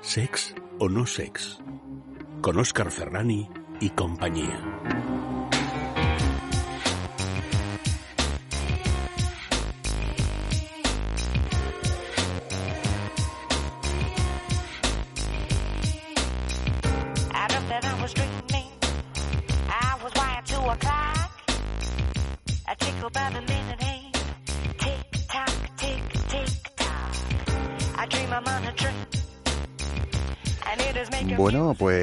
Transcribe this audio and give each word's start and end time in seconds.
Sex 0.00 0.54
o 0.78 0.88
no 0.88 1.06
sex. 1.06 1.58
Con 2.40 2.58
Oscar 2.58 2.90
Ferrani 2.90 3.48
y 3.80 3.90
compañía. 3.90 5.21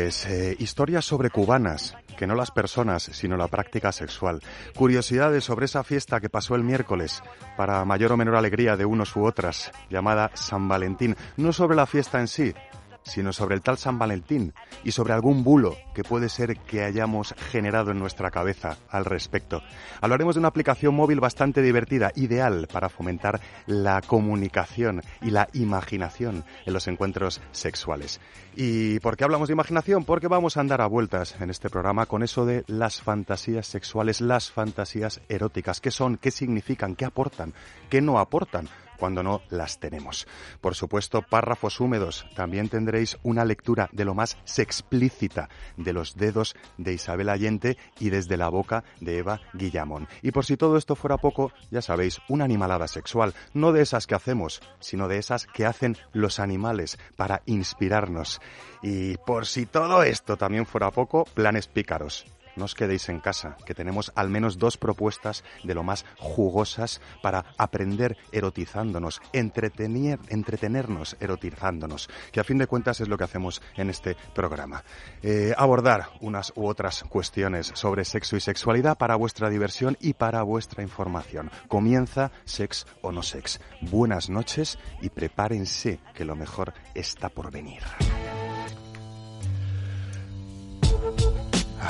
Pues 0.09 0.25
eh, 0.25 0.55
historias 0.57 1.05
sobre 1.05 1.29
cubanas, 1.29 1.95
que 2.17 2.25
no 2.25 2.33
las 2.33 2.49
personas, 2.49 3.03
sino 3.03 3.37
la 3.37 3.47
práctica 3.47 3.91
sexual. 3.91 4.41
Curiosidades 4.75 5.43
sobre 5.43 5.65
esa 5.65 5.83
fiesta 5.83 6.19
que 6.19 6.29
pasó 6.29 6.55
el 6.55 6.63
miércoles, 6.63 7.21
para 7.55 7.85
mayor 7.85 8.13
o 8.13 8.17
menor 8.17 8.35
alegría 8.35 8.75
de 8.75 8.85
unos 8.85 9.15
u 9.15 9.23
otras, 9.23 9.71
llamada 9.87 10.31
San 10.33 10.67
Valentín. 10.67 11.15
No 11.37 11.53
sobre 11.53 11.75
la 11.75 11.85
fiesta 11.85 12.19
en 12.19 12.27
sí, 12.27 12.55
sino 13.03 13.33
sobre 13.33 13.55
el 13.55 13.61
tal 13.61 13.77
San 13.77 13.97
Valentín 13.97 14.53
y 14.83 14.91
sobre 14.91 15.13
algún 15.13 15.43
bulo 15.43 15.75
que 15.93 16.03
puede 16.03 16.29
ser 16.29 16.57
que 16.57 16.83
hayamos 16.83 17.33
generado 17.51 17.91
en 17.91 17.99
nuestra 17.99 18.31
cabeza 18.31 18.77
al 18.89 19.05
respecto. 19.05 19.61
Hablaremos 20.01 20.35
de 20.35 20.39
una 20.39 20.47
aplicación 20.49 20.95
móvil 20.95 21.19
bastante 21.19 21.61
divertida, 21.61 22.11
ideal 22.15 22.67
para 22.71 22.89
fomentar 22.89 23.41
la 23.65 24.01
comunicación 24.01 25.01
y 25.21 25.31
la 25.31 25.47
imaginación 25.53 26.45
en 26.65 26.73
los 26.73 26.87
encuentros 26.87 27.41
sexuales. 27.51 28.19
¿Y 28.55 28.99
por 28.99 29.17
qué 29.17 29.23
hablamos 29.23 29.47
de 29.47 29.53
imaginación? 29.53 30.03
Porque 30.03 30.27
vamos 30.27 30.57
a 30.57 30.61
andar 30.61 30.81
a 30.81 30.87
vueltas 30.87 31.35
en 31.39 31.49
este 31.49 31.69
programa 31.69 32.05
con 32.05 32.23
eso 32.23 32.45
de 32.45 32.63
las 32.67 33.01
fantasías 33.01 33.67
sexuales, 33.67 34.21
las 34.21 34.51
fantasías 34.51 35.21
eróticas. 35.29 35.81
¿Qué 35.81 35.91
son? 35.91 36.17
¿Qué 36.17 36.31
significan? 36.31 36.95
¿Qué 36.95 37.05
aportan? 37.05 37.53
¿Qué 37.89 38.01
no 38.01 38.19
aportan? 38.19 38.67
Cuando 38.99 39.23
no 39.23 39.41
las 39.49 39.79
tenemos. 39.79 40.27
Por 40.61 40.75
supuesto, 40.75 41.21
párrafos 41.21 41.79
húmedos. 41.79 42.25
También 42.35 42.69
tendréis 42.69 43.17
una 43.23 43.45
lectura 43.45 43.89
de 43.91 44.05
lo 44.05 44.13
más 44.13 44.37
sexplícita 44.43 45.49
de 45.77 45.93
los 45.93 46.15
dedos 46.15 46.55
de 46.77 46.93
Isabel 46.93 47.29
Allende 47.29 47.77
y 47.99 48.09
desde 48.09 48.37
la 48.37 48.49
boca 48.49 48.83
de 48.99 49.19
Eva 49.19 49.41
Guillamón. 49.53 50.07
Y 50.21 50.31
por 50.31 50.45
si 50.45 50.57
todo 50.57 50.77
esto 50.77 50.95
fuera 50.95 51.17
poco, 51.17 51.51
ya 51.71 51.81
sabéis, 51.81 52.19
una 52.27 52.45
animalada 52.45 52.87
sexual, 52.87 53.33
no 53.53 53.71
de 53.71 53.81
esas 53.81 54.05
que 54.05 54.15
hacemos, 54.15 54.61
sino 54.79 55.07
de 55.07 55.17
esas 55.17 55.47
que 55.47 55.65
hacen 55.65 55.97
los 56.13 56.39
animales 56.39 56.99
para 57.15 57.41
inspirarnos. 57.45 58.41
Y 58.81 59.17
por 59.17 59.45
si 59.45 59.65
todo 59.65 60.03
esto 60.03 60.37
también 60.37 60.65
fuera 60.65 60.91
poco, 60.91 61.25
planes 61.33 61.67
pícaros 61.67 62.25
no 62.59 62.65
os 62.65 62.75
quedéis 62.75 63.09
en 63.09 63.19
casa, 63.19 63.57
que 63.65 63.73
tenemos 63.73 64.11
al 64.15 64.29
menos 64.29 64.59
dos 64.59 64.77
propuestas 64.77 65.43
de 65.63 65.73
lo 65.73 65.81
más 65.81 66.05
jugosas 66.17 67.01
para 67.23 67.45
aprender 67.57 68.17
erotizándonos, 68.31 69.21
entretener, 69.33 70.19
entretenernos 70.27 71.17
erotizándonos, 71.19 72.09
que 72.31 72.39
a 72.39 72.43
fin 72.43 72.57
de 72.57 72.67
cuentas 72.67 72.99
es 73.01 73.07
lo 73.07 73.17
que 73.17 73.23
hacemos 73.23 73.61
en 73.75 73.89
este 73.89 74.15
programa. 74.35 74.83
Eh, 75.23 75.53
abordar 75.57 76.09
unas 76.21 76.53
u 76.55 76.67
otras 76.67 77.03
cuestiones 77.03 77.71
sobre 77.73 78.05
sexo 78.05 78.35
y 78.35 78.41
sexualidad 78.41 78.97
para 78.97 79.15
vuestra 79.15 79.49
diversión 79.49 79.97
y 79.99 80.13
para 80.13 80.43
vuestra 80.43 80.83
información. 80.83 81.51
Comienza 81.67 82.31
Sex 82.45 82.85
o 83.01 83.11
no 83.11 83.23
Sex. 83.23 83.59
Buenas 83.81 84.29
noches 84.29 84.77
y 85.01 85.09
prepárense 85.09 85.99
que 86.13 86.25
lo 86.25 86.35
mejor 86.35 86.73
está 86.93 87.29
por 87.29 87.51
venir. 87.51 87.81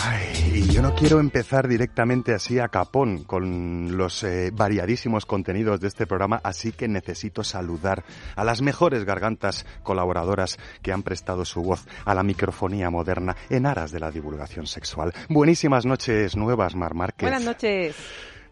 Ay, 0.01 0.51
y 0.53 0.71
yo 0.71 0.81
no 0.81 0.95
quiero 0.95 1.19
empezar 1.19 1.67
directamente 1.67 2.33
así 2.33 2.57
a 2.57 2.69
capón 2.69 3.25
con 3.25 3.97
los 3.97 4.23
eh, 4.23 4.49
variadísimos 4.53 5.25
contenidos 5.25 5.81
de 5.81 5.89
este 5.89 6.07
programa, 6.07 6.39
así 6.41 6.71
que 6.71 6.87
necesito 6.87 7.43
saludar 7.43 8.05
a 8.37 8.45
las 8.45 8.61
mejores 8.61 9.03
gargantas 9.03 9.65
colaboradoras 9.83 10.57
que 10.81 10.93
han 10.93 11.03
prestado 11.03 11.43
su 11.43 11.63
voz 11.63 11.85
a 12.05 12.13
la 12.13 12.23
microfonía 12.23 12.89
moderna 12.89 13.35
en 13.49 13.65
aras 13.65 13.91
de 13.91 13.99
la 13.99 14.09
divulgación 14.09 14.67
sexual. 14.67 15.13
Buenísimas 15.27 15.85
noches 15.85 16.37
nuevas, 16.37 16.75
Mar 16.75 16.93
Márquez. 16.93 17.29
Buenas 17.29 17.43
noches. 17.43 17.95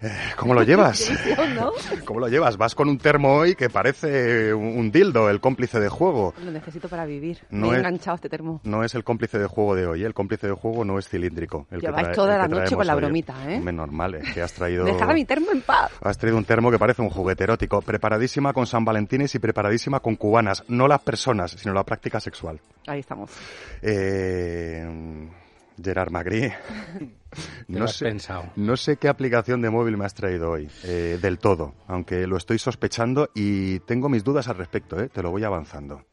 Eh, 0.01 0.11
¿Cómo 0.37 0.53
lo 0.53 0.61
llevas? 0.63 1.11
¿Cómo 2.05 2.19
lo 2.19 2.27
llevas? 2.27 2.57
Vas 2.57 2.75
con 2.75 2.87
un 2.89 2.97
termo 2.97 3.35
hoy 3.35 3.55
que 3.55 3.69
parece 3.69 4.53
un 4.53 4.91
dildo, 4.91 5.29
el 5.29 5.39
cómplice 5.39 5.79
de 5.79 5.89
juego. 5.89 6.33
Lo 6.43 6.51
necesito 6.51 6.87
para 6.87 7.05
vivir. 7.05 7.39
No 7.49 7.67
Me 7.69 7.75
he 7.75 7.79
enganchado 7.79 8.15
este 8.15 8.29
termo. 8.29 8.61
No 8.63 8.83
es 8.83 8.93
el 8.95 9.03
cómplice 9.03 9.39
de 9.39 9.47
juego 9.47 9.75
de 9.75 9.87
hoy, 9.87 10.03
¿eh? 10.03 10.05
el 10.05 10.13
cómplice 10.13 10.47
de 10.47 10.53
juego 10.53 10.85
no 10.85 10.99
es 10.99 11.09
cilíndrico. 11.09 11.65
El 11.71 11.79
que 11.81 11.87
Lleváis 11.87 12.07
trae- 12.09 12.15
toda 12.15 12.33
el 12.35 12.41
la 12.41 12.47
que 12.47 12.55
noche 12.55 12.75
con 12.75 12.85
la 12.87 12.93
hoy. 12.95 13.01
bromita, 13.01 13.33
¿eh? 13.51 13.57
Hombre, 13.57 13.73
normal, 13.73 14.15
es 14.15 14.33
que 14.33 14.41
has 14.41 14.53
traído... 14.53 14.85
Dejad 14.85 15.13
mi 15.13 15.25
termo 15.25 15.47
en 15.51 15.61
paz. 15.61 15.91
Has 16.01 16.17
traído 16.17 16.37
un 16.37 16.45
termo 16.45 16.69
que 16.71 16.77
parece 16.79 17.01
un 17.01 17.09
juguete 17.09 17.43
erótico, 17.45 17.81
preparadísima 17.81 18.53
con 18.53 18.67
San 18.67 18.85
Valentines 18.85 19.33
y 19.35 19.39
preparadísima 19.39 19.99
con 19.99 20.15
cubanas, 20.15 20.63
no 20.67 20.87
las 20.87 21.01
personas, 21.01 21.51
sino 21.51 21.73
la 21.73 21.83
práctica 21.83 22.19
sexual. 22.19 22.59
Ahí 22.85 22.99
estamos. 22.99 23.31
Eh, 23.81 24.85
Gerard 25.81 26.11
Magri, 26.11 26.51
no 27.67 27.87
sé, 27.87 28.05
pensado? 28.05 28.45
no 28.55 28.77
sé 28.77 28.97
qué 28.97 29.07
aplicación 29.07 29.61
de 29.61 29.69
móvil 29.69 29.97
me 29.97 30.05
has 30.05 30.13
traído 30.13 30.51
hoy, 30.51 30.69
eh, 30.83 31.19
del 31.21 31.39
todo, 31.39 31.73
aunque 31.87 32.27
lo 32.27 32.37
estoy 32.37 32.59
sospechando 32.59 33.29
y 33.33 33.79
tengo 33.81 34.09
mis 34.09 34.23
dudas 34.23 34.47
al 34.47 34.57
respecto, 34.57 34.99
¿eh? 34.99 35.09
te 35.09 35.21
lo 35.21 35.31
voy 35.31 35.43
avanzando. 35.43 36.03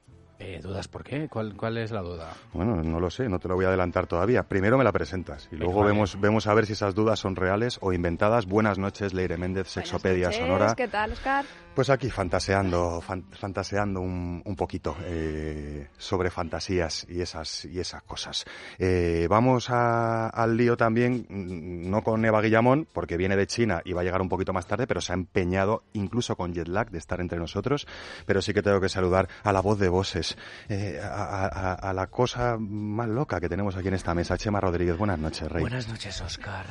Eh, 0.40 0.60
¿Dudas 0.60 0.88
por 0.88 1.04
qué? 1.04 1.28
¿Cuál, 1.28 1.56
¿Cuál 1.56 1.78
es 1.78 1.90
la 1.90 2.02
duda? 2.02 2.32
Bueno, 2.52 2.82
no 2.82 2.98
lo 3.00 3.08
sé, 3.08 3.28
no 3.28 3.38
te 3.38 3.48
lo 3.48 3.54
voy 3.54 3.64
a 3.64 3.68
adelantar 3.68 4.06
todavía. 4.06 4.42
Primero 4.42 4.76
me 4.76 4.84
la 4.84 4.92
presentas 4.92 5.48
y 5.52 5.56
luego 5.56 5.80
vale. 5.80 5.92
vemos, 5.92 6.20
vemos 6.20 6.46
a 6.48 6.54
ver 6.54 6.66
si 6.66 6.72
esas 6.72 6.94
dudas 6.94 7.20
son 7.20 7.36
reales 7.36 7.78
o 7.80 7.92
inventadas. 7.92 8.44
Buenas 8.44 8.78
noches, 8.78 9.14
Leire 9.14 9.38
Méndez, 9.38 9.68
Sexopedia 9.68 10.32
Sonora. 10.32 10.74
¿Qué 10.74 10.88
tal, 10.88 11.12
Oscar? 11.12 11.44
Pues 11.74 11.90
aquí 11.90 12.08
fantaseando, 12.08 13.00
fan- 13.00 13.24
fantaseando 13.32 14.00
un, 14.00 14.40
un 14.44 14.54
poquito 14.56 14.96
eh, 15.06 15.88
sobre 15.98 16.30
fantasías 16.30 17.04
y 17.08 17.20
esas 17.20 17.64
y 17.64 17.80
esas 17.80 18.00
cosas. 18.04 18.44
Eh, 18.78 19.26
vamos 19.28 19.70
a- 19.70 20.28
al 20.28 20.56
lío 20.56 20.76
también, 20.76 21.26
mm, 21.28 21.90
no 21.90 22.02
con 22.04 22.24
Eva 22.24 22.40
Guillamón, 22.42 22.86
porque 22.92 23.16
viene 23.16 23.34
de 23.36 23.48
China 23.48 23.82
y 23.84 23.92
va 23.92 24.02
a 24.02 24.04
llegar 24.04 24.22
un 24.22 24.28
poquito 24.28 24.52
más 24.52 24.68
tarde, 24.68 24.86
pero 24.86 25.00
se 25.00 25.12
ha 25.12 25.16
empeñado, 25.16 25.82
incluso 25.94 26.36
con 26.36 26.54
jet 26.54 26.68
lag, 26.68 26.90
de 26.92 26.98
estar 26.98 27.20
entre 27.20 27.40
nosotros. 27.40 27.88
Pero 28.24 28.40
sí 28.40 28.54
que 28.54 28.62
tengo 28.62 28.80
que 28.80 28.88
saludar 28.88 29.28
a 29.42 29.52
la 29.52 29.60
voz 29.60 29.76
de 29.80 29.88
voces, 29.88 30.38
eh, 30.68 31.00
a- 31.02 31.46
a- 31.46 31.72
a 31.74 31.92
la 31.92 32.06
cosa 32.06 32.56
más 32.56 33.08
loca 33.08 33.40
que 33.40 33.48
tenemos 33.48 33.74
aquí 33.74 33.88
en 33.88 33.94
esta 33.94 34.14
mesa. 34.14 34.38
Chema 34.38 34.60
Rodríguez, 34.60 34.96
buenas 34.96 35.18
noches, 35.18 35.50
Rey. 35.50 35.62
Buenas 35.62 35.88
noches, 35.88 36.20
Oscar. 36.20 36.66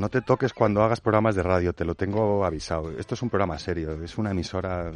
No 0.00 0.08
te 0.08 0.22
toques 0.22 0.54
cuando 0.54 0.82
hagas 0.82 1.02
programas 1.02 1.34
de 1.34 1.42
radio, 1.42 1.74
te 1.74 1.84
lo 1.84 1.94
tengo 1.94 2.46
avisado. 2.46 2.90
Esto 2.98 3.14
es 3.14 3.20
un 3.20 3.28
programa 3.28 3.58
serio, 3.58 4.02
es 4.02 4.16
una 4.16 4.30
emisora 4.30 4.90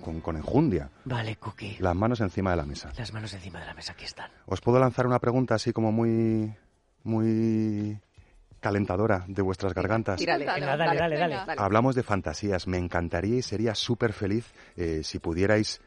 con, 0.00 0.20
con 0.20 0.36
enjundia. 0.36 0.88
Vale, 1.06 1.34
Cookie. 1.34 1.78
Las 1.80 1.96
manos 1.96 2.20
encima 2.20 2.52
de 2.52 2.56
la 2.58 2.64
mesa. 2.64 2.92
Las 2.96 3.12
manos 3.12 3.34
encima 3.34 3.58
de 3.58 3.66
la 3.66 3.74
mesa, 3.74 3.94
aquí 3.94 4.04
están. 4.04 4.30
¿Os 4.46 4.60
puedo 4.60 4.78
lanzar 4.78 5.08
una 5.08 5.18
pregunta 5.18 5.56
así 5.56 5.72
como 5.72 5.90
muy, 5.90 6.54
muy 7.02 7.98
calentadora 8.60 9.24
de 9.26 9.42
vuestras 9.42 9.74
gargantas? 9.74 10.18
Tírale. 10.18 10.44
Dale, 10.44 10.66
dale, 10.66 11.18
dale. 11.18 11.36
Hablamos 11.56 11.96
de 11.96 12.04
fantasías. 12.04 12.68
Me 12.68 12.78
encantaría 12.78 13.38
y 13.38 13.42
sería 13.42 13.74
súper 13.74 14.12
feliz 14.12 14.54
eh, 14.76 15.00
si 15.02 15.18
pudierais 15.18 15.80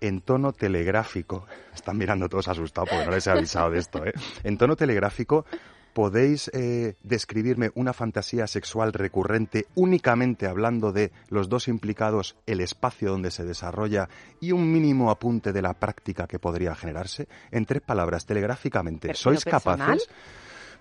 en 0.00 0.20
tono 0.20 0.52
telegráfico, 0.52 1.44
están 1.74 1.98
mirando 1.98 2.28
todos 2.28 2.46
asustados 2.46 2.88
porque 2.88 3.04
no 3.04 3.10
les 3.10 3.26
he 3.26 3.32
avisado 3.32 3.72
de 3.72 3.80
esto, 3.80 4.06
¿eh? 4.06 4.12
En 4.44 4.56
tono 4.56 4.76
telegráfico, 4.76 5.44
¿podéis 5.92 6.50
eh, 6.54 6.94
describirme 7.02 7.70
una 7.74 7.92
fantasía 7.92 8.46
sexual 8.46 8.92
recurrente 8.92 9.66
únicamente 9.74 10.46
hablando 10.46 10.92
de 10.92 11.12
los 11.28 11.48
dos 11.48 11.68
implicados, 11.68 12.36
el 12.46 12.60
espacio 12.60 13.10
donde 13.10 13.30
se 13.30 13.44
desarrolla 13.44 14.08
y 14.40 14.52
un 14.52 14.70
mínimo 14.70 15.10
apunte 15.10 15.52
de 15.52 15.62
la 15.62 15.74
práctica 15.74 16.26
que 16.26 16.38
podría 16.38 16.74
generarse? 16.74 17.28
En 17.50 17.66
tres 17.66 17.82
palabras, 17.82 18.26
telegráficamente, 18.26 19.14
¿sois 19.14 19.44
personal. 19.44 19.78
capaces? 19.78 20.08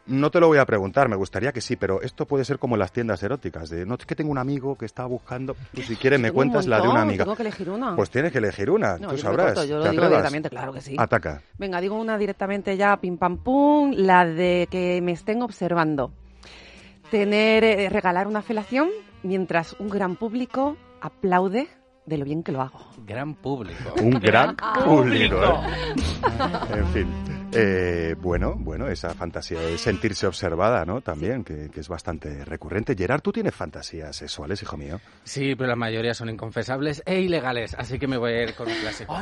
No 0.09 0.31
te 0.31 0.39
lo 0.39 0.47
voy 0.47 0.57
a 0.57 0.65
preguntar, 0.65 1.07
me 1.07 1.15
gustaría 1.15 1.51
que 1.51 1.61
sí, 1.61 1.75
pero 1.75 2.01
esto 2.01 2.25
puede 2.25 2.43
ser 2.43 2.57
como 2.57 2.75
las 2.77 2.91
tiendas 2.91 3.21
eróticas. 3.21 3.69
De, 3.69 3.85
no, 3.85 3.93
es 3.93 4.05
que 4.07 4.15
tengo 4.15 4.31
un 4.31 4.39
amigo 4.39 4.75
que 4.75 4.85
está 4.85 5.05
buscando, 5.05 5.55
tú 5.73 5.83
si 5.83 5.95
quieres 5.95 6.19
me 6.19 6.31
cuentas 6.31 6.65
la 6.65 6.81
de 6.81 6.87
una 6.87 7.03
amiga. 7.03 7.25
Tengo 7.25 7.35
que 7.35 7.43
elegir 7.43 7.69
una. 7.69 7.95
Pues 7.95 8.09
tienes 8.09 8.31
que 8.31 8.39
elegir 8.39 8.71
una, 8.71 8.97
No, 8.97 9.09
tú 9.09 9.15
yo 9.15 9.21
sabrás. 9.21 9.53
corto, 9.53 9.65
yo 9.65 9.77
lo 9.77 9.83
¿Te 9.83 9.91
digo 9.91 10.07
directamente, 10.07 10.49
claro 10.49 10.73
que 10.73 10.81
sí. 10.81 10.95
Ataca. 10.97 11.43
Venga, 11.59 11.79
digo 11.79 11.95
una 11.95 12.17
directamente 12.17 12.75
ya, 12.75 12.97
pim 12.97 13.17
pam 13.17 13.37
pum, 13.37 13.93
la 13.95 14.25
de 14.25 14.67
que 14.71 14.99
me 15.01 15.11
estén 15.11 15.43
observando. 15.43 16.11
Tener, 17.11 17.63
eh, 17.63 17.89
regalar 17.89 18.27
una 18.27 18.41
felación 18.41 18.89
mientras 19.21 19.75
un 19.79 19.89
gran 19.89 20.15
público 20.15 20.75
aplaude 21.01 21.67
de 22.07 22.17
lo 22.17 22.25
bien 22.25 22.41
que 22.41 22.51
lo 22.51 22.61
hago. 22.61 22.79
Gran 23.05 23.35
público. 23.35 23.93
Un 24.01 24.11
gran 24.19 24.55
público. 24.83 25.37
¿eh? 25.43 26.77
En 26.77 26.87
fin. 26.87 27.38
Eh, 27.51 28.15
bueno, 28.21 28.55
bueno, 28.57 28.87
esa 28.87 29.13
fantasía 29.15 29.59
de 29.59 29.77
sentirse 29.77 30.27
observada, 30.27 30.85
¿no? 30.85 31.01
También, 31.01 31.43
que, 31.43 31.69
que 31.69 31.79
es 31.79 31.87
bastante 31.87 32.45
recurrente. 32.45 32.95
Gerard, 32.95 33.21
¿tú 33.21 33.31
tienes 33.31 33.55
fantasías 33.55 34.15
sexuales, 34.15 34.61
hijo 34.61 34.77
mío? 34.77 34.99
Sí, 35.23 35.55
pero 35.55 35.67
la 35.67 35.75
mayoría 35.75 36.13
son 36.13 36.29
inconfesables 36.29 37.01
e 37.05 37.21
ilegales, 37.21 37.75
así 37.77 37.97
que 37.97 38.07
me 38.07 38.17
voy 38.17 38.33
a 38.33 38.43
ir 38.43 38.55
con 38.55 38.67
un 38.67 38.75
clásico. 38.75 39.15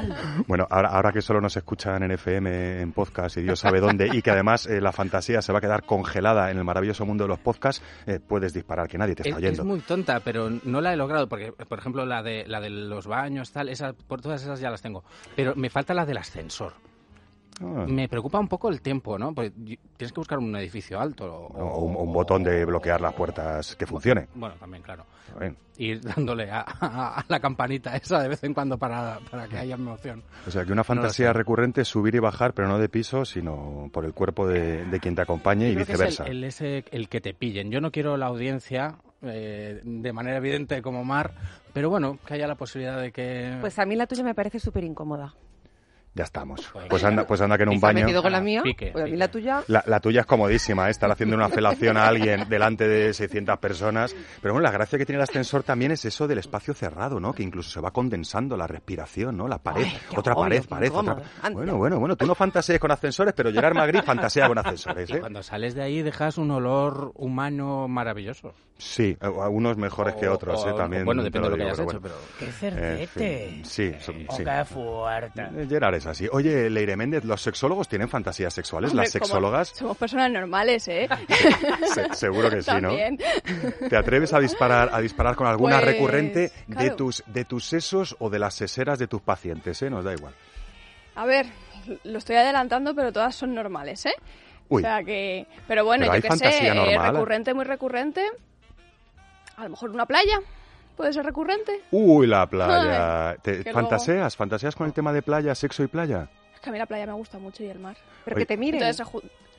Bueno, 0.47 0.67
ahora, 0.69 0.89
ahora 0.89 1.11
que 1.13 1.21
solo 1.21 1.39
nos 1.39 1.55
escuchan 1.55 2.03
en 2.03 2.11
FM, 2.11 2.81
en 2.81 2.91
podcast 2.91 3.37
y 3.37 3.43
Dios 3.43 3.59
sabe 3.59 3.79
dónde, 3.79 4.09
y 4.11 4.21
que 4.21 4.31
además 4.31 4.65
eh, 4.65 4.81
la 4.81 4.91
fantasía 4.91 5.41
se 5.41 5.51
va 5.53 5.59
a 5.59 5.61
quedar 5.61 5.83
congelada 5.83 6.51
en 6.51 6.57
el 6.57 6.63
maravilloso 6.63 7.05
mundo 7.05 7.23
de 7.23 7.29
los 7.29 7.39
podcasts, 7.39 7.81
eh, 8.05 8.19
puedes 8.19 8.53
disparar, 8.53 8.87
que 8.87 8.97
nadie 8.97 9.15
te 9.15 9.21
Es, 9.21 9.27
está 9.27 9.39
es 9.39 9.43
oyendo. 9.45 9.63
muy 9.65 9.79
tonta, 9.79 10.19
pero 10.19 10.49
no 10.49 10.81
la 10.81 10.93
he 10.93 10.97
logrado, 10.97 11.27
porque, 11.29 11.53
por 11.53 11.79
ejemplo, 11.79 12.05
la 12.05 12.21
de, 12.23 12.45
la 12.47 12.59
de 12.59 12.69
los 12.69 13.07
baños, 13.07 13.51
tal, 13.51 13.69
esa, 13.69 13.93
por 13.93 14.21
todas 14.21 14.41
esas 14.41 14.59
ya 14.59 14.69
las 14.69 14.81
tengo. 14.81 15.03
Pero 15.35 15.55
me 15.55 15.69
falta 15.69 15.93
la 15.93 16.05
del 16.05 16.17
ascensor. 16.17 16.73
Ah. 17.59 17.85
Me 17.87 18.07
preocupa 18.07 18.39
un 18.39 18.47
poco 18.47 18.69
el 18.69 18.81
tiempo, 18.81 19.17
¿no? 19.17 19.33
Porque 19.33 19.49
tienes 19.51 20.11
que 20.13 20.19
buscar 20.19 20.37
un 20.37 20.55
edificio 20.55 20.99
alto. 20.99 21.25
O, 21.25 21.47
O 21.63 21.79
un, 21.85 21.95
un 21.95 22.13
botón 22.13 22.43
de 22.43 22.63
bloquear 22.65 23.01
las 23.01 23.13
puertas 23.13 23.75
que 23.75 23.85
funcione. 23.87 24.27
Bueno, 24.35 24.55
también, 24.59 24.83
claro. 24.83 25.05
Bien. 25.39 25.57
Ir 25.77 26.01
dándole 26.01 26.49
a, 26.51 26.61
a- 26.61 27.19
a 27.19 27.25
la 27.27 27.39
campanita 27.39 27.95
esa 27.97 28.21
de 28.21 28.29
vez 28.29 28.43
en 28.43 28.53
cuando 28.53 28.77
para, 28.77 29.19
para 29.31 29.47
que 29.47 29.57
haya 29.57 29.75
emoción. 29.75 30.23
O 30.47 30.51
sea, 30.51 30.65
que 30.65 30.71
una 30.71 30.83
fantasía 30.83 31.33
recurrente 31.33 31.81
es 31.81 31.87
subir 31.87 32.15
y 32.15 32.19
bajar, 32.19 32.53
pero 32.53 32.67
no 32.67 32.77
de 32.79 32.89
piso, 32.89 33.25
sino 33.25 33.89
por 33.91 34.05
el 34.05 34.13
cuerpo 34.13 34.47
de, 34.47 34.85
de 34.85 34.99
quien 34.99 35.15
te 35.15 35.21
acompañe 35.21 35.69
y 35.69 35.73
Creo 35.73 35.85
que 35.85 35.91
es 35.93 35.97
viceversa. 35.97 36.23
el, 36.25 36.37
el 36.37 36.43
ese, 36.45 36.85
el 36.91 37.09
que 37.09 37.21
te 37.21 37.33
pillen. 37.33 37.71
Yo 37.71 37.81
no 37.81 37.91
quiero 37.91 38.17
la 38.17 38.27
audiencia 38.27 38.95
eh, 39.23 39.81
de 39.83 40.13
manera 40.13 40.37
evidente 40.37 40.81
como 40.83 41.03
Mar, 41.03 41.33
pero 41.73 41.89
bueno, 41.89 42.17
que 42.25 42.35
haya 42.35 42.47
la 42.47 42.55
posibilidad 42.55 43.01
de 43.01 43.11
que... 43.11 43.57
Pues 43.61 43.77
a 43.79 43.85
mí 43.85 43.95
la 43.95 44.05
tuya 44.07 44.23
me 44.23 44.35
parece 44.35 44.59
súper 44.59 44.83
incómoda. 44.83 45.33
Ya 46.17 46.23
estamos. 46.23 46.65
Joder. 46.67 46.89
Pues 46.89 47.03
anda, 47.03 47.27
pues 47.27 47.39
anda 47.41 47.57
que 47.57 47.63
en 47.63 47.69
un 47.69 47.79
baño... 47.79 47.99
metido 48.05 48.23
con 48.23 48.31
la 48.31 48.41
mía, 48.41 48.61
pique, 48.63 48.89
pues 48.91 49.03
a 49.03 49.05
mí 49.05 49.11
pique. 49.11 49.17
la 49.19 49.27
tuya... 49.29 49.63
La, 49.67 49.83
la 49.85 49.99
tuya 49.99 50.21
es 50.21 50.25
comodísima, 50.25 50.87
¿eh? 50.87 50.91
estar 50.91 51.11
haciendo 51.11 51.35
una 51.35 51.47
felación 51.47 51.95
a 51.95 52.07
alguien 52.07 52.49
delante 52.49 52.87
de 52.87 53.13
600 53.13 53.59
personas. 53.59 54.15
Pero 54.41 54.55
bueno, 54.55 54.63
la 54.65 54.71
gracia 54.71 54.97
que 54.97 55.05
tiene 55.05 55.17
el 55.17 55.23
ascensor 55.23 55.61
también 55.61 55.91
es 55.91 56.03
eso 56.05 56.27
del 56.27 56.39
espacio 56.39 56.73
cerrado, 56.73 57.19
¿no? 57.19 57.33
Que 57.33 57.43
incluso 57.43 57.69
se 57.69 57.79
va 57.79 57.91
condensando 57.91 58.57
la 58.57 58.65
respiración, 58.65 59.37
¿no? 59.37 59.47
La 59.47 59.59
pared, 59.59 59.85
Ay, 59.85 59.99
otra 60.17 60.33
pared, 60.33 60.63
pared, 60.67 60.91
otra... 60.91 61.17
Bueno, 61.51 61.77
bueno, 61.77 61.99
bueno, 61.99 62.15
tú 62.15 62.25
no 62.25 62.33
fantasees 62.33 62.79
con 62.79 62.89
ascensores, 62.91 63.33
pero 63.37 63.51
Gerard 63.51 63.75
Magri 63.75 64.01
fantasea 64.01 64.47
con 64.47 64.57
ascensores, 64.57 65.09
Y 65.11 65.13
¿eh? 65.13 65.19
cuando 65.19 65.43
sales 65.43 65.75
de 65.75 65.83
ahí 65.83 66.01
dejas 66.01 66.39
un 66.39 66.49
olor 66.49 67.11
humano 67.15 67.87
maravilloso. 67.87 68.53
Sí, 68.79 69.17
a 69.21 69.29
unos 69.49 69.75
mejores 69.77 70.15
que 70.15 70.27
otros, 70.27 70.63
o- 70.63 70.69
¿eh? 70.69 70.73
También 70.75 71.03
Bueno, 71.05 71.23
depende 71.23 71.47
de 71.49 71.51
lo 71.51 71.57
que 71.57 71.63
hayas 71.63 71.79
hecho, 71.79 71.85
bueno. 71.85 71.99
pero... 72.01 72.15
¡Qué 72.39 72.45
En 72.45 72.51
cerdete! 72.51 73.47
fin, 73.49 73.65
sí, 73.65 73.91
son- 73.99 74.25
¡Oh, 74.27 74.35
sí. 74.35 74.43
qué 74.43 74.65
fuerte! 74.65 75.41
Eh, 75.41 75.65
Gerard 75.67 75.95
es 75.95 76.05
así. 76.07 76.27
Oye, 76.31 76.69
Leire 76.69 76.95
Méndez, 76.95 77.23
¿los 77.25 77.41
sexólogos 77.41 77.87
tienen 77.87 78.09
fantasías 78.09 78.53
sexuales? 78.53 78.91
Hombre, 78.91 79.05
¿Las 79.05 79.11
sexólogas? 79.11 79.69
Somos 79.69 79.97
personas 79.97 80.31
normales, 80.31 80.87
¿eh? 80.87 81.07
Se- 81.93 82.13
seguro 82.13 82.49
que 82.49 82.61
sí, 82.61 82.71
¿no? 82.81 82.89
También. 82.89 83.17
¿Te 83.89 83.95
atreves 83.97 84.33
a 84.33 84.39
disparar, 84.39 84.89
a 84.91 84.99
disparar 85.01 85.35
con 85.35 85.47
alguna 85.47 85.79
Pues, 85.79 85.93
recurrente 85.93 86.51
de 86.67 86.89
tus, 86.91 87.23
de 87.27 87.45
tus 87.45 87.65
sesos 87.65 88.15
o 88.19 88.29
de 88.29 88.39
las 88.39 88.53
seseras 88.55 88.99
de 88.99 89.07
tus 89.07 89.21
pacientes? 89.21 89.81
¿eh? 89.81 89.89
Nos 89.89 90.03
da 90.03 90.13
igual. 90.13 90.33
A 91.15 91.25
ver, 91.25 91.47
lo 92.03 92.17
estoy 92.19 92.35
adelantando, 92.35 92.93
pero 92.95 93.11
todas 93.11 93.35
son 93.35 93.53
normales, 93.55 94.05
¿eh? 94.05 94.13
Uy, 94.69 94.81
O 94.81 94.85
sea 94.85 95.03
que... 95.03 95.47
Pero 95.67 95.85
bueno, 95.85 96.05
Pero 96.05 96.15
yo 96.17 96.21
qué 96.21 96.27
sé, 96.37 96.43
fantasía 96.43 96.71
eh, 96.73 96.75
normal. 96.75 97.13
recurrente, 97.13 97.53
muy 97.53 97.65
recurrente. 97.65 98.21
A 99.55 99.63
lo 99.63 99.69
mejor 99.69 99.89
una 99.91 100.05
playa 100.05 100.39
puede 100.97 101.13
ser 101.13 101.23
recurrente. 101.25 101.79
uy, 101.91 102.27
la 102.27 102.45
playa. 102.47 103.37
¿Te- 103.41 103.71
¿Fantaseas? 103.71 104.35
¿Fantaseas 104.35 104.75
con 104.75 104.87
el 104.87 104.93
tema 104.93 105.13
de 105.13 105.21
playa, 105.21 105.55
sexo 105.55 105.83
y 105.83 105.87
playa? 105.87 106.27
Es 106.53 106.59
que 106.59 106.69
a 106.69 106.73
mí 106.73 106.79
la 106.79 106.85
playa 106.87 107.05
me 107.05 107.13
gusta 107.13 107.37
mucho 107.39 107.63
y 107.63 107.67
el 107.67 107.79
mar. 107.79 107.95
Pero 108.25 108.35
Oye. 108.35 108.41
que 108.45 108.47
te 108.47 108.57
miren. 108.57 108.81
Entonces, 108.83 109.07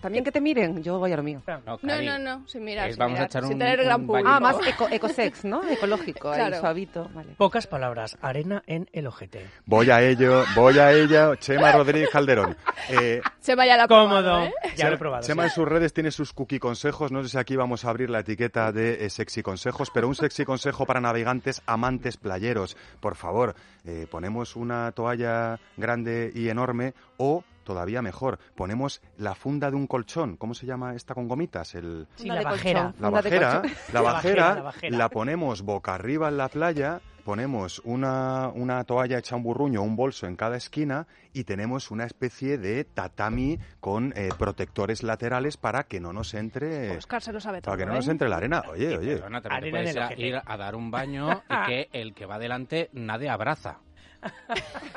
También 0.01 0.25
que 0.25 0.33
te 0.33 0.41
miren. 0.41 0.83
Yo 0.83 0.99
voy 0.99 1.13
a 1.13 1.17
lo 1.17 1.23
mío. 1.23 1.43
No, 1.47 1.61
no, 1.67 1.79
Cari, 1.79 2.07
no, 2.07 2.19
no, 2.19 2.49
sin 2.49 2.65
mirar, 2.65 2.89
Es- 2.89 2.95
sin 2.95 3.01
vamos 3.01 3.21
a 3.21 3.25
echar 3.25 3.43
sin 3.45 3.53
un- 3.55 3.59
tener 3.59 3.83
gran 3.85 4.01
un 4.03 4.07
público. 4.07 4.29
Ah, 4.29 4.41
más 4.41 4.57
eco, 4.67 4.89
ecosex, 4.91 5.45
¿no? 5.45 5.63
Ecológico, 5.71 6.31
ahí, 6.31 6.39
Claro. 6.39 6.61
suavito. 6.61 7.11
Vale. 7.15 7.35
Pocas 7.37 7.67
palabras, 7.67 8.17
arena 8.23 8.63
en 8.67 8.89
el 8.93 9.07
ojete. 9.07 9.47
Voy 9.67 9.91
a 9.91 10.03
ello, 10.03 10.45
voy 10.55 10.79
a 10.79 10.93
ella. 10.93 11.37
Chema 11.37 11.73
Rodríguez 11.73 12.11
Calderón. 12.11 12.57
Eh, 12.91 13.21
Se 13.41 13.55
vaya 13.55 13.77
la 13.77 13.87
Cómodo. 13.87 14.45
¿eh? 14.45 14.53
Ya 14.77 14.89
lo 14.89 14.95
he 14.95 14.99
probado. 14.99 15.23
Chema 15.23 15.43
sí. 15.43 15.49
en 15.49 15.55
sus 15.55 15.69
redes 15.69 15.93
tiene 15.93 16.11
sus 16.11 16.33
cookie 16.33 16.59
consejos. 16.59 17.13
No 17.13 17.23
sé 17.23 17.29
si 17.29 17.37
aquí 17.39 17.55
vamos 17.55 17.85
a 17.85 17.91
abrir 17.91 18.09
la 18.09 18.21
etiqueta 18.21 18.73
de 18.73 19.05
eh, 19.05 19.11
sexy 19.11 19.43
consejos, 19.43 19.91
pero 19.93 20.09
un 20.09 20.15
sexy 20.15 20.45
consejo 20.47 20.87
para 20.87 21.01
navegantes 21.01 21.61
amantes 21.67 22.17
playeros. 22.17 22.77
Por 23.01 23.15
favor, 23.15 23.55
eh, 23.85 24.07
ponemos 24.11 24.57
una 24.57 24.91
toalla 24.93 25.59
grande 25.77 26.31
y 26.35 26.49
enorme 26.49 26.95
o, 27.19 27.45
todavía 27.69 28.01
mejor, 28.01 28.39
ponemos 28.55 29.03
la 29.19 29.35
funda 29.35 29.71
de 29.71 29.77
un 29.77 29.87
colchón. 29.87 30.39
¿Cómo 30.39 30.55
se 30.55 30.65
llama 30.65 30.95
esta 30.95 31.15
con 31.15 31.29
gomitas? 31.29 31.75
El, 31.75 32.07
Sí, 32.17 32.27
la 32.29 32.43
bajera. 32.43 32.95
la 32.99 33.11
bajera, 33.11 33.63
la 33.93 34.01
bajera, 34.01 34.55
la 34.55 34.63
bajera. 34.63 34.97
la 34.97 35.09
ponemos 35.11 35.61
boca 35.61 35.95
arriba 35.95 36.29
en 36.29 36.39
la 36.39 36.49
playa, 36.49 37.01
ponemos 37.27 37.83
una, 37.85 38.49
una 38.55 38.83
toalla 38.85 39.19
hecha 39.19 39.37
un 39.37 39.43
burruño, 39.43 39.83
un 39.83 39.97
bolso 39.97 40.27
en 40.27 40.35
cada 40.35 40.57
esquina 40.57 41.07
y 41.35 41.45
tenemos 41.45 41.91
una 41.91 42.07
especie 42.07 42.57
de 42.57 42.85
tatami 42.85 43.59
con 43.81 44.15
eh, 44.17 44.31
protectores 44.39 45.03
laterales 45.03 45.59
para 45.59 45.83
que 45.85 46.01
no 46.01 46.15
nos 46.15 46.33
entre 46.33 46.97
Oscar 46.97 47.21
se 47.21 47.35
lo 47.35 47.41
sabe 47.41 47.61
todo, 47.61 47.73
para 47.73 47.83
que 47.83 47.87
no 47.87 47.93
¿eh? 47.93 47.97
nos 47.97 48.09
entre 48.09 48.31
la 48.31 48.39
arena. 48.39 48.63
Oye, 48.71 48.97
oye. 48.97 49.17
Perdona, 49.17 49.43
también 49.43 49.61
te 49.61 49.79
Arena 49.79 49.91
en 49.91 50.07
puedes 50.09 50.19
ir 50.27 50.41
a- 50.43 50.57
dar 50.57 50.75
un 50.75 50.91
baño 50.91 51.43
y 51.51 51.67
que 51.67 51.89
el 51.93 52.15
que 52.15 52.25
va 52.25 52.39
delante 52.39 52.89
nadie 52.95 53.29
abraza. 53.29 53.81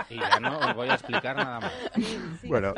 Y 0.10 0.18
ya 0.20 0.40
no 0.40 0.58
os 0.58 0.76
voy 0.76 0.90
a 0.90 0.94
explicar 0.96 1.36
nada 1.36 1.60
más. 1.60 1.72
Bueno, 2.44 2.74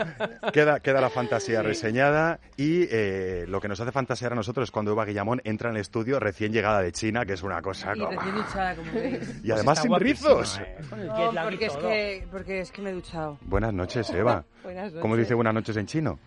queda, 0.51 0.79
queda 0.79 1.01
la 1.01 1.09
fantasía 1.09 1.61
reseñada 1.61 2.39
y 2.57 2.83
eh, 2.91 3.45
lo 3.47 3.59
que 3.61 3.67
nos 3.67 3.79
hace 3.79 3.91
fantasear 3.91 4.33
a 4.33 4.35
nosotros 4.35 4.65
es 4.65 4.71
cuando 4.71 4.91
Eva 4.91 5.05
Guillamón 5.05 5.41
entra 5.43 5.69
en 5.69 5.75
el 5.75 5.81
estudio 5.81 6.19
recién 6.19 6.51
llegada 6.51 6.81
de 6.81 6.91
China, 6.91 7.25
que 7.25 7.33
es 7.33 7.43
una 7.43 7.61
cosa 7.61 7.93
Y 7.95 7.99
como... 7.99 8.11
recién 8.11 8.35
duchada, 8.35 8.75
como 8.75 8.91
veis. 8.93 9.41
Y 9.43 9.51
además 9.51 9.79
Pues 9.79 9.91
sin 9.93 9.99
rizos. 9.99 10.59
eh, 10.59 10.77
con 10.89 10.99
el 10.99 11.07
No, 11.07 11.43
porque 11.43 11.65
es, 11.65 11.77
que, 11.77 12.27
porque 12.31 12.59
es 12.59 12.71
que 12.71 12.81
me 12.81 12.89
he 12.89 12.93
duchado. 12.93 13.37
Buenas 13.41 13.73
noches, 13.73 14.09
Eva. 14.11 14.43
Buenas 14.63 14.85
noches. 14.85 15.01
¿Cómo 15.01 15.15
dice 15.17 15.33
buenas 15.33 15.53
noches 15.53 15.77
en 15.77 15.85
chino? 15.85 16.19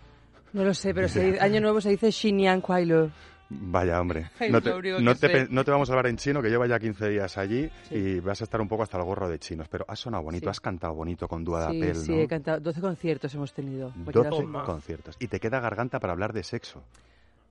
No 0.53 0.63
lo 0.63 0.73
sé, 0.73 0.93
pero 0.93 1.07
se 1.07 1.23
dice- 1.23 1.39
año 1.41 1.61
nuevo 1.61 1.79
se 1.81 1.89
dice 1.89 2.11
Xinyan 2.11 2.61
Kuai 2.61 2.85
Vaya, 3.49 3.99
hombre. 4.01 4.29
No 4.49 4.61
te, 4.61 4.69
no, 5.01 5.15
te, 5.15 5.47
no 5.49 5.63
te 5.63 5.71
vamos 5.71 5.89
a 5.89 5.93
hablar 5.93 6.07
en 6.07 6.17
chino, 6.17 6.41
que 6.41 6.49
lleva 6.49 6.67
ya 6.67 6.79
15 6.79 7.09
días 7.09 7.37
allí 7.37 7.69
Sí. 7.89 7.95
y 7.95 8.19
vas 8.19 8.41
a 8.41 8.43
estar 8.43 8.59
un 8.61 8.67
poco 8.67 8.83
hasta 8.83 8.97
el 8.97 9.03
gorro 9.03 9.29
de 9.29 9.39
chinos. 9.39 9.67
Pero 9.69 9.85
has 9.87 9.99
sonado 9.99 10.23
bonito, 10.23 10.45
Sí. 10.45 10.49
has 10.49 10.59
cantado 10.59 10.93
bonito 10.93 11.27
con 11.27 11.43
Dua 11.43 11.69
Sí, 11.71 11.79
Dapel, 11.79 11.95
sí, 11.95 12.11
¿no? 12.11 12.17
he 12.21 12.27
cantado. 12.27 12.59
12 12.59 12.81
conciertos 12.81 13.33
hemos 13.35 13.53
tenido. 13.53 13.91
Me 13.95 14.11
queda 14.11 14.29
12 14.29 14.43
poca. 14.43 14.63
conciertos. 14.63 15.15
Y 15.19 15.27
te 15.27 15.39
queda 15.39 15.59
garganta 15.59 15.99
para 15.99 16.13
hablar 16.13 16.33
de 16.33 16.43
sexo. 16.43 16.83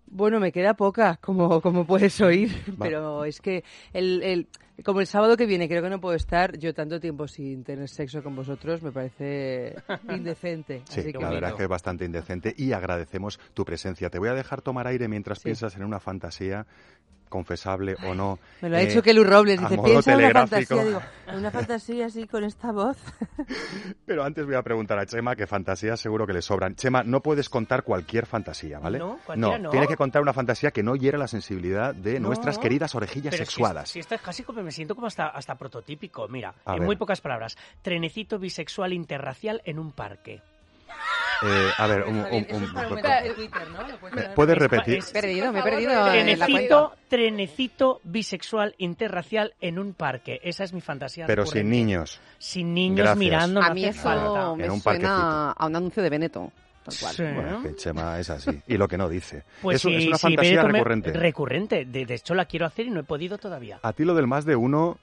Bueno, 0.09 0.41
me 0.41 0.53
queda 0.53 0.75
poca, 0.75 1.19
como, 1.21 1.61
como 1.61 1.87
puedes 1.87 2.21
oír, 2.21 2.51
Va. 2.81 2.85
pero 2.87 3.25
es 3.25 3.41
que 3.41 3.65
el, 3.93 4.23
el, 4.23 4.49
como 4.85 5.01
el 5.01 5.07
sábado 5.07 5.37
que 5.37 5.47
viene 5.47 5.69
creo 5.69 5.83
que 5.83 5.91
no 5.91 6.01
puedo 6.01 6.15
estar, 6.15 6.57
yo 6.59 6.73
tanto 6.75 7.01
tiempo 7.01 7.27
sin 7.29 7.65
tener 7.65 7.89
sexo 7.89 8.23
con 8.23 8.35
vosotros 8.37 8.83
me 8.83 8.93
parece 8.93 9.75
indecente. 10.09 10.83
Sí, 10.89 11.01
Así 11.01 11.13
que 11.13 11.19
la 11.19 11.31
verdad 11.31 11.51
es 11.51 11.57
que 11.57 11.63
es 11.65 11.69
bastante 11.69 12.05
indecente 12.05 12.55
y 12.57 12.73
agradecemos 12.73 13.39
tu 13.55 13.65
presencia. 13.65 14.09
Te 14.11 14.19
voy 14.19 14.29
a 14.29 14.35
dejar 14.35 14.63
tomar 14.63 14.87
aire 14.87 15.09
mientras 15.09 15.39
Sí. 15.39 15.45
piensas 15.45 15.77
en 15.77 15.85
una 15.85 15.99
fantasía 16.01 16.67
confesable 17.29 17.97
o 18.07 18.15
no. 18.15 18.39
Me 18.63 18.69
lo 18.71 18.77
ha 18.77 18.81
Eh, 18.81 18.87
dicho 18.87 19.03
Kelu 19.03 19.25
Robles, 19.25 19.61
dice, 19.61 19.79
piensa 19.79 20.13
en 20.13 20.19
una 20.19 20.33
fantasía, 20.33 20.85
digo, 20.85 21.03
"¿En 21.27 21.37
una 21.37 21.51
fantasía 21.51 22.07
así 22.07 22.27
con 22.27 22.45
esta 22.45 22.73
voz. 22.73 22.97
Pero 24.07 24.25
antes 24.25 24.47
voy 24.47 24.55
a 24.55 24.63
preguntar 24.63 24.99
a 24.99 25.07
Chema 25.07 25.35
que 25.37 25.47
fantasías 25.47 26.01
seguro 26.01 26.27
que 26.27 26.33
le 26.33 26.43
sobran. 26.43 26.75
Chema, 26.77 27.03
no 27.03 27.21
puedes 27.23 27.49
contar 27.49 27.83
cualquier 27.83 28.27
fantasía, 28.27 28.79
¿vale? 28.79 28.99
No, 28.99 29.19
cualquiera 29.25 29.59
no. 29.59 29.71
tienes 29.71 29.89
que 29.89 29.97
contar 29.97 30.23
una 30.23 30.33
fantasía 30.33 30.71
que 30.71 30.83
no 30.83 30.95
hiera 30.97 31.19
la 31.19 31.29
sensibilidad 31.29 31.95
de 31.95 32.21
No. 32.21 32.29
nuestras 32.29 32.59
queridas 32.59 32.95
orejillas 32.95 33.33
Pero 33.33 33.45
si 33.45 33.51
sexuadas. 33.51 33.91
Si, 33.91 33.99
esto 34.01 34.15
es 34.15 34.21
casi 34.21 34.43
como 34.43 34.63
me 34.63 34.71
siento 34.71 34.95
como 34.95 35.07
hasta, 35.07 35.29
hasta 35.29 35.55
prototípico. 35.57 36.29
Mira, 36.29 36.55
A 36.65 36.73
en 36.75 36.79
ver. 36.81 36.87
muy 36.87 36.97
pocas 36.97 37.21
palabras. 37.21 37.57
Trenecito 37.83 38.39
bisexual 38.39 38.93
interracial 38.93 39.61
en 39.65 39.79
un 39.79 39.93
parque. 39.93 40.43
Eh, 41.43 41.69
a 41.77 41.87
ver, 41.87 42.05
un, 42.05 42.17
un- 42.17 42.25
un- 42.25 42.47
un 42.51 42.73
puedes 43.99 44.15
¿Me 44.15 44.23
poner. 44.23 44.35
¿Puedes 44.35 44.57
Es- 44.57 44.63
repetir? 44.63 45.05
Perdido, 45.13 45.53
me 45.53 45.61
he 45.61 45.63
perdido. 45.63 46.05
Trenecito, 46.07 46.93
trenecito 47.09 48.01
bisexual 48.05 48.75
interracial 48.79 49.55
en 49.61 49.79
un 49.79 49.93
parque. 49.95 50.41
Esa 50.43 50.65
es 50.65 50.73
mi 50.73 50.81
fantasía. 50.81 51.27
Pero 51.27 51.45
sin 51.47 51.69
niños. 51.71 52.21
Sin 52.39 52.73
niños 52.75 52.99
Gracias. 53.05 53.19
mirando, 53.19 53.63
A 53.63 53.75
mí 53.75 53.85
eso 53.85 54.03
falta. 54.03 54.55
me 54.55 54.65
En 54.65 54.71
un 54.71 54.81
suena 54.81 55.01
parquecito. 55.09 55.63
a 55.63 55.67
un 55.67 55.77
anuncio 55.77 56.03
de 56.03 56.11
cual. 57.01 57.15
Sí. 57.15 57.23
Bueno, 57.23 57.57
es 57.59 57.67
que 57.67 57.77
Chema 57.77 58.19
es 58.21 58.31
así. 58.31 58.63
Y 58.69 58.77
lo 58.77 58.87
que 58.89 58.97
no 58.97 59.09
dice. 59.09 59.43
Pues 59.61 59.77
es, 59.77 59.85
un- 59.85 59.91
sí, 59.93 59.97
es 59.99 60.07
una 60.07 60.17
sí, 60.19 60.23
fantasía 60.23 60.63
recurrente. 60.63 61.13
Recurrente. 61.13 61.85
De, 61.85 62.07
de 62.07 62.15
hecho, 62.15 62.35
la 62.35 62.45
quiero 62.45 62.65
hacer 62.67 62.87
y 62.87 62.91
no 62.91 63.01
he 63.01 63.05
podido 63.05 63.39
todavía. 63.39 63.79
A 63.83 63.93
ti 63.93 64.05
lo 64.05 64.15
del 64.15 64.27
más 64.27 64.45
de 64.45 64.55
uno 64.57 64.99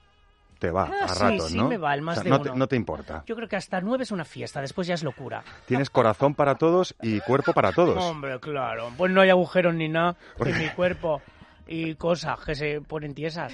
te 0.63 0.72
va 0.72 0.89
Ah, 0.89 1.03
a 1.03 1.08
sí, 1.10 1.20
ratos, 1.22 1.51
sí 1.51 1.58
¿no? 1.58 1.67
me 1.67 1.77
va 1.77 1.93
el 1.93 2.01
más 2.01 2.20
O 2.20 2.22
sea, 2.22 2.24
de 2.24 2.29
no 2.29 2.36
uno. 2.41 2.51
Te, 2.53 2.58
no 2.58 2.67
te 2.67 2.75
importa. 2.77 3.24
Yo 3.25 3.36
creo 3.36 3.50
que 3.50 3.58
hasta 3.58 3.82
nueve 3.82 4.03
es 4.05 4.12
una 4.12 4.24
fiesta, 4.24 4.62
después 4.62 4.88
ya 4.88 4.93
es 4.93 5.03
locura. 5.03 5.43
Tienes 5.65 5.89
corazón 5.89 6.36
para 6.36 6.55
todos 6.55 6.96
y 7.01 7.20
cuerpo 7.20 7.51
para 7.51 7.74
todos. 7.74 8.01
Hombre, 8.01 8.39
claro. 8.39 8.89
Pues 8.96 9.12
no 9.12 9.20
hay 9.20 9.29
agujeros 9.29 9.74
ni 9.75 9.89
nada 9.89 10.15
en 10.39 10.58
mi 10.58 10.70
cuerpo. 10.70 11.22
Y 11.67 11.96
cosas 11.96 12.39
que 12.46 12.55
se 12.55 12.82
ponen 12.82 13.13
tiesas. 13.13 13.53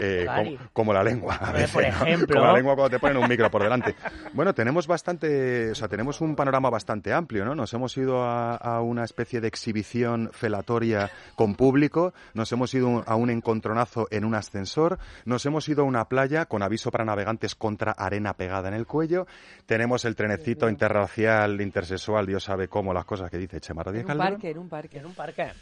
Eh, 0.00 0.26
como, 0.26 0.58
como 0.72 0.92
la 0.92 1.02
lengua. 1.04 1.34
a 1.36 1.44
Hombre, 1.46 1.60
veces, 1.62 1.72
por 1.74 1.82
¿no? 1.82 1.88
ejemplo. 1.88 2.36
Como 2.36 2.46
la 2.46 2.52
lengua 2.56 2.74
cuando 2.74 2.90
te 2.90 2.98
ponen 3.00 3.16
un 3.18 3.28
micro 3.28 3.50
por 3.50 3.62
delante. 3.62 3.94
Bueno, 4.32 4.54
tenemos 4.54 4.86
bastante, 4.86 5.70
o 5.70 5.74
sea, 5.74 5.88
tenemos 5.88 6.20
un 6.20 6.34
panorama 6.34 6.70
bastante 6.70 7.12
amplio, 7.12 7.44
¿no? 7.44 7.54
Nos 7.54 7.72
hemos 7.74 7.96
ido 7.96 8.22
a, 8.22 8.56
a 8.56 8.80
una 8.80 9.04
especie 9.04 9.40
de 9.40 9.48
exhibición 9.48 10.30
felatoria 10.32 11.10
con 11.36 11.54
público, 11.54 12.14
nos 12.34 12.50
hemos 12.52 12.72
ido 12.74 13.04
a 13.06 13.14
un 13.16 13.30
encontronazo 13.30 14.08
en 14.10 14.24
un 14.24 14.34
ascensor, 14.34 14.98
nos 15.24 15.44
hemos 15.46 15.68
ido 15.68 15.82
a 15.82 15.86
una 15.86 16.06
playa 16.08 16.46
con 16.46 16.62
aviso 16.62 16.90
para 16.90 17.04
navegantes 17.04 17.54
contra 17.54 17.92
arena 17.92 18.34
pegada 18.34 18.68
en 18.68 18.74
el 18.74 18.86
cuello, 18.86 19.26
tenemos 19.66 20.04
el 20.04 20.16
trenecito 20.16 20.68
interracial, 20.68 21.60
intersexual, 21.60 22.26
Dios 22.26 22.44
sabe 22.44 22.68
cómo, 22.68 22.92
las 22.92 23.04
cosas 23.04 23.30
que 23.30 23.38
dice 23.38 23.60
Chema 23.60 23.82
Rodríguez 23.82 24.06
En 24.06 24.12
un 24.12 24.18
Calderón. 24.18 24.32
parque, 24.34 24.50
en 24.50 24.58
un 24.58 24.68
parque. 24.68 24.98
En 24.98 25.06
un 25.06 25.14
parque. 25.14 25.52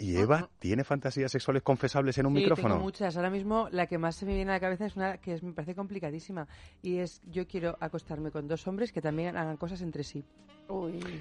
Y 0.00 0.16
Eva 0.16 0.48
tiene 0.58 0.82
fantasías 0.82 1.30
sexuales 1.30 1.62
confesables 1.62 2.16
en 2.16 2.24
un 2.26 2.32
Sí, 2.34 2.40
micrófono. 2.40 2.74
tengo 2.74 2.84
muchas. 2.84 3.16
Ahora 3.16 3.28
mismo 3.28 3.68
la 3.70 3.86
que 3.86 3.98
más 3.98 4.16
se 4.16 4.24
me 4.24 4.34
viene 4.34 4.50
a 4.50 4.54
la 4.54 4.60
cabeza 4.60 4.86
es 4.86 4.96
una 4.96 5.18
que 5.18 5.34
es- 5.34 5.42
me 5.42 5.52
parece 5.52 5.74
complicadísima. 5.74 6.48
Y 6.80 6.96
es, 7.00 7.20
yo 7.30 7.46
quiero 7.46 7.76
acostarme 7.80 8.30
con 8.30 8.48
dos 8.48 8.66
hombres 8.66 8.92
que 8.92 9.02
también 9.02 9.36
hagan 9.36 9.58
cosas 9.58 9.82
entre 9.82 10.02
sí. 10.02 10.24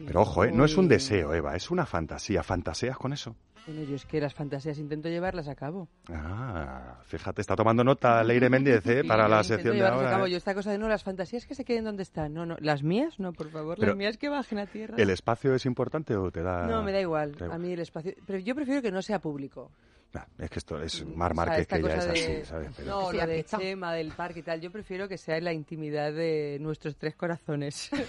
Pero 0.07 0.21
ojo, 0.21 0.43
¿eh? 0.45 0.51
no 0.51 0.63
es 0.63 0.77
un 0.77 0.85
Uy. 0.85 0.89
deseo, 0.89 1.33
Eva, 1.33 1.55
es 1.55 1.71
una 1.71 1.85
fantasía. 1.85 2.41
¿Fantaseas 2.43 2.97
con 2.97 3.13
eso? 3.13 3.35
Bueno, 3.67 3.83
yo 3.83 3.95
es 3.95 4.05
que 4.05 4.19
las 4.19 4.33
fantasías 4.33 4.79
intento 4.79 5.09
llevarlas 5.09 5.47
a 5.47 5.55
cabo. 5.55 5.87
Ah, 6.11 6.95
fíjate, 7.03 7.41
está 7.41 7.55
tomando 7.55 7.83
nota 7.83 8.23
Leire 8.23 8.49
Méndez 8.49 8.85
¿eh? 8.87 8.99
Sí, 9.03 9.07
para 9.07 9.23
yo 9.23 9.29
la 9.29 9.43
sección 9.43 9.73
de 9.73 9.77
llevarlas 9.77 9.99
a 9.99 10.03
ahora. 10.05 10.11
cabo. 10.17 10.25
¿eh? 10.25 10.31
Yo 10.31 10.37
esta 10.37 10.53
cosa 10.55 10.71
de 10.71 10.77
no, 10.79 10.87
las 10.87 11.03
fantasías 11.03 11.45
que 11.45 11.53
se 11.55 11.63
queden 11.65 11.83
donde 11.83 12.03
están. 12.03 12.33
No, 12.33 12.45
no. 12.45 12.55
Las 12.59 12.81
mías, 12.83 13.19
no, 13.19 13.31
por 13.33 13.49
favor. 13.51 13.77
Pero, 13.79 13.89
las 13.89 13.97
mías 13.97 14.17
que 14.17 14.29
bajen 14.29 14.57
a 14.59 14.65
tierra. 14.65 14.95
¿El 14.97 15.09
espacio 15.11 15.53
es 15.53 15.65
importante 15.65 16.15
o 16.15 16.31
te 16.31 16.41
da...? 16.41 16.65
No, 16.65 16.81
me 16.83 16.91
da 16.91 16.99
igual. 17.01 17.33
Da 17.35 17.45
A 17.45 17.47
igual. 17.47 17.59
mí 17.61 17.71
el 17.73 17.79
espacio. 17.79 18.13
Pero 18.25 18.39
yo 18.39 18.55
prefiero 18.55 18.81
que 18.81 18.91
no 18.91 19.01
sea 19.01 19.19
público. 19.19 19.71
Nah, 20.11 20.23
es 20.39 20.49
que 20.49 20.57
esto 20.57 20.81
es 20.81 21.05
Mar 21.05 21.31
O 21.31 21.35
sea, 21.35 21.45
Márquez, 21.45 21.67
que 21.67 21.81
ya 21.83 21.93
es 21.95 22.05
así, 22.07 22.21
de- 22.33 22.45
¿sabes? 22.45 22.69
Pero- 22.75 22.89
No, 22.89 23.11
Sí, 23.11 23.17
lo 23.17 23.27
de. 23.27 23.43
Chema, 23.43 23.93
del 23.93 24.11
parque 24.11 24.39
y 24.39 24.43
tal. 24.43 24.59
Yo 24.59 24.71
prefiero 24.71 25.07
que 25.07 25.19
sea 25.19 25.37
en 25.37 25.43
la 25.43 25.53
intimidad 25.53 26.11
de 26.11 26.57
nuestros 26.59 26.95
tres 26.97 27.15
corazones. 27.15 27.91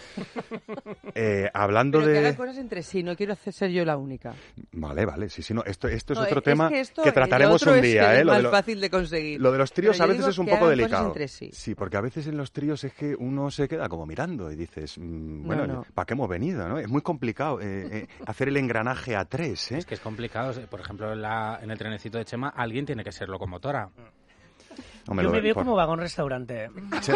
Eh, 1.15 1.51
hablando 1.53 1.99
Pero 1.99 2.07
que 2.09 2.13
de... 2.13 2.19
hagan 2.21 2.35
cosas 2.35 2.59
entre 2.59 2.83
sí. 2.83 3.03
No 3.03 3.17
quiero 3.17 3.33
hacer 3.33 3.53
ser 3.53 3.71
yo 3.71 3.85
la 3.85 3.97
única. 3.97 4.33
Vale, 4.73 5.05
vale, 5.05 5.29
sí, 5.29 5.43
sí, 5.43 5.53
no, 5.53 5.65
esto, 5.65 5.89
esto 5.89 6.13
es 6.13 6.19
No, 6.19 6.25
otro 6.25 6.39
es 6.39 6.45
tema 6.45 6.69
que, 6.69 6.81
esto- 6.81 7.03
que 7.03 7.13
trataremos 7.13 7.61
otro 7.63 7.73
un 7.73 7.79
es 7.79 7.83
día, 7.85 8.11
que 8.11 8.17
¿eh? 8.17 8.19
Es 8.21 8.25
Lo 8.25 8.33
de, 8.33 8.37
más 8.39 8.43
lo- 8.45 8.51
fácil 8.51 8.81
de 8.81 8.91
conseguir. 8.91 9.41
lo 9.41 9.53
de 9.53 9.59
los 9.59 9.73
tríos 9.73 9.97
Pero 9.99 10.05
a 10.05 10.13
veces 10.15 10.27
es 10.29 10.39
un 10.39 10.47
que 10.47 10.53
poco 10.53 10.69
delicado. 10.69 11.07
entre 11.09 11.29
sí. 11.29 11.75
porque 11.75 11.97
a 11.97 12.01
veces 12.01 12.27
en 12.29 12.37
los 12.37 12.53
tríos 12.53 12.85
es 12.85 12.93
que 12.95 13.15
uno 13.19 13.51
se 13.51 13.69
queda 13.69 13.89
como 13.89 14.07
mirando 14.07 14.51
y 14.51 14.57
dices, 14.57 14.97
mm, 14.99 15.45
bueno, 15.47 15.67
no. 15.67 15.85
¿para 15.95 16.07
qué 16.07 16.15
hemos 16.15 16.29
venido? 16.29 16.69
¿no? 16.69 16.79
Es 16.79 16.89
muy 16.89 17.03
complicado 17.03 17.61
eh, 17.61 17.89
eh, 17.91 18.07
hacer 18.27 18.49
el 18.49 18.57
engranaje 18.57 19.17
a 19.17 19.25
tres, 19.25 19.73
¿eh? 19.73 19.79
Es 19.79 19.87
que 19.87 19.95
es 19.95 20.01
complicado. 20.01 20.53
Por 20.69 20.81
ejemplo, 20.81 21.13
en, 21.13 21.23
la- 21.23 21.59
en 21.63 21.71
el 21.71 21.79
trenecito 21.91 22.19
de 22.19 22.25
Chema, 22.25 22.49
alguien 22.57 22.87
tiene 22.87 23.03
que 23.05 23.13
ser 23.13 23.29
locomotora. 23.29 23.89
Hombre, 25.09 25.25
Yo 25.25 25.31
lo- 25.31 25.35
me 25.37 25.41
veo 25.41 25.55
por- 25.55 25.65
como 25.65 25.75
vagón 25.75 25.99
restaurante. 25.99 26.71
Che- 27.01 27.15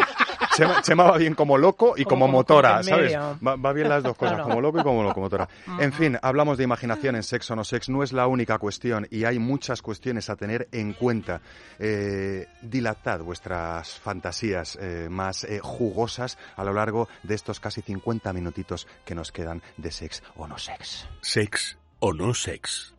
Chema, 0.57 0.81
Chema 0.81 1.03
va 1.05 1.17
bien 1.17 1.33
como 1.35 1.57
loco 1.57 1.93
y 1.95 2.03
como, 2.03 2.27
motora, 2.27 2.83
¿sabes? 2.83 3.15
Va, 3.15 3.55
va 3.55 3.71
bien 3.73 3.87
las 3.87 4.03
dos 4.03 4.17
cosas, 4.17 4.33
Claro. 4.35 4.49
como 4.49 4.59
loco 4.59 4.79
y 4.79 4.83
como 4.83 5.03
locomotora. 5.03 5.47
En 5.79 5.93
fin, 5.93 6.17
hablamos 6.21 6.57
de 6.57 6.63
imaginación 6.65 7.15
en 7.15 7.23
sexo 7.23 7.55
no 7.55 7.63
sex, 7.63 7.87
no 7.87 8.03
es 8.03 8.11
la 8.11 8.27
única 8.27 8.57
cuestión 8.57 9.07
y 9.11 9.23
hay 9.23 9.39
muchas 9.39 9.81
cuestiones 9.81 10.29
a 10.29 10.35
tener 10.35 10.67
en 10.73 10.93
cuenta. 10.93 11.39
Eh, 11.79 12.47
dilatad 12.61 13.19
vuestras 13.21 13.97
fantasías 13.99 14.77
eh, 14.81 15.07
más 15.09 15.43
eh, 15.45 15.59
jugosas 15.61 16.37
a 16.57 16.63
lo 16.65 16.73
largo 16.73 17.07
de 17.23 17.35
estos 17.35 17.59
casi 17.61 17.81
50 17.81 18.33
minutitos 18.33 18.87
que 19.05 19.15
nos 19.15 19.31
quedan 19.31 19.61
de 19.77 19.91
sex 19.91 20.21
o 20.35 20.47
no 20.47 20.57
sex. 20.57 21.07
Sex 21.21 21.77
o 21.99 22.11
no 22.13 22.33
sex. 22.33 22.94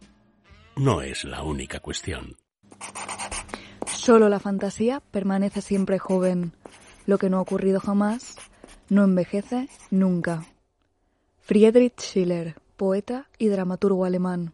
No 0.77 1.01
es 1.01 1.25
la 1.25 1.43
única 1.43 1.81
cuestión. 1.81 2.37
Solo 3.87 4.29
la 4.29 4.39
fantasía 4.39 5.01
permanece 5.11 5.63
siempre 5.63 5.99
joven. 5.99 6.53
Lo 7.07 7.17
que 7.17 7.31
no 7.31 7.39
ha 7.39 7.41
ocurrido 7.41 7.81
jamás 7.81 8.37
no 8.91 9.03
envejece 9.03 9.71
nunca. 9.91 10.45
Friedrich 11.41 11.99
Schiller, 11.99 12.57
poeta 12.77 13.27
y 13.39 13.49
dramaturgo 13.49 14.05
alemán. 14.05 14.53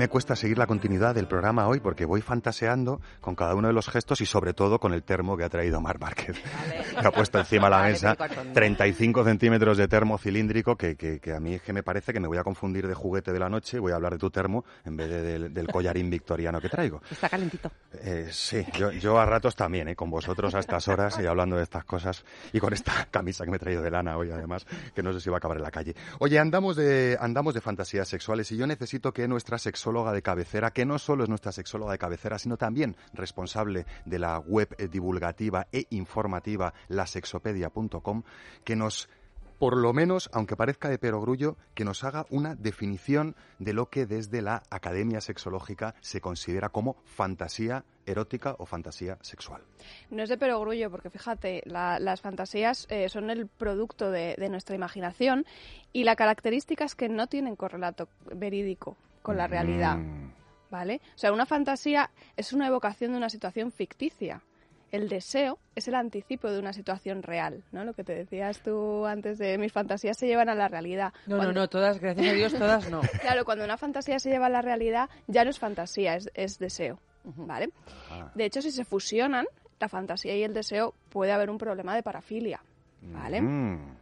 Me 0.00 0.08
cuesta 0.08 0.34
seguir 0.34 0.56
la 0.56 0.66
continuidad 0.66 1.14
del 1.14 1.28
programa 1.28 1.68
hoy 1.68 1.78
porque 1.78 2.06
voy 2.06 2.22
fantaseando 2.22 3.02
con 3.20 3.34
cada 3.34 3.54
uno 3.54 3.68
de 3.68 3.74
los 3.74 3.86
gestos 3.90 4.22
y 4.22 4.24
sobre 4.24 4.54
todo 4.54 4.78
con 4.80 4.94
el 4.94 5.02
termo 5.02 5.36
que 5.36 5.44
ha 5.44 5.50
traído 5.50 5.78
Mar 5.82 6.00
Márquez. 6.00 6.40
que 7.00 7.06
ha 7.06 7.10
puesto 7.10 7.38
encima 7.38 7.66
de 7.66 7.70
la 7.70 7.82
mesa 7.82 8.14
pero 8.16 8.32
cuarto. 8.34 8.52
35 8.54 9.24
centímetros 9.24 9.76
de 9.76 9.88
termo 9.88 10.16
cilíndrico 10.16 10.74
que, 10.76 10.96
que- 10.96 11.20
que 11.20 11.34
a 11.34 11.38
mí 11.38 11.52
es 11.56 11.60
que 11.62 11.74
me 11.74 11.82
parece 11.82 12.14
que 12.14 12.20
me 12.20 12.28
voy 12.28 12.38
a 12.38 12.42
confundir 12.44 12.88
de 12.88 12.94
juguete 12.94 13.30
de 13.30 13.38
la 13.38 13.50
noche 13.50 13.76
y 13.76 13.80
voy 13.80 13.92
a 13.92 13.96
hablar 13.96 14.12
de 14.14 14.18
tu 14.18 14.30
termo 14.30 14.64
en 14.86 14.96
vez 14.96 15.10
de 15.10 15.20
del, 15.20 15.52
del 15.52 15.66
collarín 15.66 16.08
victoriano 16.08 16.62
que 16.62 16.70
traigo. 16.70 17.02
Está 17.10 17.28
calentito. 17.28 17.70
Eh, 17.92 18.28
sí, 18.32 18.64
yo, 18.78 18.92
yo 18.92 19.18
a 19.20 19.26
ratos 19.26 19.54
también, 19.54 19.88
¿eh? 19.88 19.94
con 19.96 20.08
vosotros 20.08 20.54
a 20.54 20.60
estas 20.60 20.88
horas 20.88 21.18
y 21.22 21.26
hablando 21.26 21.56
de 21.56 21.62
estas 21.64 21.84
cosas 21.84 22.24
y 22.54 22.58
con 22.58 22.72
esta 22.72 23.06
camisa 23.10 23.44
que 23.44 23.50
me 23.50 23.58
he 23.58 23.60
traído 23.60 23.82
de 23.82 23.90
lana 23.90 24.16
hoy 24.16 24.30
además, 24.30 24.64
que 24.94 25.02
no 25.02 25.12
sé 25.12 25.20
si 25.20 25.28
va 25.28 25.36
a 25.36 25.38
acabar 25.38 25.58
en 25.58 25.62
la 25.62 25.70
calle. 25.70 25.94
Oye, 26.20 26.38
andamos 26.38 26.76
de, 26.76 27.18
andamos 27.20 27.52
de 27.52 27.60
fantasías 27.60 28.08
sexuales 28.08 28.50
y 28.50 28.56
yo 28.56 28.66
necesito 28.66 29.12
que 29.12 29.28
nuestra 29.28 29.58
sexóloga 29.90 30.12
de 30.12 30.22
cabecera, 30.22 30.70
que 30.70 30.84
no 30.86 30.98
solo 31.00 31.24
es 31.24 31.28
nuestra 31.28 31.50
sexóloga 31.50 31.90
de 31.92 31.98
cabecera, 31.98 32.38
sino 32.38 32.56
también 32.56 32.94
responsable 33.12 33.86
de 34.04 34.18
la 34.20 34.38
web 34.38 34.68
divulgativa 34.88 35.66
e 35.72 35.86
informativa 35.90 36.72
lasexopedia.com, 36.88 38.22
que 38.64 38.76
nos 38.76 39.08
por 39.58 39.76
lo 39.76 39.92
menos, 39.92 40.30
aunque 40.32 40.56
parezca 40.56 40.88
de 40.88 40.96
perogrullo, 40.98 41.56
que 41.74 41.84
nos 41.84 42.02
haga 42.02 42.24
una 42.30 42.54
definición 42.54 43.36
de 43.58 43.74
lo 43.74 43.90
que 43.90 44.06
desde 44.06 44.40
la 44.40 44.62
Academia 44.70 45.20
Sexológica 45.20 45.94
se 46.00 46.22
considera 46.22 46.70
como 46.70 46.96
fantasía 47.04 47.84
erótica 48.06 48.56
o 48.58 48.64
fantasía 48.64 49.18
sexual. 49.20 49.60
No 50.10 50.22
es 50.22 50.30
de 50.30 50.38
perogrullo, 50.38 50.90
porque 50.90 51.10
fíjate, 51.10 51.60
la- 51.66 51.98
las 52.00 52.22
fantasías 52.22 52.86
eh, 52.88 53.10
son 53.10 53.28
el 53.28 53.48
producto 53.48 54.10
de, 54.10 54.34
de 54.38 54.48
nuestra 54.48 54.74
imaginación 54.76 55.44
y 55.92 56.04
la 56.04 56.16
característica 56.16 56.86
es 56.86 56.94
que 56.94 57.10
no 57.10 57.26
tienen 57.26 57.54
correlato 57.54 58.08
verídico 58.34 58.96
con 59.22 59.36
la 59.36 59.46
realidad, 59.46 59.96
Mm, 59.96 60.30
¿vale? 60.70 61.00
O 61.14 61.18
sea, 61.18 61.32
una 61.32 61.46
fantasía 61.46 62.10
es 62.36 62.52
una 62.52 62.66
evocación 62.66 63.12
de 63.12 63.18
una 63.18 63.28
situación 63.30 63.72
ficticia. 63.72 64.42
El 64.92 65.08
deseo 65.08 65.58
es 65.76 65.86
el 65.86 65.94
anticipo 65.94 66.50
de 66.50 66.58
una 66.58 66.72
situación 66.72 67.22
real, 67.22 67.62
¿no? 67.70 67.84
Lo 67.84 67.92
que 67.94 68.02
te 68.02 68.12
decías 68.12 68.60
tú 68.60 69.06
antes 69.06 69.38
de 69.38 69.56
mis 69.56 69.72
fantasías 69.72 70.16
se 70.18 70.26
llevan 70.26 70.48
a 70.48 70.54
la 70.56 70.66
realidad. 70.66 71.12
No, 71.26 71.36
no, 71.36 71.42
Cuando- 71.42 71.60
no, 71.60 71.68
todas, 71.68 72.00
gracias 72.00 72.26
a 72.28 72.32
Dios, 72.32 72.52
todas 72.54 72.90
no. 72.90 73.00
Claro, 73.20 73.44
cuando 73.44 73.64
una 73.64 73.76
fantasía 73.76 74.18
se 74.18 74.30
lleva 74.30 74.46
a 74.46 74.50
la 74.50 74.62
realidad, 74.62 75.08
ya 75.28 75.44
no 75.44 75.50
es 75.50 75.60
fantasía, 75.60 76.16
es, 76.16 76.28
es 76.34 76.58
deseo, 76.58 76.98
¿vale? 77.24 77.70
Ah. 78.10 78.32
De 78.34 78.44
hecho, 78.46 78.60
si 78.62 78.72
se 78.72 78.84
fusionan, 78.84 79.46
la 79.78 79.88
fantasía 79.88 80.34
y 80.36 80.42
el 80.42 80.54
deseo, 80.54 80.92
puede 81.10 81.30
haber 81.30 81.50
un 81.50 81.58
problema 81.58 81.94
de 81.94 82.02
parafilia, 82.02 82.60
¿vale? 83.00 83.40
mm. 83.42 83.96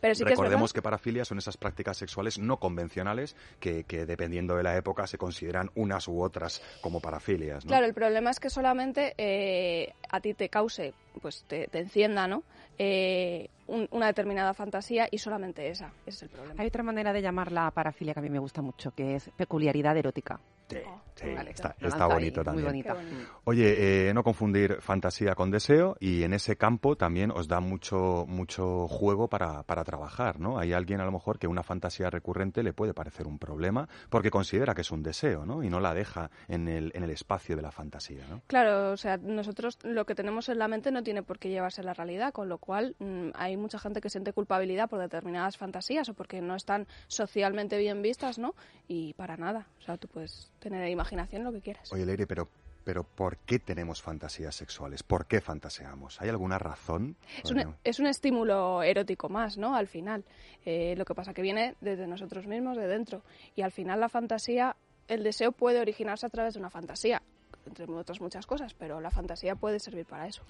Pero 0.00 0.14
sí 0.14 0.24
que 0.24 0.32
es 0.32 0.38
Recordemos 0.38 0.72
que 0.72 0.82
parafilia 0.82 1.24
son 1.24 1.38
esas 1.38 1.56
prácticas 1.56 1.96
sexuales 1.96 2.38
no 2.38 2.58
convencionales 2.58 3.36
que, 3.60 3.84
que, 3.84 4.06
dependiendo 4.06 4.56
de 4.56 4.62
la 4.62 4.76
época 4.76 5.06
se 5.06 5.18
consideran 5.18 5.70
unas 5.74 6.08
u 6.08 6.20
otras 6.22 6.62
como 6.80 7.00
parafilias. 7.00 7.64
¿no? 7.64 7.70
Claro, 7.70 7.86
el 7.86 7.94
problema 7.94 8.30
es 8.30 8.40
que 8.40 8.50
solamente 8.50 9.14
eh, 9.18 9.92
a 10.10 10.20
ti 10.20 10.34
te 10.34 10.48
cause, 10.48 10.94
pues 11.20 11.44
te, 11.46 11.66
te 11.68 11.78
encienda, 11.80 12.26
¿no? 12.28 12.44
Eh, 12.78 13.48
un- 13.66 13.88
una 13.90 14.06
determinada 14.06 14.54
fantasía 14.54 15.08
y 15.10 15.18
solamente 15.18 15.68
esa, 15.68 15.92
ese 16.06 16.16
es 16.16 16.22
el 16.24 16.28
problema. 16.28 16.60
Hay 16.62 16.68
otra 16.68 16.82
manera 16.82 17.12
de 17.12 17.22
llamarla 17.22 17.70
parafilia 17.72 18.14
que 18.14 18.20
a 18.20 18.22
mí 18.22 18.30
me 18.30 18.38
gusta 18.38 18.62
mucho, 18.62 18.92
que 18.92 19.16
es 19.16 19.30
peculiaridad 19.36 19.96
erótica. 19.96 20.40
Sí, 20.68 20.78
sí, 21.14 21.34
Vale, 21.34 21.50
está, 21.50 21.76
está 21.80 22.06
ahí, 22.06 22.12
bonito 22.12 22.40
muy 22.40 22.62
también. 22.62 22.66
Bonito. 22.66 22.96
Oye, 23.44 24.08
eh, 24.08 24.14
no 24.14 24.24
confundir 24.24 24.80
fantasía 24.80 25.34
con 25.34 25.50
deseo 25.50 25.96
y 26.00 26.24
en 26.24 26.32
ese 26.32 26.56
campo 26.56 26.96
también 26.96 27.30
os 27.30 27.46
da 27.46 27.60
mucho 27.60 28.24
mucho 28.26 28.88
juego 28.88 29.28
para, 29.28 29.62
para 29.62 29.84
trabajar, 29.84 30.40
¿no? 30.40 30.58
Hay 30.58 30.72
alguien 30.72 31.00
a 31.00 31.04
lo 31.04 31.12
mejor 31.12 31.38
que 31.38 31.46
una 31.46 31.62
fantasía 31.62 32.10
recurrente 32.10 32.64
le 32.64 32.72
puede 32.72 32.94
parecer 32.94 33.26
un 33.28 33.38
problema 33.38 33.88
porque 34.10 34.30
considera 34.30 34.74
que 34.74 34.80
es 34.80 34.90
un 34.90 35.02
deseo, 35.02 35.46
¿no? 35.46 35.62
Y 35.62 35.70
no 35.70 35.78
la 35.78 35.94
deja 35.94 36.30
en 36.48 36.66
el, 36.68 36.90
en 36.94 37.04
el 37.04 37.10
espacio 37.10 37.54
de 37.54 37.62
la 37.62 37.70
fantasía, 37.70 38.26
¿no? 38.28 38.42
Claro, 38.48 38.90
o 38.90 38.96
sea, 38.96 39.16
nosotros 39.16 39.78
lo 39.84 40.04
que 40.04 40.16
tenemos 40.16 40.48
en 40.48 40.58
la 40.58 40.66
mente 40.66 40.90
no 40.90 41.02
tiene 41.04 41.22
por 41.22 41.38
qué 41.38 41.48
llevarse 41.48 41.80
a 41.82 41.84
la 41.84 41.94
realidad, 41.94 42.32
con 42.32 42.48
lo 42.48 42.58
cual 42.58 42.96
mm, 42.98 43.30
hay 43.34 43.56
mucha 43.56 43.78
gente 43.78 44.00
que 44.00 44.10
siente 44.10 44.32
culpabilidad 44.32 44.88
por 44.88 44.98
determinadas 44.98 45.56
fantasías 45.56 46.08
o 46.08 46.14
porque 46.14 46.40
no 46.40 46.56
están 46.56 46.86
socialmente 47.06 47.78
bien 47.78 48.02
vistas, 48.02 48.38
¿no? 48.38 48.54
Y 48.88 49.14
para 49.14 49.36
nada, 49.36 49.68
o 49.78 49.82
sea, 49.82 49.96
tú 49.96 50.08
puedes 50.08 50.50
tener 50.58 50.88
imaginación 50.88 51.44
lo 51.44 51.52
que 51.52 51.60
quieras. 51.60 51.92
Oye, 51.92 52.06
Leire, 52.06 52.26
pero 52.26 52.48
pero 52.86 53.02
¿por 53.02 53.38
qué 53.38 53.58
tenemos 53.58 54.00
fantasías 54.00 54.54
sexuales? 54.54 55.02
¿Por 55.02 55.26
qué 55.26 55.40
fantaseamos? 55.40 56.22
¿Hay 56.22 56.28
alguna 56.28 56.56
razón? 56.56 57.16
Es 57.42 57.50
un, 57.50 57.74
es 57.82 57.98
un 57.98 58.06
estímulo 58.06 58.80
erótico 58.84 59.28
más, 59.28 59.58
¿no? 59.58 59.74
Al 59.74 59.88
final. 59.88 60.24
Eh, 60.64 60.94
lo 60.96 61.04
que 61.04 61.12
pasa 61.12 61.34
que 61.34 61.42
viene 61.42 61.74
desde 61.80 62.06
nosotros 62.06 62.46
mismos, 62.46 62.76
de 62.76 62.86
dentro. 62.86 63.22
Y 63.56 63.62
al 63.62 63.72
final 63.72 63.98
la 63.98 64.08
fantasía, 64.08 64.76
el 65.08 65.24
deseo 65.24 65.50
puede 65.50 65.80
originarse 65.80 66.26
a 66.26 66.28
través 66.28 66.54
de 66.54 66.60
una 66.60 66.70
fantasía, 66.70 67.22
entre 67.66 67.92
otras 67.92 68.20
muchas 68.20 68.46
cosas, 68.46 68.72
pero 68.74 69.00
la 69.00 69.10
fantasía 69.10 69.56
puede 69.56 69.80
servir 69.80 70.06
para 70.06 70.28
eso. 70.28 70.44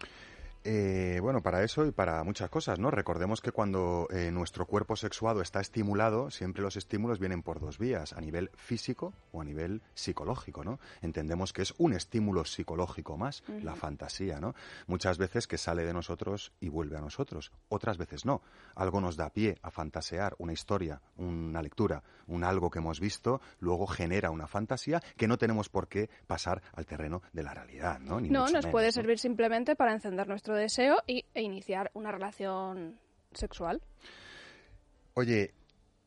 Eh, 0.69 1.21
bueno, 1.21 1.43
para 1.43 1.63
eso 1.63 1.87
y 1.87 1.93
para 1.93 2.25
muchas 2.25 2.51
cosas, 2.51 2.81
¿no? 2.81 2.91
Recordemos 2.91 3.41
que 3.41 3.53
cuando 3.53 4.09
eh, 4.11 4.33
nuestro 4.33 4.67
cuerpo 4.67 4.97
sexuado 4.97 5.41
está 5.41 5.61
estimulado, 5.61 6.29
siempre 6.33 6.61
los 6.61 6.77
estímulos 6.77 7.21
vienen 7.21 7.45
por 7.45 7.61
dos 7.61 7.79
vías, 7.79 8.13
a 8.15 8.21
nivel 8.21 8.51
físico 8.57 9.15
o 9.31 9.43
a 9.43 9.45
nivel 9.45 9.81
psicológico, 9.95 10.65
¿no? 10.65 10.81
Entendemos 11.03 11.53
que 11.53 11.63
es 11.63 11.73
un 11.79 11.93
estímulo 11.93 12.45
psicológico 12.45 13.17
más, 13.17 13.45
la 13.63 13.77
fantasía, 13.77 14.41
¿no? 14.41 14.57
Muchas 14.89 15.19
veces 15.19 15.47
que 15.47 15.57
sale 15.57 15.85
de 15.85 15.93
nosotros 15.93 16.51
y 16.59 16.69
vuelve 16.69 16.97
a 16.97 17.01
nosotros, 17.01 17.53
otras 17.69 17.97
veces 17.97 18.25
no. 18.25 18.43
Algo 18.75 19.01
nos 19.01 19.17
da 19.17 19.31
pie 19.31 19.59
a 19.63 19.71
fantasear, 19.71 20.35
una 20.39 20.53
historia, 20.53 21.01
una 21.17 21.63
lectura, 21.63 22.03
un 22.27 22.43
algo 22.43 22.71
que 22.71 22.81
hemos 22.81 22.99
visto, 22.99 23.41
luego 23.61 23.87
genera 23.87 24.33
una 24.33 24.49
fantasía 24.49 25.01
que 25.17 25.29
no 25.29 25.39
tenemos 25.39 25.69
por 25.69 25.87
qué 25.87 26.11
pasar 26.27 26.61
al 26.73 26.87
terreno 26.87 27.23
de 27.33 27.45
la 27.45 27.55
realidad, 27.55 28.01
¿no? 28.01 28.21
Ni 28.21 28.31
No, 28.31 28.41
nos 28.41 28.53
menos, 28.53 28.67
puede 28.67 28.87
¿no? 28.87 28.93
servir 28.93 29.21
simplemente 29.21 29.77
para 29.77 29.93
encender 29.93 30.27
nuestro 30.27 30.56
deseo 30.57 31.03
y, 31.07 31.25
e 31.35 31.43
iniciar 31.43 31.91
una 31.95 32.13
relación 32.13 32.99
sexual. 33.33 33.83
Oye, 35.15 35.55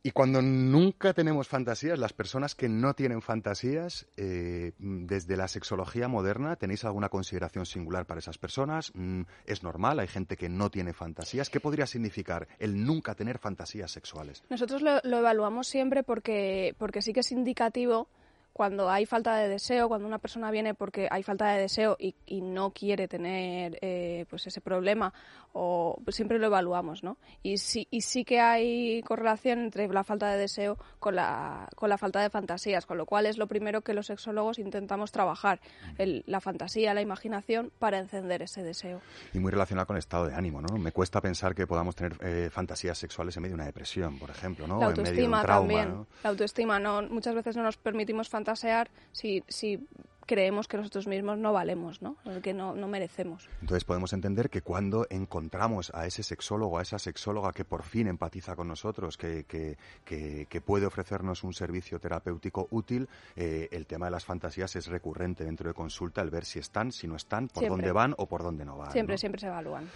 y 0.01 0.11
cuando 0.11 0.41
nunca 0.41 1.13
tenemos 1.13 1.49
fantasías, 1.49 1.99
las 1.99 2.13
personas 2.13 2.55
que 2.55 2.69
no 2.69 2.93
tienen 2.93 3.21
fantasías, 3.21 4.07
eh, 4.15 4.71
desde 4.77 5.35
la 5.35 5.49
sexología 5.49 6.07
moderna, 6.07 6.55
¿tenéis 6.55 6.85
alguna 6.85 7.09
consideración 7.09 7.65
singular 7.65 8.05
para 8.05 8.19
esas 8.19 8.37
personas? 8.37 8.91
Mm, 8.93 9.23
¿Es 9.45 9.61
normal? 9.61 9.99
¿Hay 9.99 10.07
gente 10.07 10.37
que 10.37 10.47
no 10.47 10.71
tiene 10.71 10.93
fantasías? 10.93 11.49
¿Qué 11.49 11.59
podría 11.59 11.85
significar 11.85 12.47
el 12.59 12.85
nunca 12.85 13.13
tener 13.13 13.39
fantasías 13.39 13.91
sexuales? 13.91 14.41
Nosotros 14.49 14.81
lo, 14.81 15.01
lo 15.03 15.17
evaluamos 15.17 15.67
siempre 15.67 16.03
porque, 16.03 16.75
porque 16.77 17.01
sí 17.01 17.11
que 17.11 17.19
es 17.19 17.31
indicativo 17.33 18.07
cuando 18.53 18.89
hay 18.89 19.05
falta 19.05 19.35
de 19.37 19.47
deseo, 19.47 19.87
cuando 19.87 20.07
una 20.07 20.19
persona 20.19 20.51
viene 20.51 20.73
porque 20.73 21.07
hay 21.09 21.23
falta 21.23 21.47
de 21.51 21.61
deseo 21.61 21.95
y, 21.99 22.15
y 22.25 22.41
no 22.41 22.71
quiere 22.71 23.07
tener 23.07 23.77
eh, 23.81 24.25
pues 24.29 24.47
ese 24.47 24.59
problema, 24.61 25.13
o 25.53 25.99
pues 26.03 26.15
siempre 26.15 26.37
lo 26.39 26.47
evaluamos, 26.47 27.03
¿no? 27.03 27.17
Y 27.41 27.57
sí, 27.57 27.87
y 27.89 28.01
sí 28.01 28.23
que 28.25 28.39
hay 28.39 29.01
correlación 29.03 29.59
entre 29.59 29.87
la 29.87 30.03
falta 30.03 30.29
de 30.31 30.37
deseo 30.37 30.77
con 30.99 31.15
la, 31.15 31.67
con 31.75 31.89
la 31.89 31.97
falta 31.97 32.21
de 32.21 32.29
fantasías, 32.29 32.85
con 32.85 32.97
lo 32.97 33.05
cual 33.05 33.25
es 33.25 33.37
lo 33.37 33.47
primero 33.47 33.81
que 33.81 33.93
los 33.93 34.07
sexólogos 34.07 34.59
intentamos 34.59 35.11
trabajar, 35.11 35.59
el- 35.97 36.23
la 36.27 36.41
fantasía, 36.41 36.93
la 36.93 37.01
imaginación, 37.01 37.71
para 37.79 37.97
encender 37.97 38.41
ese 38.41 38.61
deseo. 38.63 39.01
Y 39.33 39.39
muy 39.39 39.51
relacionado 39.51 39.87
con 39.87 39.95
el 39.95 39.99
estado 39.99 40.27
de 40.27 40.35
ánimo, 40.35 40.61
¿no? 40.61 40.77
Me 40.77 40.91
cuesta 40.91 41.21
pensar 41.21 41.55
que 41.55 41.65
podamos 41.65 41.95
tener 41.95 42.13
eh, 42.21 42.49
fantasías 42.51 42.97
sexuales 42.97 43.35
en 43.37 43.43
medio 43.43 43.53
de 43.53 43.61
una 43.61 43.65
depresión, 43.65 44.19
por 44.19 44.29
ejemplo, 44.29 44.67
¿no? 44.67 44.79
La 44.79 44.87
O 44.87 44.89
en 44.91 44.97
medio 44.97 45.03
de 45.03 45.09
autoestima 45.11 45.37
un 45.39 45.45
trauma, 45.45 45.59
también. 45.73 45.89
¿no? 45.89 46.07
La 46.23 46.29
autoestima, 46.29 46.79
no, 46.79 47.01
muchas 47.03 47.33
veces 47.35 47.55
no 47.55 47.63
nos 47.63 47.77
permitimos 47.77 48.29
fantasear 48.43 48.89
si, 49.11 49.43
si 49.47 49.85
creemos 50.25 50.67
que 50.67 50.77
nosotros 50.77 51.07
mismos 51.07 51.37
no 51.39 51.51
valemos, 51.51 52.01
¿no? 52.03 52.15
Que 52.43 52.53
no, 52.53 52.73
no 52.75 52.87
merecemos. 52.87 53.49
Entonces 53.61 53.83
podemos 53.83 54.13
entender 54.13 54.49
que 54.51 54.61
cuando 54.61 55.07
encontramos 55.09 55.91
a 55.95 56.05
ese 56.05 56.21
sexólogo, 56.23 56.77
a 56.77 56.83
esa 56.83 56.99
sexóloga 56.99 57.51
que 57.51 57.65
por 57.65 57.81
fin 57.83 58.07
empatiza 58.07 58.55
con 58.55 58.67
nosotros, 58.67 59.17
que, 59.17 59.43
que, 59.45 59.75
que- 60.05 60.45
que 60.47 60.61
puede 60.61 60.85
ofrecernos 60.85 61.43
un 61.43 61.53
servicio 61.53 61.99
terapéutico 61.99 62.67
útil, 62.71 63.09
eh, 63.35 63.67
el 63.71 63.87
tema 63.87 64.05
de 64.05 64.11
las 64.11 64.23
fantasías 64.23 64.75
es 64.75 64.85
recurrente 64.87 65.43
dentro 65.43 65.67
de 65.67 65.73
consulta, 65.73 66.21
el 66.21 66.29
ver 66.29 66.45
si 66.45 66.59
están, 66.59 66.91
si 66.91 67.07
no 67.07 67.15
están, 67.15 67.47
por 67.47 67.61
Siempre. 67.61 67.69
dónde 67.69 67.91
van 67.91 68.13
o 68.19 68.27
por 68.27 68.43
dónde 68.43 68.63
no 68.65 68.77
van. 68.77 68.91
Siempre, 68.91 69.15
¿no? 69.15 69.17
siempre 69.17 69.41
se 69.41 69.47
evalúan. 69.47 69.89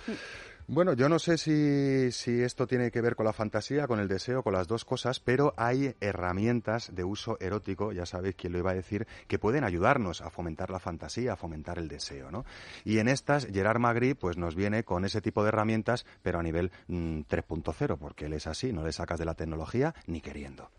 Bueno, 0.67 0.93
yo 0.93 1.09
no 1.09 1.19
sé 1.19 1.37
si, 1.37 2.11
si 2.11 2.41
esto 2.41 2.67
tiene 2.67 2.89
que 2.89 3.01
ver 3.01 3.15
con 3.15 3.25
la 3.25 3.33
fantasía, 3.33 3.85
con 3.85 3.99
el 3.99 4.07
deseo, 4.07 4.43
con 4.43 4.53
las 4.53 4.67
dos 4.67 4.85
cosas, 4.85 5.19
pero 5.19 5.53
hay 5.57 5.93
herramientas 5.99 6.95
de 6.95 7.03
uso 7.03 7.37
erótico, 7.41 7.91
ya 7.91 8.05
sabéis 8.05 8.35
quién 8.35 8.53
lo 8.53 8.59
iba 8.59 8.71
a 8.71 8.75
decir, 8.75 9.05
que 9.27 9.39
pueden 9.39 9.65
ayudarnos 9.65 10.21
a 10.21 10.29
fomentar 10.29 10.69
la 10.69 10.79
fantasía, 10.79 11.33
a 11.33 11.35
fomentar 11.35 11.79
el 11.79 11.89
deseo, 11.89 12.31
¿no? 12.31 12.45
Y 12.85 12.99
en 12.99 13.09
estas, 13.09 13.45
Gerard 13.47 13.79
Magri 13.79 14.13
pues 14.13 14.37
nos 14.37 14.55
viene 14.55 14.85
con 14.85 15.03
ese 15.03 15.21
tipo 15.21 15.43
de 15.43 15.49
herramientas, 15.49 16.05
pero 16.21 16.39
a 16.39 16.43
nivel 16.43 16.71
mm, 16.87 17.21
3.0, 17.21 17.97
porque 17.97 18.25
él 18.25 18.33
es 18.33 18.47
así, 18.47 18.71
no 18.71 18.85
le 18.85 18.93
sacas 18.93 19.19
de 19.19 19.25
la 19.25 19.35
tecnología 19.35 19.93
ni 20.07 20.21
queriendo. 20.21 20.69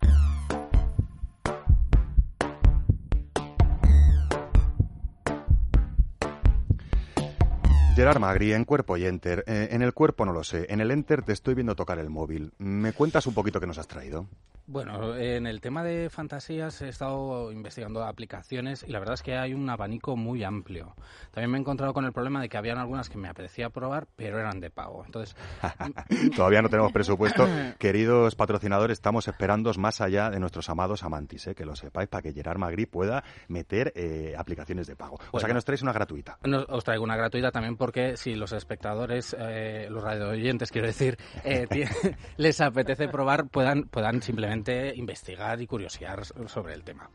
Gerard 7.95 8.19
Magri, 8.19 8.53
en 8.53 8.65
cuerpo 8.65 8.97
y 8.97 9.07
enter. 9.07 9.45
Eh, 9.47 9.69
en 9.71 9.81
el 9.81 9.95
cuerpo 9.95 10.25
no 10.25 10.33
lo 10.33 10.43
sé. 10.43 10.67
En 10.69 10.81
el 10.81 10.91
enter 10.91 11.23
te 11.23 11.33
estoy 11.33 11.55
viendo 11.55 11.77
tocar 11.77 12.01
el 12.01 12.11
móvil. 12.11 12.53
¿Me 12.59 12.93
cuentas 12.93 13.25
un 13.29 13.35
poquito 13.35 13.61
qué 13.61 13.69
nos 13.69 13.79
has 13.79 13.87
traído? 13.87 14.27
Bueno, 14.67 15.15
en 15.17 15.47
el 15.47 15.61
tema 15.61 15.85
de 15.85 16.09
fantasías 16.09 16.81
he 16.81 16.89
estado 16.89 17.53
investigando 17.53 18.03
aplicaciones 18.03 18.83
y 18.87 18.91
la 18.93 18.99
verdad 18.99 19.15
es 19.15 19.23
que 19.23 19.37
hay 19.37 19.53
un 19.53 19.69
abanico 19.69 20.17
muy 20.17 20.43
amplio. 20.43 20.95
También 21.33 21.51
me 21.51 21.59
he 21.59 21.61
encontrado 21.61 21.93
con 21.93 22.07
el 22.07 22.13
problema 22.13 22.41
de 22.41 22.49
que 22.49 22.57
habían 22.57 22.79
algunas 22.79 23.11
que 23.11 23.19
me 23.19 23.29
apetecía 23.29 23.69
probar, 23.69 24.07
pero 24.17 24.39
eran 24.39 24.61
de 24.61 24.71
pago. 24.71 25.05
Entonces, 25.05 25.37
Todavía 26.37 26.63
no 26.63 26.71
tenemos 26.71 26.93
presupuesto. 26.93 27.47
Queridos 27.79 28.35
patrocinadores, 28.37 28.97
estamos 28.99 29.29
esperando 29.29 29.71
más 29.79 30.01
allá 30.01 30.31
de 30.31 30.41
nuestros 30.41 30.69
amados 30.71 31.03
amantis, 31.05 31.47
eh, 31.49 31.55
que 31.55 31.67
lo 31.67 31.77
sepáis, 31.77 32.09
para 32.09 32.23
que 32.23 32.33
Gerard 32.33 32.59
Magri 32.59 32.87
pueda 32.87 33.23
meter 33.49 33.93
eh, 33.95 34.35
aplicaciones 34.37 34.87
de 34.87 34.97
pago. 34.97 35.17
O 35.17 35.19
sea 35.19 35.31
Bueno. 35.33 35.47
que 35.49 35.55
nos 35.55 35.65
traéis 35.67 35.83
una 35.83 35.93
gratuita. 35.93 36.39
os 36.69 36.85
traigo 36.85 37.05
una 37.05 37.17
gratuita 37.17 37.51
también 37.51 37.77
porque 37.77 38.17
si 38.17 38.35
los 38.35 38.53
espectadores, 38.53 39.37
eh, 39.39 39.89
los 39.91 40.03
radioyentes, 40.03 40.71
quiero 40.71 40.87
decir, 40.87 41.19
eh, 41.45 41.67
les 42.39 42.61
apetece 42.63 43.09
probar, 43.09 43.49
puedan, 43.49 43.83
puedan 43.85 44.23
simplemente 44.23 44.54
investigar 44.97 45.61
y 45.61 45.67
curiosear 45.67 46.25
sobre 46.49 46.75
el 46.75 46.83
tema. 46.83 47.09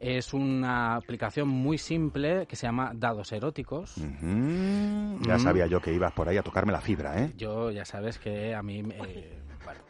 Es 0.00 0.34
una 0.34 0.96
aplicación 0.96 1.46
muy 1.48 1.78
simple 1.78 2.46
que 2.46 2.56
se 2.56 2.66
llama 2.66 2.90
Dados 2.94 3.30
Eróticos. 3.32 3.94
Ya 3.96 4.04
Mm. 5.36 5.38
sabía 5.40 5.66
yo 5.66 5.80
que 5.80 5.92
ibas 5.92 6.12
por 6.12 6.28
ahí 6.28 6.36
a 6.36 6.42
tocarme 6.42 6.72
la 6.72 6.80
fibra, 6.80 7.20
¿eh? 7.22 7.32
Yo 7.36 7.70
ya 7.70 7.84
sabes 7.84 8.18
que 8.18 8.52
a 8.54 8.62
mí, 8.62 8.80
eh, 8.80 9.38
bueno, 9.64 9.80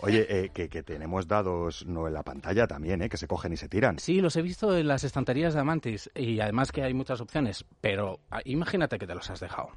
Oye, 0.00 0.26
eh, 0.28 0.50
que, 0.52 0.68
que 0.68 0.82
tenemos 0.82 1.26
dados 1.26 1.86
no 1.86 2.06
en 2.06 2.12
la 2.12 2.22
pantalla 2.22 2.66
también, 2.66 3.00
¿eh? 3.00 3.08
Que 3.08 3.16
se 3.16 3.26
cogen 3.26 3.54
y 3.54 3.56
se 3.56 3.68
tiran. 3.70 3.98
sí, 3.98 4.20
los 4.20 4.36
he 4.36 4.42
visto 4.42 4.76
en 4.76 4.88
las 4.88 5.04
estanterías 5.04 5.54
de 5.54 5.60
Amantis 5.60 6.10
y 6.14 6.40
además 6.40 6.70
que 6.70 6.82
hay 6.82 6.92
muchas 6.92 7.22
opciones, 7.22 7.64
pero 7.80 8.20
ah, 8.30 8.40
imagínate 8.44 8.98
que 8.98 9.06
te 9.06 9.14
los 9.14 9.30
has 9.30 9.40
dejado. 9.40 9.70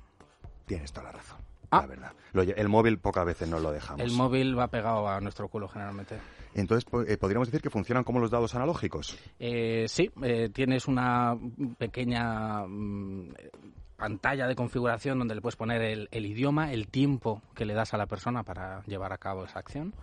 Tienes 0.65 0.91
toda 0.91 1.06
la 1.06 1.12
razón. 1.13 1.38
Ah. 1.71 1.82
La 1.82 1.88
verdad. 1.88 2.12
Lo 2.34 2.43
lle- 2.43 2.54
el 2.58 2.67
móvil 2.67 2.99
pocas 2.99 3.25
veces 3.25 3.47
nos 3.47 3.62
lo 3.62 3.71
dejamos. 3.71 4.01
El 4.01 4.12
móvil 4.12 4.60
va 4.60 4.67
pegado 4.67 5.08
a 5.08 5.21
nuestro 5.21 5.47
culo 5.47 5.67
generalmente. 5.69 6.17
Entonces, 6.55 6.89
eh, 7.07 7.17
podríamos 7.17 7.49
decir 7.49 7.61
que 7.61 7.69
funcionan 7.69 8.03
como 8.03 8.19
los 8.19 8.31
dados 8.31 8.55
analógicos. 8.55 9.17
Eh, 9.39 9.85
sí, 9.87 10.09
eh, 10.23 10.49
tienes 10.51 10.87
una 10.87 11.37
pequeña 11.77 12.65
mm, 12.65 13.33
pantalla 13.97 14.47
de 14.47 14.55
configuración 14.55 15.19
donde 15.19 15.35
le 15.35 15.41
puedes 15.41 15.57
poner 15.57 16.07
el 16.09 16.25
idioma, 16.25 16.71
el 16.71 16.87
tiempo 16.87 17.41
que 17.53 17.65
le 17.65 17.73
das 17.73 17.93
a 17.93 17.97
la 17.97 18.07
persona 18.07 18.43
para 18.43 18.83
llevar 18.85 19.11
a 19.11 19.17
cabo 19.17 19.43
esa 19.43 19.59
acción 19.59 19.93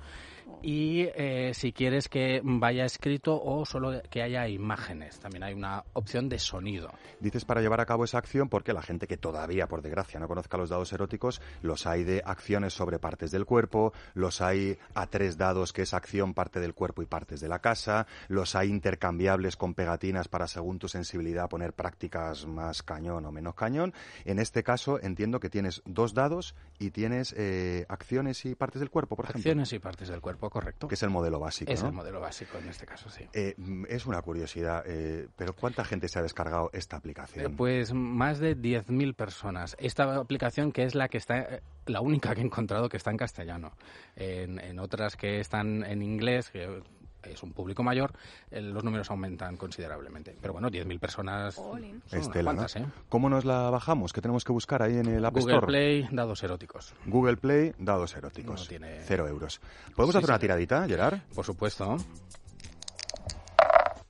y 0.63 1.09
eh, 1.15 1.53
si 1.55 1.73
quieres 1.73 2.09
que 2.09 2.41
vaya 2.43 2.85
escrito 2.85 3.41
o 3.43 3.65
solo 3.65 4.01
que 4.11 4.23
haya 4.23 4.49
imágenes. 4.49 5.19
También 5.19 5.43
hay 5.43 5.55
una 5.55 5.85
opción 5.93 6.29
de 6.29 6.39
sonido. 6.39 6.91
Dices 7.21 7.45
para 7.45 7.61
llevar 7.61 7.81
a 7.81 7.87
cabo 7.87 8.05
esa 8.05 8.19
acción 8.19 8.49
porque 8.49 8.73
la 8.73 8.83
gente 8.83 9.07
que 9.07 9.17
todavía, 9.17 9.67
por 9.67 9.83
desgracia, 9.83 10.21
no 10.21 10.29
conozca 10.29 10.57
los 10.57 10.71
dados 10.71 10.93
eróticos, 10.93 11.41
los 11.63 11.87
hay 11.87 12.05
de 12.05 12.23
acciones 12.25 12.73
sobre 12.73 12.99
partes 12.99 13.31
del 13.31 13.47
cuerpo, 13.47 13.93
los 14.15 14.41
hay 14.41 14.79
a 14.95 15.07
tres 15.07 15.37
dados 15.37 15.73
que 15.73 15.83
es 15.83 15.95
acción 15.95 16.35
parte 16.35 16.61
del 16.61 16.75
cuerpo 16.75 17.03
y 17.03 17.07
partes 17.07 17.41
de 17.41 17.49
la 17.49 17.61
casa, 17.61 18.07
los 18.29 18.55
hay 18.55 18.69
intercambiables 18.69 19.57
con 19.57 19.75
pegatinas 19.75 20.29
para, 20.29 20.47
según 20.47 20.79
tu 20.79 20.89
sensibilidad, 20.89 21.49
poner 21.49 21.73
prácticas 21.73 22.47
más 22.47 22.83
cañón 22.83 23.27
o 23.27 23.33
menos 23.33 23.55
cañón. 23.55 23.93
En 24.25 24.39
este 24.39 24.63
caso, 24.63 25.01
entiendo 25.01 25.41
que 25.41 25.51
tienes 25.51 25.83
dos 25.85 26.15
dados 26.15 26.55
y 26.79 26.91
tienes 26.91 27.35
eh, 27.37 27.87
acciones 27.89 28.45
y 28.45 28.55
partes 28.55 28.81
del 28.81 28.91
cuerpo, 28.91 29.17
por 29.17 29.25
ejemplo. 29.25 29.41
Acciones 29.41 29.73
y 29.73 29.79
partes 29.79 30.09
del 30.09 30.21
cuerpo, 30.21 30.51
correcto. 30.53 30.87
Que 30.87 30.95
es 30.97 31.03
el 31.03 31.09
modelo 31.11 31.41
básico, 31.41 31.73
Es 31.73 31.83
¿no? 31.83 31.89
el 31.89 31.95
modelo 31.95 32.21
básico 32.21 32.59
en 32.59 32.69
este 32.69 32.85
caso, 32.85 33.09
sí. 33.09 33.27
Eh, 33.33 33.55
es 33.89 34.05
una 34.07 34.21
curiosidad, 34.21 34.85
eh, 34.87 35.29
pero 35.35 35.55
¿cuánta 35.55 35.83
gente 35.85 36.09
se 36.09 36.19
ha 36.19 36.23
descargado 36.23 36.69
esta 36.75 36.97
Eh, 36.97 36.99
aplicación? 36.99 37.57
Pues 37.57 37.93
más 37.95 38.39
de 38.39 38.55
10.000 38.57 39.15
personas. 39.15 39.75
Esta 39.79 40.15
aplicación 40.17 40.71
que 40.73 40.85
es 40.85 40.95
la 40.95 41.09
que 41.09 41.17
está, 41.19 41.39
eh, 41.41 41.63
la 41.87 42.01
única 42.03 42.35
que 42.35 42.43
he 42.43 42.45
encontrado 42.45 42.89
que 42.91 42.99
está 42.99 43.11
en 43.11 43.17
castellano. 43.17 43.73
En, 44.15 44.59
en 44.59 44.79
otras 44.79 45.17
que 45.17 45.41
están 45.41 45.85
en 45.85 46.03
inglés, 46.03 46.51
que 46.51 46.83
es 47.31 47.43
un 47.43 47.53
público 47.53 47.83
mayor, 47.83 48.13
eh, 48.51 48.61
los 48.61 48.83
números 48.85 49.11
aumentan 49.11 49.57
considerablemente. 49.57 50.37
Pero 50.41 50.53
bueno, 50.55 50.69
10.000 50.71 50.99
personas 50.99 51.55
son 51.55 51.83
unas 51.85 52.13
Estela, 52.13 52.53
¿no? 52.53 52.57
cuantas, 52.59 52.77
¿eh? 52.77 52.87
¿Cómo 53.09 53.29
nos 53.29 53.45
la 53.45 53.71
bajamos? 53.71 54.13
¿Qué 54.13 54.21
tenemos 54.21 54.45
que 54.45 54.53
buscar 54.53 54.83
ahí 54.83 54.97
en 54.97 55.07
el 55.07 55.25
App 55.25 55.35
Google 55.35 55.55
Store? 55.55 55.67
Play, 55.67 56.09
dados 56.11 56.43
eróticos. 56.43 56.95
Google 57.07 57.37
Play, 57.37 57.73
dados 57.79 58.15
eróticos. 58.17 58.61
No 58.63 58.67
tiene- 58.67 59.01
Cero 59.05 59.27
euros. 59.29 59.61
¿Podemos 59.95 60.13
Sí, 60.15 60.19
hacer 60.19 60.31
una 60.31 60.39
tiradita, 60.39 60.87
Gerard? 60.87 61.21
Por 61.35 61.45
supuesto. 61.45 61.97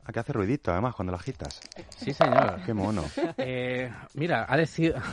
Ah, 0.04 0.12
que 0.12 0.18
hace 0.20 0.32
ruidito, 0.32 0.72
además, 0.72 0.94
cuando 0.96 1.12
la 1.12 1.18
agitas. 1.18 1.60
Sí, 1.96 2.12
señor. 2.12 2.60
Qué 2.66 2.74
mono. 2.74 3.04
Eh, 3.38 3.90
mira, 4.14 4.46
ha, 4.48 4.56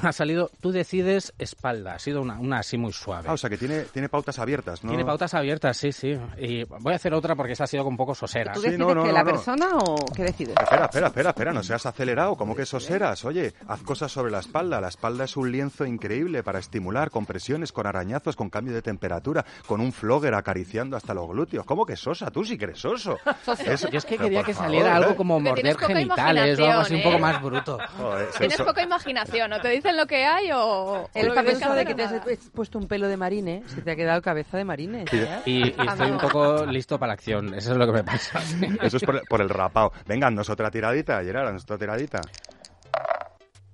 ha 0.07 0.11
salido, 0.11 0.49
tú 0.61 0.71
decides 0.71 1.33
espalda, 1.39 1.93
ha 1.95 1.99
sido 1.99 2.21
una, 2.21 2.39
una 2.39 2.59
así 2.59 2.77
muy 2.77 2.91
suave. 2.91 3.27
Ah, 3.29 3.33
o 3.33 3.37
sea, 3.37 3.49
que 3.49 3.57
tiene, 3.57 3.81
tiene 3.83 4.09
pautas 4.09 4.37
abiertas, 4.39 4.83
¿no? 4.83 4.89
Tiene 4.89 5.05
pautas 5.05 5.33
abiertas, 5.33 5.77
sí, 5.77 5.91
sí. 5.91 6.17
Y 6.37 6.63
voy 6.63 6.93
a 6.93 6.95
hacer 6.95 7.13
otra 7.13 7.35
porque 7.35 7.53
esa 7.53 7.63
ha 7.63 7.67
sido 7.67 7.85
un 7.87 7.97
poco 7.97 8.13
sosera. 8.13 8.51
¿Tú 8.53 8.59
Sí, 8.61 8.67
decides 8.67 8.79
no, 8.79 8.93
no, 8.93 9.03
que 9.03 9.07
no, 9.09 9.13
la 9.13 9.23
no. 9.23 9.31
persona 9.31 9.67
o 9.77 9.95
qué 10.15 10.23
decides? 10.23 10.55
Espera, 10.61 10.85
espera, 10.85 11.07
espera, 11.07 11.29
espera, 11.29 11.53
no 11.53 11.63
seas 11.63 11.85
acelerado, 11.85 12.35
¿cómo 12.35 12.55
que 12.55 12.65
soseras? 12.65 13.23
Oye, 13.25 13.53
haz 13.67 13.81
cosas 13.81 14.11
sobre 14.11 14.31
la 14.31 14.39
espalda. 14.39 14.81
La 14.81 14.89
espalda 14.89 15.23
es 15.25 15.37
un 15.37 15.51
lienzo 15.51 15.85
increíble 15.85 16.43
para 16.43 16.59
estimular 16.59 17.09
con 17.09 17.25
presiones, 17.25 17.71
con 17.71 17.87
arañazos, 17.87 18.35
con 18.35 18.49
cambio 18.49 18.73
de 18.73 18.81
temperatura, 18.81 19.45
con 19.65 19.81
un 19.81 19.91
flogger 19.91 20.33
acariciando 20.33 20.97
hasta 20.97 21.13
los 21.13 21.27
glúteos. 21.29 21.65
¿Cómo 21.65 21.85
que 21.85 21.95
sosa? 21.95 22.29
Tú 22.31 22.43
sí 22.43 22.57
que 22.57 22.65
eres 22.65 22.79
soso. 22.79 23.17
Yo 23.91 23.97
es 23.97 24.05
que 24.05 24.17
quería 24.17 24.43
que 24.43 24.53
favor, 24.53 24.71
saliera 24.79 24.95
algo 24.97 25.11
¿eh? 25.11 25.15
como 25.15 25.39
morder 25.39 25.77
genitales 25.77 26.59
o 26.59 26.65
algo 26.65 26.79
así 26.81 26.95
un 26.95 27.03
poco 27.03 27.17
imaginación, 27.17 27.21
más 27.21 27.41
bruto. 27.41 27.77
Joder, 27.97 28.27
Tienes 28.37 28.61
poca 28.61 28.81
imaginación, 28.83 29.49
¿no 29.49 29.59
te 29.61 29.69
dicen 29.69 29.97
lo 29.97 30.05
que 30.07 30.25
hay 30.25 30.51
o...? 30.51 30.59
o 30.59 31.09
El 31.13 31.33
famoso 31.33 31.73
de 31.73 31.85
que 31.85 31.95
te 31.95 32.03
has 32.03 32.13
o 32.13 32.51
puesto 32.53 32.77
un 32.79 32.87
pelo 32.87 33.07
de 33.07 33.17
marine, 33.17 33.63
se 33.67 33.81
te 33.81 33.91
ha 33.91 33.95
quedado 33.95 34.21
cabeza 34.21 34.57
de 34.57 34.65
marine. 34.65 35.05
¿sabes? 35.09 35.29
Y, 35.45 35.63
y 35.69 35.75
estoy 35.87 36.11
un 36.11 36.17
poco 36.17 36.65
listo 36.65 36.97
para 36.99 37.07
la 37.09 37.13
acción. 37.13 37.53
Eso 37.53 37.71
es 37.71 37.77
lo 37.77 37.85
que 37.85 37.93
me 37.93 38.03
pasa. 38.03 38.39
Eso 38.81 38.97
es 38.97 39.03
por, 39.03 39.15
el- 39.15 39.21
por 39.29 39.41
el 39.41 39.49
rapao. 39.49 39.91
Venga, 40.07 40.29
nos 40.31 40.49
otra 40.49 40.69
tiradita, 40.71 41.21
Gerard, 41.23 41.53
nos 41.53 41.63
otra 41.63 41.77
tiradita. 41.77 42.21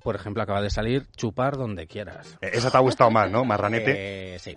Por 0.05 0.15
ejemplo, 0.15 0.43
acaba 0.43 0.61
de 0.61 0.69
salir 0.69 1.07
chupar 1.15 1.57
donde 1.57 1.87
quieras. 1.87 2.37
Eh, 2.39 2.51
Esa 2.53 2.69
te 2.69 2.77
ha 2.77 2.79
gustado 2.79 3.09
más, 3.09 3.31
¿no? 3.31 3.43
Marranete. 3.43 4.35
Eh, 4.35 4.37
sí. 4.37 4.55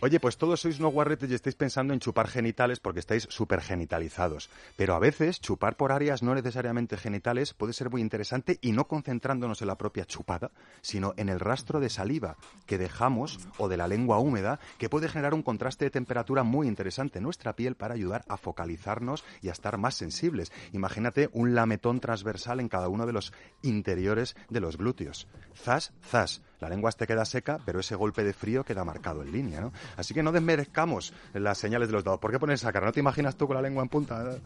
Oye, 0.00 0.20
pues 0.20 0.36
todos 0.36 0.60
sois 0.60 0.78
unos 0.78 0.92
guarretes 0.92 1.28
y 1.28 1.34
estáis 1.34 1.56
pensando 1.56 1.92
en 1.92 1.98
chupar 1.98 2.28
genitales 2.28 2.78
porque 2.78 3.00
estáis 3.00 3.26
súper 3.28 3.60
genitalizados. 3.60 4.50
Pero 4.76 4.94
a 4.94 5.00
veces 5.00 5.40
chupar 5.40 5.76
por 5.76 5.90
áreas 5.90 6.22
no 6.22 6.32
necesariamente 6.32 6.96
genitales 6.96 7.54
puede 7.54 7.72
ser 7.72 7.90
muy 7.90 8.02
interesante 8.02 8.60
y 8.60 8.70
no 8.70 8.86
concentrándonos 8.86 9.62
en 9.62 9.66
la 9.66 9.76
propia 9.76 10.04
chupada, 10.04 10.52
sino 10.80 11.12
en 11.16 11.28
el 11.28 11.40
rastro 11.40 11.80
de 11.80 11.88
saliva 11.88 12.36
que 12.64 12.78
dejamos 12.78 13.40
o 13.58 13.68
de 13.68 13.76
la 13.76 13.88
lengua 13.88 14.20
húmeda 14.20 14.60
que 14.78 14.88
puede 14.88 15.08
generar 15.08 15.34
un 15.34 15.42
contraste 15.42 15.86
de 15.86 15.90
temperatura 15.90 16.44
muy 16.44 16.68
interesante 16.68 17.18
en 17.18 17.24
nuestra 17.24 17.56
piel 17.56 17.74
para 17.74 17.94
ayudar 17.94 18.24
a 18.28 18.36
focalizarnos 18.36 19.24
y 19.42 19.48
a 19.48 19.52
estar 19.52 19.76
más 19.76 19.96
sensibles. 19.96 20.52
Imagínate 20.72 21.30
un 21.32 21.56
lametón 21.56 21.98
transversal 21.98 22.60
en 22.60 22.68
cada 22.68 22.88
uno 22.88 23.06
de 23.06 23.12
los 23.12 23.32
interiores 23.62 24.36
de 24.50 24.60
los 24.60 24.76
glúteos. 24.84 25.26
Zas, 25.56 25.92
zas. 26.06 26.42
La 26.60 26.68
lengua 26.68 26.92
te 26.92 27.06
queda 27.06 27.24
seca, 27.24 27.58
pero 27.64 27.80
ese 27.80 27.94
golpe 27.94 28.22
de 28.22 28.32
frío 28.32 28.64
queda 28.64 28.84
marcado 28.84 29.22
en 29.22 29.32
línea, 29.32 29.60
¿no? 29.60 29.72
Así 29.96 30.12
que 30.14 30.22
no 30.22 30.30
desmerezcamos 30.30 31.12
las 31.32 31.58
señales 31.58 31.88
de 31.88 31.94
los 31.94 32.04
dados. 32.04 32.20
¿Por 32.20 32.30
qué 32.30 32.38
pones 32.38 32.60
esa 32.60 32.72
cara? 32.72 32.86
¿No 32.86 32.92
te 32.92 33.00
imaginas 33.00 33.36
tú 33.36 33.46
con 33.46 33.56
la 33.56 33.62
lengua 33.62 33.82
en 33.82 33.88
punta? 33.88 34.36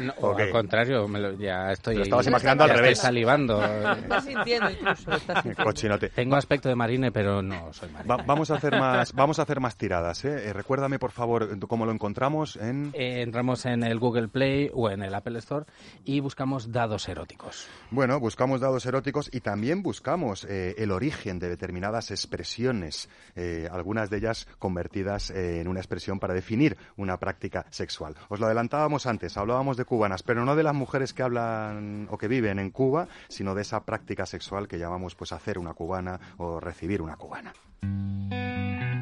No, 0.00 0.12
o 0.20 0.36
al 0.36 0.50
contrario, 0.50 1.06
me 1.08 1.18
lo- 1.20 1.32
ya 1.38 1.72
estoy. 1.72 1.96
Lo 1.96 2.02
estabas 2.02 2.26
imaginando 2.26 2.64
al 2.64 2.70
estoy 2.70 2.82
revés. 2.82 2.98
salivando. 2.98 3.62
Estás 3.96 4.24
sintiendo 4.24 4.70
incluso, 4.70 5.12
estás 5.12 5.42
sintiendo. 5.42 5.64
Cochinote. 5.64 6.08
Tengo 6.10 6.36
aspecto 6.36 6.68
de 6.68 6.74
marine, 6.74 7.12
pero 7.12 7.42
no 7.42 7.72
soy 7.72 7.90
marine. 7.90 8.08
Va- 8.14 8.22
vamos 8.26 8.50
a 8.50 8.54
hacer 8.56 8.78
más, 8.78 9.12
vamos 9.12 9.38
a 9.38 9.42
hacer 9.42 9.60
más 9.60 9.76
tiradas, 9.76 10.24
¿eh? 10.24 10.48
Eh, 10.48 10.52
Recuérdame, 10.52 10.98
por 10.98 11.10
favor, 11.12 11.58
cómo 11.68 11.84
lo 11.86 11.92
encontramos 11.92 12.56
en... 12.56 12.90
Eh, 12.94 13.22
entramos 13.22 13.64
en 13.66 13.82
el 13.84 13.98
Google 13.98 14.28
Play 14.28 14.70
o 14.74 14.90
en 14.90 15.02
el 15.02 15.14
Apple 15.14 15.38
Store 15.38 15.66
y 16.04 16.20
buscamos 16.20 16.72
dados 16.72 17.08
eróticos. 17.08 17.66
Bueno, 17.90 18.18
buscamos 18.20 18.60
dados 18.60 18.86
eróticos 18.86 19.28
y 19.32 19.40
también 19.40 19.82
buscamos 19.82 20.44
eh, 20.48 20.74
el 20.78 20.90
origen 20.90 21.38
de 21.38 21.48
determinadas 21.48 22.10
expresiones, 22.10 23.08
eh, 23.36 23.68
algunas 23.70 24.10
de 24.10 24.18
ellas 24.18 24.46
convertidas 24.58 25.30
eh, 25.30 25.60
en 25.60 25.68
una 25.68 25.80
expresión 25.80 26.18
para 26.18 26.34
definir 26.34 26.76
una 26.96 27.18
práctica 27.18 27.66
sexual. 27.70 28.14
Os 28.28 28.40
lo 28.40 28.46
adelantábamos 28.46 29.06
antes, 29.06 29.36
hablábamos 29.36 29.76
de 29.76 29.84
cubanas, 29.92 30.22
pero 30.22 30.46
no 30.46 30.56
de 30.56 30.62
las 30.62 30.74
mujeres 30.74 31.12
que 31.12 31.22
hablan 31.22 32.08
o 32.10 32.16
que 32.16 32.26
viven 32.26 32.58
en 32.58 32.70
Cuba, 32.70 33.08
sino 33.28 33.54
de 33.54 33.60
esa 33.60 33.84
práctica 33.84 34.24
sexual 34.24 34.66
que 34.66 34.78
llamamos 34.78 35.14
pues 35.14 35.32
hacer 35.32 35.58
una 35.58 35.74
cubana 35.74 36.18
o 36.38 36.60
recibir 36.60 37.02
una 37.02 37.16
cubana. 37.16 37.52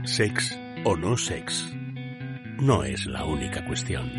Sex 0.05 0.59
o 0.85 0.97
no 0.97 1.17
sex. 1.17 1.73
No 2.59 2.83
es 2.83 3.07
la 3.07 3.25
única 3.25 3.65
cuestión. 3.65 4.11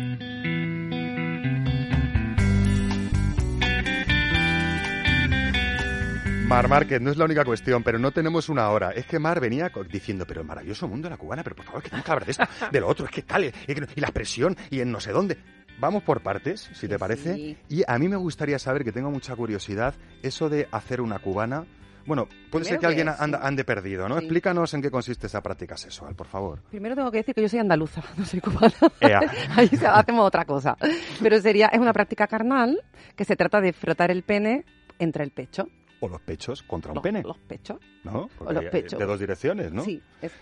Mar 6.52 6.68
Márquez, 6.68 7.00
no 7.00 7.10
es 7.10 7.16
la 7.16 7.24
única 7.24 7.46
cuestión, 7.46 7.82
pero 7.82 7.98
no 7.98 8.10
tenemos 8.10 8.50
una 8.50 8.68
hora. 8.68 8.90
Es 8.90 9.06
que 9.06 9.18
Mar 9.18 9.40
venía 9.40 9.72
diciendo, 9.90 10.26
pero 10.26 10.42
el 10.42 10.46
maravilloso 10.46 10.86
mundo 10.86 11.06
de 11.06 11.10
la 11.10 11.16
cubana, 11.16 11.42
pero 11.42 11.56
por 11.56 11.64
favor, 11.64 11.82
que 11.82 11.88
tenemos 11.88 12.04
que 12.04 12.12
hablar 12.12 12.26
de 12.26 12.32
esto, 12.32 12.44
de 12.70 12.80
lo 12.80 12.88
otro, 12.88 13.06
es 13.06 13.10
que 13.10 13.22
tal, 13.22 13.44
y, 13.44 13.52
la 13.96 14.08
expresión, 14.08 14.54
y 14.68 14.80
en 14.80 14.92
no 14.92 15.00
sé 15.00 15.12
dónde. 15.12 15.38
Vamos 15.82 16.04
por 16.04 16.22
partes, 16.22 16.70
si 16.74 16.86
te 16.86 16.96
parece. 16.96 17.34
sí. 17.34 17.56
Y 17.68 17.82
a 17.88 17.98
mí 17.98 18.08
me 18.08 18.14
gustaría 18.14 18.56
saber, 18.60 18.84
que 18.84 18.92
tengo 18.92 19.10
mucha 19.10 19.34
curiosidad, 19.34 19.94
eso 20.22 20.48
de 20.48 20.68
hacer 20.70 21.00
una 21.00 21.18
cubana. 21.18 21.66
Bueno, 22.06 22.28
puede 22.52 22.64
ser 22.64 22.78
que 22.78 22.86
alguien 22.86 23.08
anda, 23.08 23.40
ande 23.42 23.64
perdido, 23.64 24.08
¿no? 24.08 24.16
Sí. 24.18 24.24
Explícanos 24.24 24.72
en 24.74 24.82
qué 24.82 24.92
consiste 24.92 25.26
esa 25.26 25.40
práctica 25.40 25.76
sexual, 25.76 26.14
por 26.14 26.28
favor. 26.28 26.60
Primero 26.70 26.94
tengo 26.94 27.10
que 27.10 27.18
decir 27.18 27.34
que 27.34 27.42
yo 27.42 27.48
soy 27.48 27.58
andaluza, 27.58 28.00
no 28.16 28.24
soy 28.24 28.40
cubana. 28.40 28.72
Ea. 29.00 29.20
Ahí 29.56 29.68
hacemos 29.72 30.24
otra 30.24 30.44
cosa. 30.44 30.76
Pero 31.20 31.40
sería, 31.40 31.66
es 31.66 31.80
una 31.80 31.92
práctica 31.92 32.28
carnal 32.28 32.80
que 33.16 33.24
se 33.24 33.34
trata 33.34 33.60
de 33.60 33.72
frotar 33.72 34.12
el 34.12 34.22
pene 34.22 34.64
entre 35.00 35.24
el 35.24 35.32
pecho. 35.32 35.66
O 36.00 36.08
los 36.08 36.20
pechos 36.20 36.62
contra 36.62 36.92
un 36.92 36.96
Los- 36.96 37.02
pene, 37.02 37.22
Los 37.24 37.38
pechos. 37.38 37.78
¿no? 38.04 38.28
Porque 38.38 38.54
los 38.54 38.64
pechos. 38.66 38.98
De 39.00 39.04
dos 39.06 39.18
direcciones, 39.18 39.72
¿no? 39.72 39.82
Sí, 39.84 40.00
es- 40.20 40.32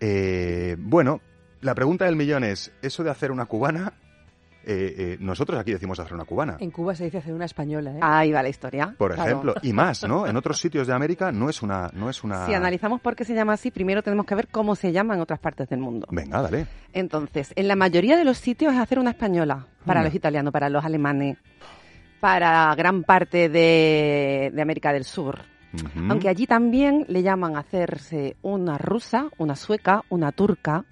Eh, 0.00 0.76
bueno, 0.78 1.20
la 1.62 1.74
pregunta 1.74 2.04
del 2.04 2.16
millón 2.16 2.44
es, 2.44 2.70
¿eso 2.82 3.02
de 3.02 3.10
hacer 3.10 3.30
una 3.30 3.46
cubana? 3.46 3.92
Eh, 4.64 4.94
eh, 4.98 5.16
nosotros 5.20 5.58
aquí 5.58 5.72
decimos 5.72 5.98
hacer 6.00 6.14
una 6.14 6.24
cubana. 6.24 6.56
En 6.60 6.70
Cuba 6.70 6.94
se 6.94 7.04
dice 7.04 7.18
hacer 7.18 7.32
una 7.32 7.46
española, 7.46 7.92
¿eh? 7.92 7.98
ahí 8.02 8.32
va 8.32 8.42
la 8.42 8.48
historia. 8.48 8.94
Por 8.96 9.14
Claro. 9.14 9.30
ejemplo, 9.30 9.54
y 9.62 9.72
más, 9.72 10.06
¿no? 10.06 10.26
En 10.26 10.36
otros 10.36 10.58
sitios 10.60 10.86
de 10.86 10.94
América 10.94 11.32
no 11.32 11.48
es 11.48 11.62
una, 11.62 11.90
no 11.94 12.10
es 12.10 12.22
una. 12.22 12.46
Si 12.46 12.54
analizamos 12.54 13.00
por 13.00 13.16
qué 13.16 13.24
se 13.24 13.34
llama 13.34 13.54
así, 13.54 13.70
primero 13.70 14.02
tenemos 14.02 14.26
que 14.26 14.34
ver 14.34 14.48
cómo 14.48 14.74
se 14.76 14.92
llama 14.92 15.14
en 15.14 15.20
otras 15.20 15.38
partes 15.40 15.68
del 15.68 15.80
mundo. 15.80 16.06
Venga, 16.10 16.42
dale. 16.42 16.66
Entonces, 16.92 17.52
en 17.56 17.68
la 17.68 17.76
mayoría 17.76 18.16
de 18.16 18.24
los 18.24 18.38
sitios 18.38 18.72
es 18.74 18.78
hacer 18.78 18.98
una 18.98 19.10
española 19.10 19.66
para 19.84 20.02
los 20.02 20.14
italianos, 20.14 20.52
para 20.52 20.68
los 20.68 20.84
alemanes, 20.84 21.38
para 22.20 22.74
gran 22.74 23.02
parte 23.02 23.48
de, 23.48 24.50
de 24.54 24.62
América 24.62 24.92
del 24.92 25.04
Sur. 25.04 25.40
Aunque 26.08 26.28
allí 26.28 26.46
también 26.46 27.04
le 27.08 27.22
llaman 27.22 27.56
hacerse 27.56 28.36
una 28.42 28.76
rusa, 28.76 29.28
una 29.38 29.54
sueca, 29.54 30.02
una 30.08 30.32
turca. 30.32 30.84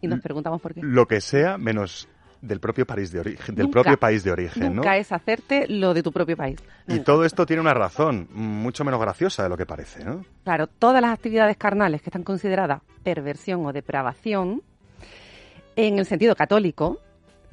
Y 0.00 0.06
nos 0.08 0.20
preguntamos 0.20 0.60
por 0.60 0.72
qué. 0.72 0.80
Lo 0.82 1.06
que 1.06 1.20
sea 1.20 1.58
menos 1.58 2.08
del 2.40 2.60
propio 2.60 2.86
país 2.86 3.10
de 3.12 3.20
origen, 3.20 3.54
del 3.54 3.66
Nunca, 3.66 3.82
propio 3.82 3.98
país 3.98 4.24
de 4.24 4.30
origen, 4.30 4.62
¿no? 4.68 4.74
Nunca 4.76 4.96
es 4.96 5.12
hacerte 5.12 5.66
lo 5.68 5.94
de 5.94 6.02
tu 6.02 6.12
propio 6.12 6.36
país. 6.36 6.58
Y 6.86 7.00
todo 7.00 7.24
esto 7.24 7.46
tiene 7.46 7.60
una 7.60 7.74
razón, 7.74 8.28
mucho 8.32 8.84
menos 8.84 9.00
graciosa 9.00 9.42
de 9.42 9.48
lo 9.48 9.56
que 9.56 9.66
parece, 9.66 10.04
¿no? 10.04 10.24
Claro, 10.44 10.66
todas 10.66 11.00
las 11.00 11.12
actividades 11.12 11.56
carnales 11.56 12.02
que 12.02 12.10
están 12.10 12.22
consideradas 12.22 12.82
perversión 13.02 13.64
o 13.66 13.72
depravación, 13.72 14.62
en 15.76 15.98
el 15.98 16.06
sentido 16.06 16.34
católico, 16.34 17.00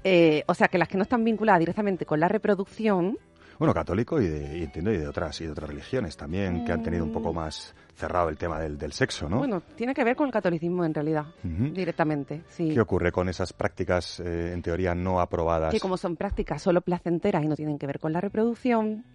eh, 0.04 0.43
o 0.48 0.54
sea 0.54 0.67
que 0.67 0.78
las 0.78 0.88
que 0.88 0.98
no 0.98 1.04
están 1.04 1.24
vinculadas 1.24 1.60
directamente 1.60 2.06
con 2.06 2.19
la 2.19 2.28
reproducción, 2.28 3.17
Bueno, 3.60 3.74
católico 3.74 4.22
y, 4.22 4.28
de, 4.28 4.58
y 4.60 4.63
entiendo 4.63 4.92
y 4.92 4.98
de 4.98 5.08
otras 5.08 5.39
y 5.42 5.46
de 5.46 5.52
otras 5.52 5.70
religiones 5.70 6.18
también 6.18 6.66
que 6.66 6.72
han 6.72 6.84
tenido 6.84 7.04
un 7.04 7.12
poco 7.12 7.34
más 7.34 7.76
cerrado 7.96 8.30
el 8.30 8.38
tema 8.38 8.60
del, 8.60 8.78
del 8.78 8.92
sexo, 8.92 9.30
¿no? 9.30 9.38
bueno, 9.38 9.62
tiene 9.76 9.94
que 9.94 10.04
ver 10.04 10.16
con 10.16 10.26
el 10.26 10.34
catolicismo 10.34 10.84
en 10.84 10.94
realidad, 10.94 11.26
directamente, 11.44 12.42
sí. 12.50 12.70
¿Qué 12.74 12.82
ocurre 12.82 13.12
con 13.12 13.30
esas 13.30 13.54
prácticas 13.54 14.20
eh, 14.20 14.52
en 14.54 14.62
teoría 14.62 14.96
no 14.96 15.20
aprobadas? 15.20 15.72
Que 15.72 15.80
como 15.80 15.98
son 15.98 16.16
prácticas 16.16 16.62
solo 16.62 16.82
placenteras 16.82 17.44
y 17.44 17.48
no 17.48 17.56
tienen 17.56 17.78
que 17.78 17.86
ver 17.86 18.00
con 18.00 18.12
la 18.12 18.20
reproducción, 18.20 19.06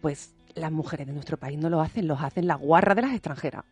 pues 0.00 0.32
las 0.54 0.70
mujeres 0.72 1.06
de 1.06 1.12
nuestro 1.12 1.36
país 1.36 1.58
no 1.58 1.68
lo 1.70 1.80
hacen, 1.80 2.06
los 2.06 2.20
hacen 2.20 2.46
la 2.46 2.54
guarra 2.54 2.94
de 2.94 3.02
las 3.02 3.12
extranjeras. 3.12 3.64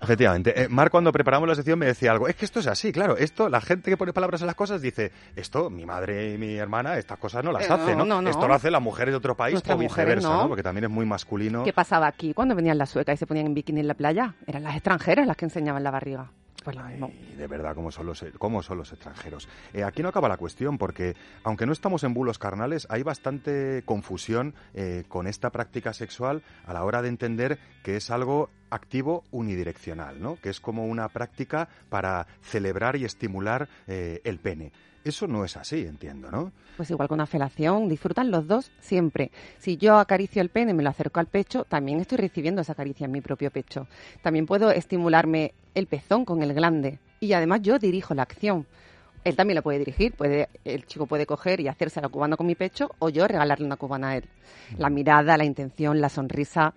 Efectivamente. 0.00 0.62
Eh, 0.62 0.68
Mar, 0.68 0.90
cuando 0.90 1.12
preparamos 1.12 1.48
la 1.48 1.54
sección 1.54 1.78
me 1.78 1.86
decía 1.86 2.12
algo. 2.12 2.28
Es 2.28 2.36
que 2.36 2.44
esto 2.44 2.60
es 2.60 2.66
así, 2.66 2.92
claro. 2.92 3.16
Esto, 3.16 3.48
la 3.48 3.60
gente 3.60 3.90
que 3.90 3.96
pone 3.96 4.12
palabras 4.12 4.40
en 4.40 4.46
las 4.46 4.56
cosas 4.56 4.82
dice, 4.82 5.12
esto, 5.36 5.70
mi 5.70 5.86
madre 5.86 6.34
y 6.34 6.38
mi 6.38 6.56
hermana, 6.56 6.96
estas 6.98 7.18
cosas 7.18 7.44
no 7.44 7.52
las 7.52 7.62
Eh, 7.68 7.72
hace, 7.72 7.96
¿no? 7.96 8.04
no, 8.04 8.20
no. 8.22 8.30
Esto 8.30 8.46
lo 8.48 8.54
hacen 8.54 8.72
las 8.72 8.82
mujeres 8.82 9.12
de 9.12 9.16
otro 9.16 9.34
país 9.36 9.54
Nuestras 9.54 9.76
o 9.76 9.78
viceversa, 9.78 10.28
no. 10.28 10.42
¿no? 10.42 10.48
Porque 10.48 10.62
también 10.62 10.84
es 10.84 10.90
muy 10.90 11.06
masculino. 11.06 11.64
¿Qué 11.64 11.72
pasaba 11.72 12.06
aquí 12.06 12.34
cuando 12.34 12.54
venían 12.54 12.78
las 12.78 12.90
suecas 12.90 13.14
y 13.14 13.18
se 13.18 13.26
ponían 13.26 13.46
en 13.46 13.54
bikini 13.54 13.80
en 13.80 13.88
la 13.88 13.94
playa? 13.94 14.34
Eran 14.46 14.62
las 14.64 14.74
extranjeras 14.74 15.26
las 15.26 15.36
que 15.36 15.44
enseñaban 15.46 15.82
la 15.82 15.90
barriga. 15.90 16.30
Pues 16.64 16.76
lo 16.76 16.84
mismo. 16.84 17.12
Ay, 17.12 17.36
de 17.36 17.46
verdad, 17.46 17.74
¿cómo 17.74 17.92
son 17.92 18.06
los, 18.06 18.24
cómo 18.38 18.62
son 18.62 18.78
los 18.78 18.90
extranjeros? 18.90 19.48
Eh, 19.74 19.84
aquí 19.84 20.02
no 20.02 20.08
acaba 20.08 20.28
la 20.28 20.38
cuestión, 20.38 20.78
porque 20.78 21.14
aunque 21.44 21.66
no 21.66 21.72
estamos 21.72 22.02
en 22.04 22.14
bulos 22.14 22.38
carnales, 22.38 22.86
hay 22.88 23.02
bastante 23.02 23.82
confusión 23.84 24.54
eh, 24.72 25.04
con 25.08 25.26
esta 25.26 25.50
práctica 25.50 25.92
sexual 25.92 26.42
a 26.66 26.72
la 26.72 26.84
hora 26.84 27.02
de 27.02 27.08
entender 27.08 27.58
que 27.82 27.96
es 27.96 28.10
algo 28.10 28.48
activo 28.70 29.24
unidireccional, 29.30 30.20
¿no? 30.20 30.36
Que 30.40 30.48
es 30.48 30.60
como 30.60 30.86
una 30.86 31.08
práctica 31.08 31.68
para 31.90 32.26
celebrar 32.42 32.96
y 32.96 33.04
estimular 33.04 33.68
eh, 33.86 34.22
el 34.24 34.38
pene. 34.38 34.72
Eso 35.04 35.26
no 35.26 35.44
es 35.44 35.56
así, 35.58 35.82
entiendo, 35.82 36.30
¿no? 36.30 36.50
Pues 36.78 36.90
igual 36.90 37.08
con 37.08 37.16
una 37.16 37.26
felación, 37.26 37.88
disfrutan 37.88 38.30
los 38.30 38.46
dos 38.46 38.72
siempre. 38.80 39.30
Si 39.58 39.76
yo 39.76 39.98
acaricio 39.98 40.40
el 40.40 40.48
pene, 40.48 40.72
me 40.72 40.82
lo 40.82 40.88
acerco 40.88 41.20
al 41.20 41.26
pecho, 41.26 41.64
también 41.64 42.00
estoy 42.00 42.16
recibiendo 42.16 42.62
esa 42.62 42.74
caricia 42.74 43.04
en 43.04 43.12
mi 43.12 43.20
propio 43.20 43.50
pecho. 43.50 43.86
También 44.22 44.46
puedo 44.46 44.70
estimularme 44.70 45.52
el 45.74 45.86
pezón 45.86 46.24
con 46.24 46.42
el 46.42 46.54
glande. 46.54 47.00
Y 47.20 47.34
además 47.34 47.60
yo 47.62 47.78
dirijo 47.78 48.14
la 48.14 48.22
acción. 48.22 48.66
Él 49.24 49.36
también 49.36 49.56
lo 49.56 49.62
puede 49.62 49.78
dirigir, 49.78 50.14
puede, 50.14 50.48
el 50.64 50.86
chico 50.86 51.06
puede 51.06 51.26
coger 51.26 51.60
y 51.60 51.68
hacerse 51.68 52.00
la 52.00 52.08
cubana 52.08 52.36
con 52.36 52.46
mi 52.46 52.54
pecho 52.54 52.90
o 52.98 53.08
yo 53.08 53.26
regalarle 53.28 53.66
una 53.66 53.76
cubana 53.76 54.10
a 54.10 54.16
él. 54.16 54.24
La 54.78 54.90
mirada, 54.90 55.36
la 55.36 55.44
intención, 55.44 56.00
la 56.00 56.08
sonrisa, 56.08 56.74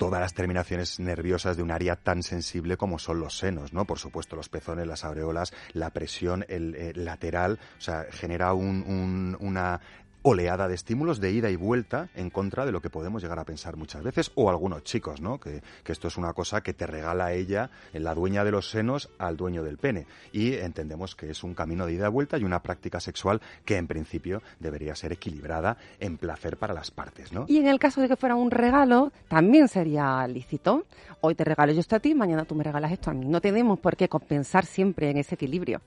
todas 0.00 0.20
las 0.22 0.32
terminaciones 0.32 0.98
nerviosas 0.98 1.58
de 1.58 1.62
un 1.62 1.70
área 1.70 1.94
tan 1.94 2.22
sensible 2.22 2.78
como 2.78 2.98
son 2.98 3.20
los 3.20 3.36
senos, 3.36 3.74
¿no? 3.74 3.84
Por 3.84 3.98
supuesto, 3.98 4.34
los 4.34 4.48
pezones, 4.48 4.86
las 4.86 5.04
aureolas, 5.04 5.52
la 5.74 5.90
presión 5.90 6.46
el, 6.48 6.74
eh, 6.74 6.92
lateral, 6.94 7.58
o 7.76 7.80
sea, 7.82 8.06
genera 8.10 8.54
un- 8.54 8.82
un- 8.86 9.36
una 9.40 9.80
oleada 10.22 10.68
de 10.68 10.74
estímulos 10.74 11.20
de 11.20 11.32
ida 11.32 11.50
y 11.50 11.56
vuelta 11.56 12.08
en 12.14 12.30
contra 12.30 12.66
de 12.66 12.72
lo 12.72 12.80
que 12.80 12.90
podemos 12.90 13.22
llegar 13.22 13.38
a 13.38 13.44
pensar 13.44 13.76
muchas 13.76 14.02
veces, 14.02 14.32
o 14.34 14.50
algunos 14.50 14.82
chicos, 14.84 15.20
¿no? 15.20 15.38
Que, 15.40 15.62
que 15.82 15.92
esto 15.92 16.08
es 16.08 16.16
una 16.16 16.32
cosa 16.32 16.62
que 16.62 16.74
te 16.74 16.86
regala 16.86 17.32
ella, 17.32 17.70
la 17.92 18.14
dueña 18.14 18.44
de 18.44 18.50
los 18.50 18.70
senos, 18.70 19.08
al 19.18 19.36
dueño 19.36 19.62
del 19.62 19.78
pene. 19.78 20.06
Y 20.32 20.54
entendemos 20.54 21.14
que 21.14 21.30
es 21.30 21.42
un 21.42 21.54
camino 21.54 21.86
de 21.86 21.94
ida 21.94 22.08
y 22.08 22.10
vuelta 22.10 22.38
y 22.38 22.44
una 22.44 22.62
práctica 22.62 23.00
sexual 23.00 23.40
que 23.64 23.76
en 23.76 23.86
principio 23.86 24.42
debería 24.58 24.94
ser 24.94 25.12
equilibrada 25.12 25.76
en 25.98 26.18
placer 26.18 26.56
para 26.56 26.74
las 26.74 26.90
partes, 26.90 27.32
¿no? 27.32 27.46
Y 27.48 27.58
en 27.58 27.66
el 27.66 27.78
caso 27.78 28.00
de 28.00 28.08
que 28.08 28.16
fuera 28.16 28.34
un 28.34 28.50
regalo, 28.50 29.12
también 29.28 29.68
sería 29.68 30.26
lícito. 30.26 30.84
Hoy 31.20 31.34
te 31.34 31.44
regalo 31.44 31.72
yo 31.72 31.80
esto 31.80 31.96
a 31.96 32.00
ti, 32.00 32.14
mañana 32.14 32.44
tú 32.44 32.54
me 32.54 32.64
regalas 32.64 32.92
esto 32.92 33.10
a 33.10 33.14
mí. 33.14 33.26
No 33.26 33.40
tenemos 33.40 33.78
por 33.78 33.96
qué 33.96 34.08
compensar 34.08 34.66
siempre 34.66 35.10
en 35.10 35.18
ese 35.18 35.34
equilibrio. 35.34 35.80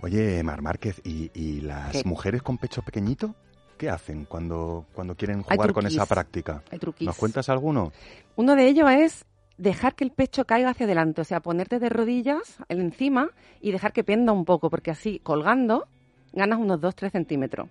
Oye, 0.00 0.42
Mar 0.42 0.62
Márquez, 0.62 1.00
¿y, 1.04 1.30
y 1.32 1.60
las 1.60 1.92
¿Qué? 1.92 2.02
mujeres 2.04 2.42
con 2.42 2.58
pecho 2.58 2.82
pequeñito? 2.82 3.34
¿Qué 3.82 3.90
hacen 3.90 4.26
cuando, 4.26 4.86
cuando 4.92 5.16
quieren 5.16 5.42
jugar 5.42 5.72
con 5.72 5.84
esa 5.88 6.06
práctica? 6.06 6.62
Hay 6.70 6.78
truquis. 6.78 7.04
¿Nos 7.04 7.16
cuentas 7.16 7.48
alguno? 7.48 7.90
Uno 8.36 8.54
de 8.54 8.68
ellos 8.68 8.88
es 8.88 9.24
dejar 9.58 9.96
que 9.96 10.04
el 10.04 10.12
pecho 10.12 10.44
caiga 10.44 10.70
hacia 10.70 10.86
adelante, 10.86 11.20
o 11.20 11.24
sea, 11.24 11.40
ponerte 11.40 11.80
de 11.80 11.88
rodillas 11.88 12.58
encima 12.68 13.30
y 13.60 13.72
dejar 13.72 13.92
que 13.92 14.04
penda 14.04 14.30
un 14.30 14.44
poco, 14.44 14.70
porque 14.70 14.92
así, 14.92 15.18
colgando, 15.24 15.88
ganas 16.32 16.60
unos 16.60 16.80
2-3 16.80 17.10
centímetros. 17.10 17.68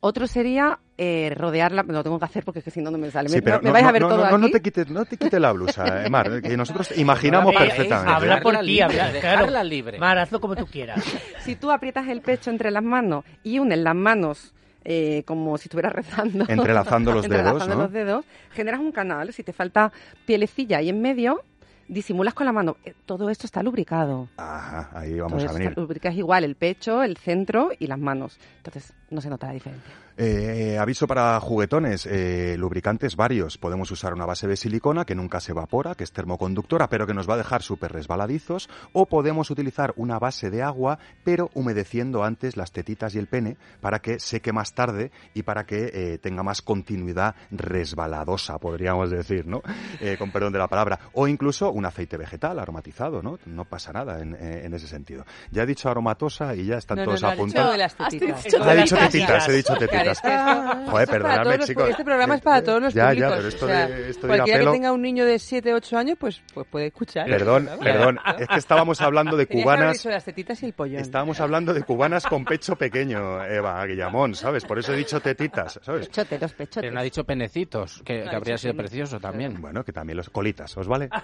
Otro 0.00 0.26
sería 0.26 0.80
eh, 0.98 1.32
rodearla, 1.34 1.82
lo 1.82 2.02
tengo 2.02 2.18
que 2.18 2.26
hacer 2.26 2.44
porque 2.44 2.58
es 2.58 2.64
que 2.66 2.70
si 2.70 2.82
no, 2.82 2.90
no 2.90 2.98
me 2.98 3.10
sale. 3.10 3.30
Sí, 3.30 3.36
me, 3.36 3.42
pero 3.42 3.60
me 3.62 3.68
no, 3.68 3.72
vais 3.72 3.84
no, 3.84 3.88
a 3.88 3.92
ver 3.92 4.02
no, 4.02 4.08
todo 4.08 4.18
no, 4.18 4.24
no, 4.24 4.36
aquí. 4.36 4.42
no 4.42 4.50
te 4.50 4.60
quites, 4.60 4.90
no 4.90 5.04
te 5.06 5.16
quites 5.16 5.40
la 5.40 5.52
blusa, 5.52 6.04
eh, 6.04 6.10
Mar, 6.10 6.42
que 6.42 6.58
nosotros 6.58 6.92
imaginamos 6.98 7.54
perfectamente. 7.54 8.12
habla 8.12 8.42
por 8.42 8.58
ti, 8.58 8.66
libre, 8.66 8.82
habla, 8.84 9.12
dejarla 9.12 9.46
claro. 9.48 9.64
libre. 9.66 9.98
Mar, 9.98 10.18
hazlo 10.18 10.42
como 10.42 10.56
tú 10.56 10.66
quieras. 10.66 11.02
Si 11.40 11.56
tú 11.56 11.70
aprietas 11.70 12.06
el 12.08 12.20
pecho 12.20 12.50
entre 12.50 12.70
las 12.70 12.82
manos 12.84 13.24
y 13.42 13.58
unes 13.58 13.78
las 13.78 13.94
manos 13.94 14.52
eh, 14.84 15.22
como 15.26 15.56
si 15.58 15.64
estuvieras 15.68 15.92
rezando, 15.94 16.44
Entrelazando 16.48 17.12
los 17.12 17.22
dedos, 17.28 17.36
entrelazando 17.38 17.74
¿no? 17.76 17.82
los 17.82 17.92
dedos, 17.92 18.24
generas 18.52 18.80
un 18.80 18.92
canal. 18.92 19.32
Si 19.32 19.42
te 19.42 19.52
falta 19.52 19.92
pielecilla 20.26 20.78
ahí 20.78 20.88
en 20.88 21.00
medio, 21.02 21.42
disimulas 21.88 22.34
con 22.34 22.46
la 22.46 22.52
mano. 22.52 22.76
Eh, 22.84 22.94
Todo 23.06 23.30
esto 23.30 23.46
está 23.46 23.62
lubricado. 23.62 24.28
Ajá, 24.36 24.90
ahí 24.94 25.18
vamos 25.18 25.42
Todo 25.42 25.50
a 25.50 25.58
venir. 25.58 25.76
lubricas 25.76 26.14
igual 26.14 26.44
el 26.44 26.54
pecho, 26.54 27.02
el 27.02 27.16
centro 27.16 27.70
y 27.78 27.86
las 27.86 27.98
manos. 27.98 28.38
Entonces 28.58 28.92
no 29.10 29.20
se 29.20 29.30
nota 29.30 29.46
la 29.48 29.52
diferencia. 29.54 29.92
Eh, 30.20 30.76
aviso 30.80 31.06
para 31.06 31.38
juguetones, 31.40 32.04
eh, 32.06 32.56
lubricantes 32.58 33.14
varios. 33.14 33.56
Podemos 33.56 33.90
usar 33.92 34.12
una 34.14 34.26
base 34.26 34.48
de 34.48 34.56
silicona 34.56 35.04
que 35.04 35.14
nunca 35.14 35.40
se 35.40 35.52
evapora, 35.52 35.94
que 35.94 36.02
es 36.04 36.12
termoconductora, 36.12 36.88
pero 36.88 37.06
que 37.06 37.14
nos 37.14 37.28
va 37.28 37.34
a 37.34 37.36
dejar 37.38 37.62
súper 37.62 37.92
resbaladizos. 37.92 38.68
O 38.92 39.06
podemos 39.06 39.50
utilizar 39.50 39.92
una 39.96 40.18
base 40.18 40.50
de 40.50 40.62
agua, 40.62 40.98
pero 41.24 41.50
humedeciendo 41.54 42.24
antes 42.24 42.56
las 42.56 42.72
tetitas 42.72 43.14
y 43.14 43.18
el 43.18 43.28
pene 43.28 43.56
para 43.80 44.00
que 44.00 44.18
seque 44.18 44.52
más 44.52 44.72
tarde 44.74 45.12
y 45.34 45.42
para 45.44 45.64
que 45.64 45.90
eh, 45.94 46.18
tenga 46.18 46.42
más 46.42 46.62
continuidad 46.62 47.36
resbaladosa, 47.50 48.58
podríamos 48.58 49.10
decir, 49.10 49.46
¿no? 49.46 49.62
Eh, 50.00 50.16
con 50.18 50.30
perdón 50.32 50.52
de 50.52 50.58
la 50.58 50.66
palabra. 50.68 50.98
O 51.14 51.28
incluso 51.28 51.70
un 51.70 51.86
aceite 51.86 52.16
vegetal 52.16 52.58
aromatizado, 52.58 53.22
¿no? 53.22 53.38
No 53.46 53.64
pasa 53.64 53.92
nada 53.92 54.20
en, 54.20 54.34
eh, 54.34 54.62
en 54.64 54.74
ese 54.74 54.88
sentido. 54.88 55.24
Ya 55.52 55.62
he 55.62 55.66
dicho 55.66 55.88
aromatosa 55.88 56.54
y 56.54 56.66
ya 56.66 56.76
están 56.78 56.98
No, 56.98 57.04
todos 57.04 57.22
no, 57.22 57.28
apuntados. 57.28 57.72
de 57.72 57.78
las 57.78 57.94
Has 58.00 58.08
tetitas. 58.10 58.44
dicho 58.44 58.58
Las 58.58 58.66
tetitas, 58.76 58.97
he 59.02 59.52
dicho 59.52 59.74
tetitas. 59.76 60.20
tetitas. 60.22 60.88
Joder, 60.90 61.08
perdonadme, 61.08 61.58
chicos. 61.60 61.90
Este 61.90 62.04
programa 62.04 62.34
es 62.36 62.40
para 62.40 62.62
todos 62.62 62.82
los 62.82 62.94
Ya, 62.94 63.12
ya, 63.12 63.28
públicos. 63.28 63.36
pero 63.36 63.48
esto 63.48 63.64
o 63.64 63.68
sea, 63.68 63.86
de- 63.88 64.10
esto 64.10 64.26
de 64.26 64.28
cualquiera 64.34 64.60
pelo- 64.60 64.72
que 64.72 64.76
tenga 64.78 64.92
un 64.92 65.02
niño 65.02 65.24
de 65.24 65.38
7, 65.38 65.74
8 65.74 65.98
años, 65.98 66.16
pues, 66.18 66.42
pues 66.54 66.66
puede 66.68 66.86
escuchar. 66.86 67.26
Perdón, 67.28 67.68
perdón, 67.82 68.18
es 68.38 68.48
que 68.48 68.56
estábamos 68.58 69.00
hablando 69.00 69.36
de 69.36 69.46
cubanas. 69.64 70.04
las 70.04 70.24
tetitas 70.24 70.62
y 70.62 70.66
el 70.66 70.72
pollón. 70.72 71.00
Estábamos 71.00 71.40
hablando 71.40 71.74
de 71.74 71.82
cubanas 71.82 72.24
con 72.26 72.44
pecho 72.44 72.76
pequeño, 72.76 73.44
Eva 73.44 73.84
Guillamón, 73.86 74.34
¿sabes? 74.34 74.64
Por 74.64 74.78
eso 74.78 74.92
he 74.92 74.96
dicho 74.96 75.20
tetitas, 75.20 75.78
¿sabes? 75.82 76.08
Pechote, 76.08 76.38
los 76.38 76.52
pechotes. 76.52 76.80
Pero 76.82 76.92
no 76.94 77.00
ha 77.00 77.04
dicho 77.04 77.24
penecitos, 77.24 78.02
que, 78.04 78.22
que 78.24 78.36
habría 78.36 78.58
sido 78.58 78.74
precioso 78.74 79.20
también. 79.20 79.60
Bueno, 79.60 79.84
que 79.84 79.92
también 79.92 80.16
los 80.16 80.30
colitas, 80.30 80.76
¿os 80.76 80.86
vale? 80.88 81.08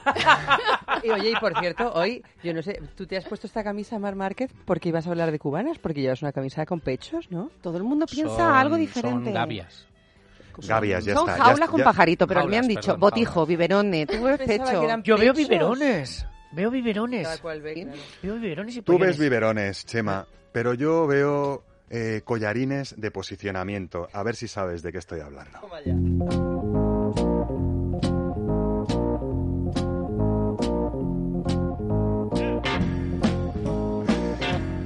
Y 1.03 1.11
oye, 1.11 1.31
y 1.31 1.35
por 1.35 1.59
cierto, 1.59 1.93
hoy, 1.93 2.23
yo 2.43 2.55
no 2.55 2.63
sé, 2.63 2.81
tú 2.97 3.07
te 3.07 3.17
has 3.19 3.25
puesto 3.27 3.47
esta 3.47 3.63
camisa, 3.63 3.99
Mar 3.99 4.15
Márquez, 4.15 4.51
porque 4.65 4.89
ibas 4.89 5.07
a 5.07 5.11
hablar 5.11 5.33
de 5.33 5.39
cubanas, 5.39 5.79
porque 5.79 6.01
llevas 6.01 6.23
una 6.23 6.33
camisa 6.33 6.65
con 6.65 6.81
pechos, 6.81 7.31
¿no? 7.31 7.51
Todo 7.65 7.79
el 7.79 7.83
mundo 7.85 8.05
piensa 8.05 8.37
Son- 8.37 8.53
algo 8.55 8.77
diferente. 8.77 9.25
Son 9.25 9.33
gavias. 9.33 9.87
Gavias, 10.59 11.03
ya 11.05 11.15
Son 11.15 11.31
está. 11.31 11.43
jaulas 11.45 11.69
con 11.71 11.79
ya- 11.79 11.85
pajarito, 11.87 12.27
pero 12.27 12.47
me 12.47 12.59
han 12.59 12.69
dicho 12.69 12.83
perdón, 12.93 13.01
botijo, 13.01 13.33
jaulas. 13.33 13.49
biberone, 13.49 14.07
tú 14.07 14.23
ves 14.23 14.39
pecho. 14.39 15.03
Yo 15.03 15.17
veo 15.17 15.33
biberones. 15.33 16.27
Veo 16.53 16.71
biberones. 16.71 17.23
Cada 17.27 17.39
cual 17.39 17.63
ve, 17.63 17.73
claro. 17.73 17.99
Veo 18.23 18.35
biberones 18.35 18.77
y 18.77 18.83
Tú 18.83 18.99
ves 18.99 19.19
biberones, 19.19 19.87
Chema, 19.87 20.27
pero 20.53 20.75
yo 20.75 21.07
veo 21.07 21.65
eh, 21.89 22.21
collarines 22.23 22.95
de 23.01 23.11
posicionamiento. 23.11 24.09
A 24.13 24.23
ver 24.23 24.37
si 24.37 24.47
sabes 24.47 24.83
de 24.83 24.93
qué 24.93 24.99
estoy 24.99 25.21
hablando. 25.21 25.59
Toma 25.61 25.81
ya. 25.85 27.64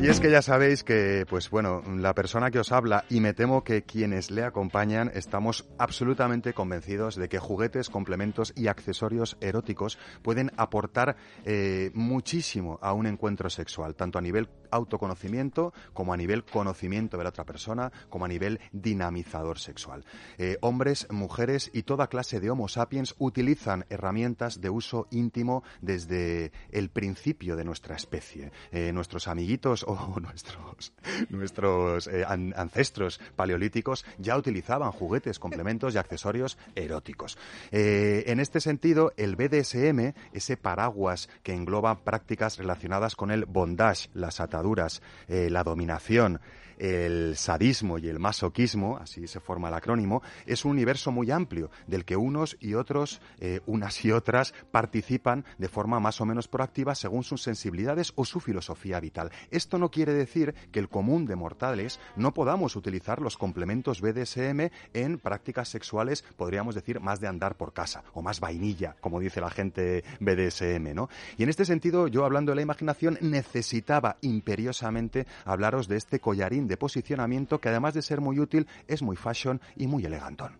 Y 0.01 0.07
es 0.07 0.21
que 0.21 0.31
ya 0.31 0.43
sabéis 0.43 0.85
que, 0.85 1.27
pues 1.29 1.51
bueno, 1.51 1.83
la 1.97 2.15
persona 2.15 2.53
que 2.53 2.61
os 2.61 2.71
habla 2.71 3.05
y 3.11 3.19
me 3.19 3.35
temo 3.35 3.65
que 3.65 3.83
quienes 3.83 4.31
le 4.31 4.45
acompañan 4.45 5.11
estamos 5.13 5.67
absolutamente 5.77 6.55
convencidos 6.55 7.17
de 7.17 7.29
que 7.29 7.41
juguetes, 7.41 7.91
complementos 7.91 8.53
y 8.55 8.69
accesorios 8.69 9.37
eróticos 9.41 9.99
pueden 10.23 10.53
aportar 10.57 11.17
eh, 11.45 11.91
muchísimo 11.95 12.79
a 12.81 12.93
un 12.93 13.07
encuentro 13.07 13.51
sexual, 13.51 13.97
tanto 13.97 14.19
a 14.19 14.23
nivel 14.23 14.49
autoconocimiento 14.71 15.73
como 15.95 16.13
a 16.13 16.17
nivel 16.17 16.45
conocimiento 16.45 17.17
de 17.17 17.25
la 17.25 17.31
otra 17.31 17.45
persona, 17.45 17.91
como 18.09 18.25
a 18.25 18.29
nivel 18.29 18.61
dinamizador 18.71 19.59
sexual. 19.59 20.05
Eh, 20.39 20.59
hombres, 20.61 21.09
mujeres 21.11 21.71
y 21.73 21.83
toda 21.83 22.07
clase 22.07 22.39
de 22.39 22.51
Homo 22.51 22.69
sapiens 22.69 23.17
utilizan 23.19 23.85
herramientas 23.89 24.61
de 24.61 24.71
uso 24.71 25.09
íntimo 25.11 25.65
desde 25.81 26.53
el 26.71 26.89
principio 26.89 27.57
de 27.57 27.65
nuestra 27.65 27.97
especie. 27.97 28.53
Eh, 28.71 28.93
nuestros 28.93 29.27
amiguitos 29.27 29.88
o 29.89 30.21
nuestros, 30.21 30.93
nuestros 31.31 32.07
eh, 32.07 32.25
an- 32.27 32.55
ancestros 32.57 33.21
paleolíticos 33.37 34.05
ya 34.19 34.37
utilizaban 34.37 34.93
juguetes, 34.93 35.39
complementos 35.39 35.95
y 35.95 35.99
accesorios 35.99 36.59
eróticos. 36.75 37.39
Eh, 37.73 38.25
en 38.27 38.39
este 38.41 38.61
sentido, 38.61 39.13
el 39.17 39.37
BDSM, 39.37 40.13
ese 40.33 40.57
paraguas 40.57 41.29
que 41.43 41.55
engloba 41.55 42.01
prácticas 42.05 42.59
relacionadas 42.59 43.17
con 43.17 43.31
el 43.31 43.47
bondage, 43.47 44.11
las 44.15 44.41
ataduras, 44.41 45.03
eh, 45.29 45.49
la 45.51 45.65
dominación, 45.65 46.41
el 46.79 47.37
sadismo 47.37 47.99
y 47.99 48.09
el 48.09 48.19
masoquismo, 48.19 48.97
así 48.99 49.27
se 49.27 49.41
forma 49.41 49.69
el 49.69 49.75
acrónimo, 49.75 50.23
es 50.47 50.65
un 50.65 50.73
universo 50.73 51.11
muy 51.11 51.31
amplio 51.31 51.71
del 51.87 52.05
que 52.05 52.17
unos 52.17 52.57
y 52.61 52.75
otros, 52.75 53.21
eh, 53.41 53.61
unas 53.67 54.05
y 54.05 54.13
otras, 54.13 54.55
participan 54.71 55.45
de 55.59 55.69
forma 55.69 56.01
más 56.01 56.21
o 56.21 56.27
menos 56.27 56.49
proactiva 56.49 56.95
según 56.95 57.25
sus 57.25 57.43
sensibilidades 57.43 58.13
o 58.15 58.25
su 58.25 58.41
filosofía 58.41 59.01
vital. 59.01 59.31
Esto 59.51 59.79
no 59.79 59.91
quiere 59.91 60.15
decir 60.15 60.55
que 60.73 60.79
el 60.79 60.89
común 60.89 61.27
de 61.27 61.37
mortales 61.37 62.01
no 62.17 62.33
podamos 62.33 62.77
utilizar 62.77 63.21
los 63.21 63.37
complementos 63.37 64.01
BDSM 64.01 64.71
en 64.95 65.19
prácticas 65.19 65.69
sexuales, 65.69 66.25
podríamos 66.37 66.75
decir, 66.75 67.01
más 67.01 67.21
de 67.21 67.27
andar 67.27 67.57
por 67.57 67.73
casa 67.73 68.05
o 68.13 68.23
más 68.23 68.41
vainilla, 68.41 68.97
como 69.01 69.21
dice 69.21 69.41
la 69.41 69.51
gente 69.51 70.05
BDSM, 70.21 70.95
¿no? 70.95 71.09
Y 71.37 71.43
en 71.43 71.49
este 71.49 71.65
sentido, 71.65 72.07
yo 72.07 72.25
hablando 72.25 72.53
de 72.53 72.57
la 72.57 72.63
imaginación, 72.63 73.19
necesitaba 73.21 74.19
imperiosamente 74.21 75.27
hablaros 75.45 75.89
de 75.89 75.97
este 75.97 76.21
collarín 76.21 76.68
de 76.69 76.77
posicionamiento 76.77 77.61
que 77.61 77.69
además 77.69 77.95
de 77.95 78.03
ser 78.03 78.21
muy 78.21 78.39
útil, 78.39 78.67
es 78.87 79.03
muy 79.03 79.17
fashion 79.17 79.61
y 79.77 79.87
muy 79.87 80.05
elegantón. 80.05 80.59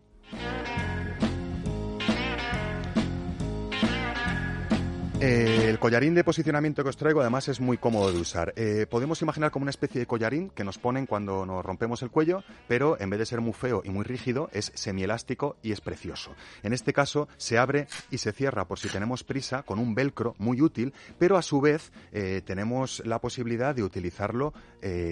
Eh, 5.21 5.67
el 5.69 5.81
collarín 5.81 6.15
de 6.15 6.23
posicionamiento 6.23 6.85
que 6.85 6.91
os 6.91 6.97
traigo 6.97 7.21
además 7.21 7.49
es 7.49 7.59
muy 7.59 7.77
cómodo 7.77 8.13
de 8.13 8.21
usar. 8.21 8.53
Eh, 8.55 8.87
podemos 8.89 9.21
imaginar 9.21 9.51
como 9.51 9.65
una 9.65 9.71
especie 9.71 9.99
de 9.99 10.07
collarín 10.07 10.49
que 10.51 10.63
nos 10.63 10.79
ponen 10.79 11.07
cuando 11.07 11.45
nos 11.45 11.65
rompemos 11.65 12.03
el 12.03 12.11
cuello, 12.11 12.45
pero 12.69 12.97
en 13.01 13.11
vez 13.11 13.19
de 13.19 13.27
ser 13.27 13.41
muy 13.41 13.53
feo 13.53 13.83
y 13.85 13.91
muy 13.91 14.05
rígido, 14.05 14.49
es 14.53 14.71
semielástico 14.77 15.57
y 15.61 15.73
es 15.73 15.81
precioso. 15.81 16.37
En 16.63 16.73
este 16.73 16.93
caso 16.93 17.27
se 17.37 17.59
abre 17.59 17.89
y 18.13 18.19
se 18.19 18.31
cierra 18.31 18.69
por 18.69 18.79
si 18.79 18.89
tenemos 18.89 19.25
prisa 19.25 19.65
con 19.65 19.81
un 19.81 19.93
velcro 19.93 20.37
muy 20.39 20.63
útil, 20.63 20.95
pero 21.19 21.37
a 21.37 21.43
su 21.43 21.61
vez 21.61 21.91
eh, 22.13 22.41
tenemos 22.47 23.03
la 23.05 23.21
posibilidad 23.21 23.75
de 23.75 23.83
utilizarlo 23.83 24.55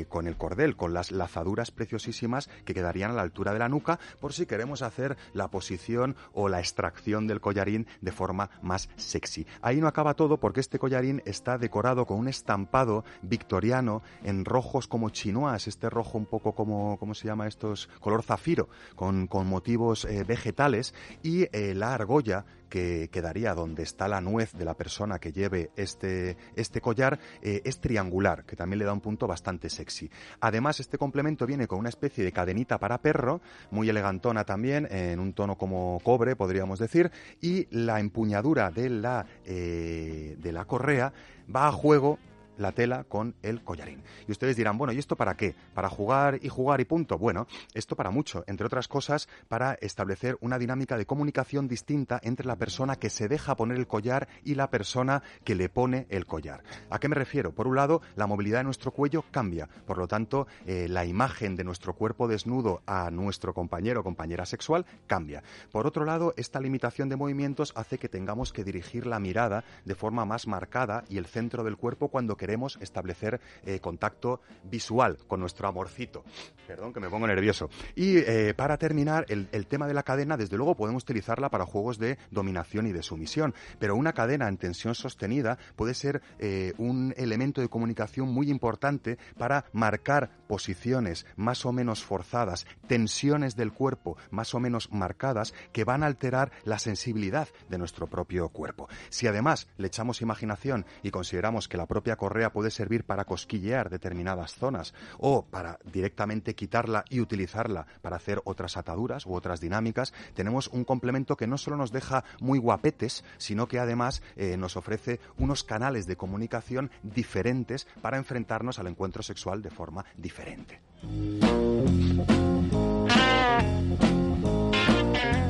con 0.09 0.29
el 0.29 0.37
cordel, 0.37 0.77
con 0.77 0.95
las 0.95 1.11
lazaduras 1.11 1.73
preciosísimas 1.73 2.49
que 2.65 2.73
quedarían 2.73 3.11
a 3.11 3.15
la 3.15 3.23
altura 3.23 3.53
de 3.53 3.59
la 3.59 3.69
nuca, 3.69 3.99
por 4.21 4.33
si 4.33 4.47
queremos 4.47 4.81
hacer 4.81 5.17
la 5.33 5.49
posición 5.49 6.15
o 6.35 6.49
la 6.49 6.61
extracción 6.61 7.27
del 7.27 7.41
collarín 7.41 7.89
de 8.01 8.13
forma 8.13 8.49
más 8.63 8.89
sexy. 8.95 9.45
Ahí 9.63 9.81
no 9.81 9.89
acaba 9.97 10.13
todo 10.13 10.37
porque 10.37 10.61
este 10.61 10.79
collarín 10.79 11.23
está 11.25 11.57
decorado 11.57 12.05
con 12.05 12.19
un 12.19 12.29
estampado 12.29 13.03
victoriano 13.23 14.03
en 14.25 14.45
rojos 14.45 14.87
como 14.87 15.09
chinois, 15.09 15.67
este 15.69 15.89
rojo 15.89 16.19
un 16.19 16.27
poco 16.27 16.53
como, 16.53 16.99
¿cómo 16.99 17.15
se 17.15 17.27
llama 17.27 17.47
estos? 17.47 17.89
Color 18.01 18.23
zafiro, 18.23 18.69
con, 18.95 19.27
con 19.27 19.47
motivos 19.47 20.05
eh, 20.05 20.23
vegetales 20.23 20.93
y 21.23 21.45
eh, 21.45 21.73
la 21.75 21.95
argolla 21.95 22.45
que 22.69 23.09
quedaría 23.11 23.55
donde 23.55 23.83
está 23.83 24.09
la 24.09 24.21
nuez 24.21 24.53
de 24.53 24.65
la 24.65 24.75
persona 24.75 25.19
que 25.19 25.33
lleve 25.33 25.71
este, 25.77 26.37
este 26.55 26.81
collar 26.81 27.19
eh, 27.43 27.63
es 27.65 27.81
triangular, 27.81 28.45
que 28.45 28.57
también 28.57 28.79
le 28.79 28.85
da 28.85 28.93
un 28.93 29.01
punto 29.01 29.27
bastante 29.27 29.69
sexy. 29.71 30.11
Además, 30.41 30.81
este 30.81 30.99
complemento 30.99 31.47
viene 31.47 31.67
con 31.67 31.79
una 31.79 31.89
especie 31.89 32.25
de 32.25 32.33
cadenita 32.33 32.79
para 32.79 32.99
perro, 32.99 33.41
muy 33.71 33.89
elegantona 33.89 34.45
también, 34.45 34.87
en 34.91 35.21
un 35.21 35.33
tono 35.33 35.57
como 35.57 36.01
cobre, 36.03 36.37
podríamos 36.37 36.79
decir, 36.79 37.11
y 37.41 37.67
la 37.71 38.01
empuñadura 38.01 38.71
de 38.71 38.91
la, 38.91 39.27
eh, 39.45 40.37
de 40.39 40.53
la 40.53 40.65
correa 40.65 41.13
va 41.55 41.69
a 41.69 41.73
juego 41.73 42.19
la 42.57 42.73
tela 42.73 43.05
con 43.05 43.35
el 43.43 43.63
collarín. 43.63 44.03
Y 44.27 44.33
ustedes 44.33 44.57
dirán, 44.57 44.79
bueno, 44.79 44.93
¿y 44.93 44.99
esto 44.99 45.17
para 45.17 45.37
qué? 45.37 45.55
¿Para 45.75 45.89
jugar 45.89 46.39
y 46.43 46.49
jugar 46.49 46.81
y 46.81 46.85
punto? 46.85 47.19
Bueno, 47.19 47.47
esto 47.75 47.97
para 47.97 48.11
mucho, 48.11 48.45
entre 48.47 48.67
otras 48.67 48.89
cosas, 48.89 49.29
para 49.49 49.75
establecer 49.75 50.37
una 50.41 50.59
dinámica 50.59 50.97
de 50.97 51.07
comunicación 51.07 51.69
distinta 51.69 52.21
entre 52.23 52.47
la 52.47 52.57
persona 52.57 52.97
que 52.97 53.11
se 53.11 53.29
deja 53.29 53.57
poner 53.57 53.79
el 53.79 53.87
collar 53.87 54.29
y 54.45 54.55
la 54.55 54.71
persona 54.71 55.23
que 55.45 55.55
le 55.55 55.69
pone 55.69 56.07
el 56.11 56.27
collar. 56.27 56.63
¿A 56.91 56.99
qué 56.99 57.09
me 57.09 57.17
refiero? 57.17 57.53
Por 57.53 57.67
un 57.67 57.77
lado, 57.77 58.03
la 58.17 58.27
movilidad 58.27 58.61
de 58.61 58.65
nuestro 58.65 58.91
cuello 58.91 59.25
cambia, 59.31 59.69
por 59.87 59.99
lo 59.99 60.09
tanto, 60.09 60.47
eh, 60.67 60.89
la 60.89 61.05
imagen 61.05 61.57
de 61.57 61.65
nuestro 61.65 61.95
cuerpo 61.95 62.29
desnudo 62.29 62.83
a 62.87 63.11
nuestro 63.11 63.55
compañero 63.55 64.01
o 64.01 64.05
compañera 64.05 64.47
sexual 64.47 64.87
cambia. 65.07 65.43
Por 65.71 65.87
otro 65.87 66.05
lado, 66.05 66.35
esta 66.37 66.61
limitación 66.61 67.09
de 67.09 67.17
movimientos 67.17 67.73
hace 67.77 67.99
que 67.99 68.09
tengamos 68.09 68.53
que 68.53 68.65
dirigir 68.65 69.07
la 69.07 69.19
mirada 69.19 69.65
de 69.85 69.95
forma 69.95 70.25
más 70.25 70.47
marcada 70.47 71.05
y 71.09 71.19
el 71.19 71.27
centro 71.27 71.65
del 71.65 71.77
cuerpo 71.77 72.09
cuando 72.09 72.37
queremos 72.47 72.79
establecer 72.81 73.41
eh, 73.65 73.81
contacto 73.81 74.41
visual 74.63 75.19
con 75.27 75.41
nuestro 75.41 75.67
amorcito. 75.67 76.25
Perdón, 76.65 76.93
que 76.93 77.01
me 77.01 77.11
pongo 77.11 77.27
nervioso. 77.27 77.69
Y 77.97 78.19
eh, 78.19 78.55
para 78.55 78.77
terminar, 78.77 79.27
el, 79.29 79.49
el 79.51 79.67
tema 79.67 79.89
de 79.89 79.95
la 79.95 80.05
cadena, 80.05 80.37
desde 80.37 80.57
luego 80.57 80.77
podemos 80.77 81.03
utilizarla 81.03 81.49
para 81.49 81.67
juegos 81.67 81.99
de 81.99 82.19
dominación 82.31 82.87
y 82.87 82.93
de 82.93 83.03
sumisión, 83.03 83.53
pero 83.81 83.97
una 83.97 84.13
cadena 84.13 84.47
en 84.47 84.59
tensión 84.59 84.95
sostenida 84.95 85.59
puede 85.75 85.95
ser 85.95 86.23
eh, 86.39 86.73
un 86.79 87.13
elemento 87.17 87.61
de 87.61 87.69
comunicación 87.69 88.29
muy 88.29 88.49
importante 88.49 89.19
para 89.37 89.65
marcar 89.73 90.31
posiciones 90.47 91.27
más 91.35 91.67
o 91.67 91.73
menos 91.73 92.05
forzadas, 92.05 92.65
tensiones 92.87 93.57
del 93.57 93.73
cuerpo 93.73 94.17
más 94.31 94.55
o 94.55 94.61
menos 94.61 94.93
marcadas 94.93 95.53
que 95.73 95.83
van 95.83 96.05
a 96.05 96.07
alterar 96.07 96.53
la 96.65 96.79
sensibilidad 96.79 97.49
de 97.69 97.79
nuestro 97.79 98.07
propio 98.07 98.51
cuerpo. 98.51 98.89
Si 99.09 99.27
además 99.27 99.67
le 99.79 99.89
echamos 99.89 100.23
imaginación 100.23 100.87
y 101.03 101.11
consideramos 101.11 101.67
que 101.69 101.77
la 101.77 101.87
propia 101.87 102.15
correa 102.15 102.36
puede 102.53 102.71
servir 102.71 103.05
para 103.05 103.25
cosquillear 103.25 103.91
determinadas 103.91 104.55
zonas 104.55 104.95
o 105.19 105.45
para 105.45 105.79
directamente 105.85 106.55
quitarla 106.55 107.05
y 107.09 107.21
utilizarla 107.21 107.87
para 108.03 108.17
hacer 108.17 108.41
otras 108.45 108.77
ataduras 108.77 109.27
u 109.27 109.35
otras 109.35 109.61
dinámicas, 109.61 110.13
tenemos 110.35 110.69
un 110.69 110.85
complemento 110.85 111.37
que 111.37 111.47
no 111.47 111.59
solo 111.59 111.77
nos 111.77 111.93
deja 111.93 112.25
muy 112.41 112.59
guapetes, 112.59 113.25
sino 113.39 113.69
que 113.69 113.79
además 113.79 114.23
eh, 114.37 114.57
nos 114.57 114.77
ofrece 114.77 115.21
unos 115.39 115.65
canales 115.65 116.07
de 116.07 116.17
comunicación 116.17 116.91
diferentes 117.03 117.87
para 118.01 118.17
enfrentarnos 118.17 118.79
al 118.79 118.87
encuentro 118.87 119.23
sexual 119.23 119.63
de 119.63 119.71
forma 119.71 120.05
diferente. 120.17 120.81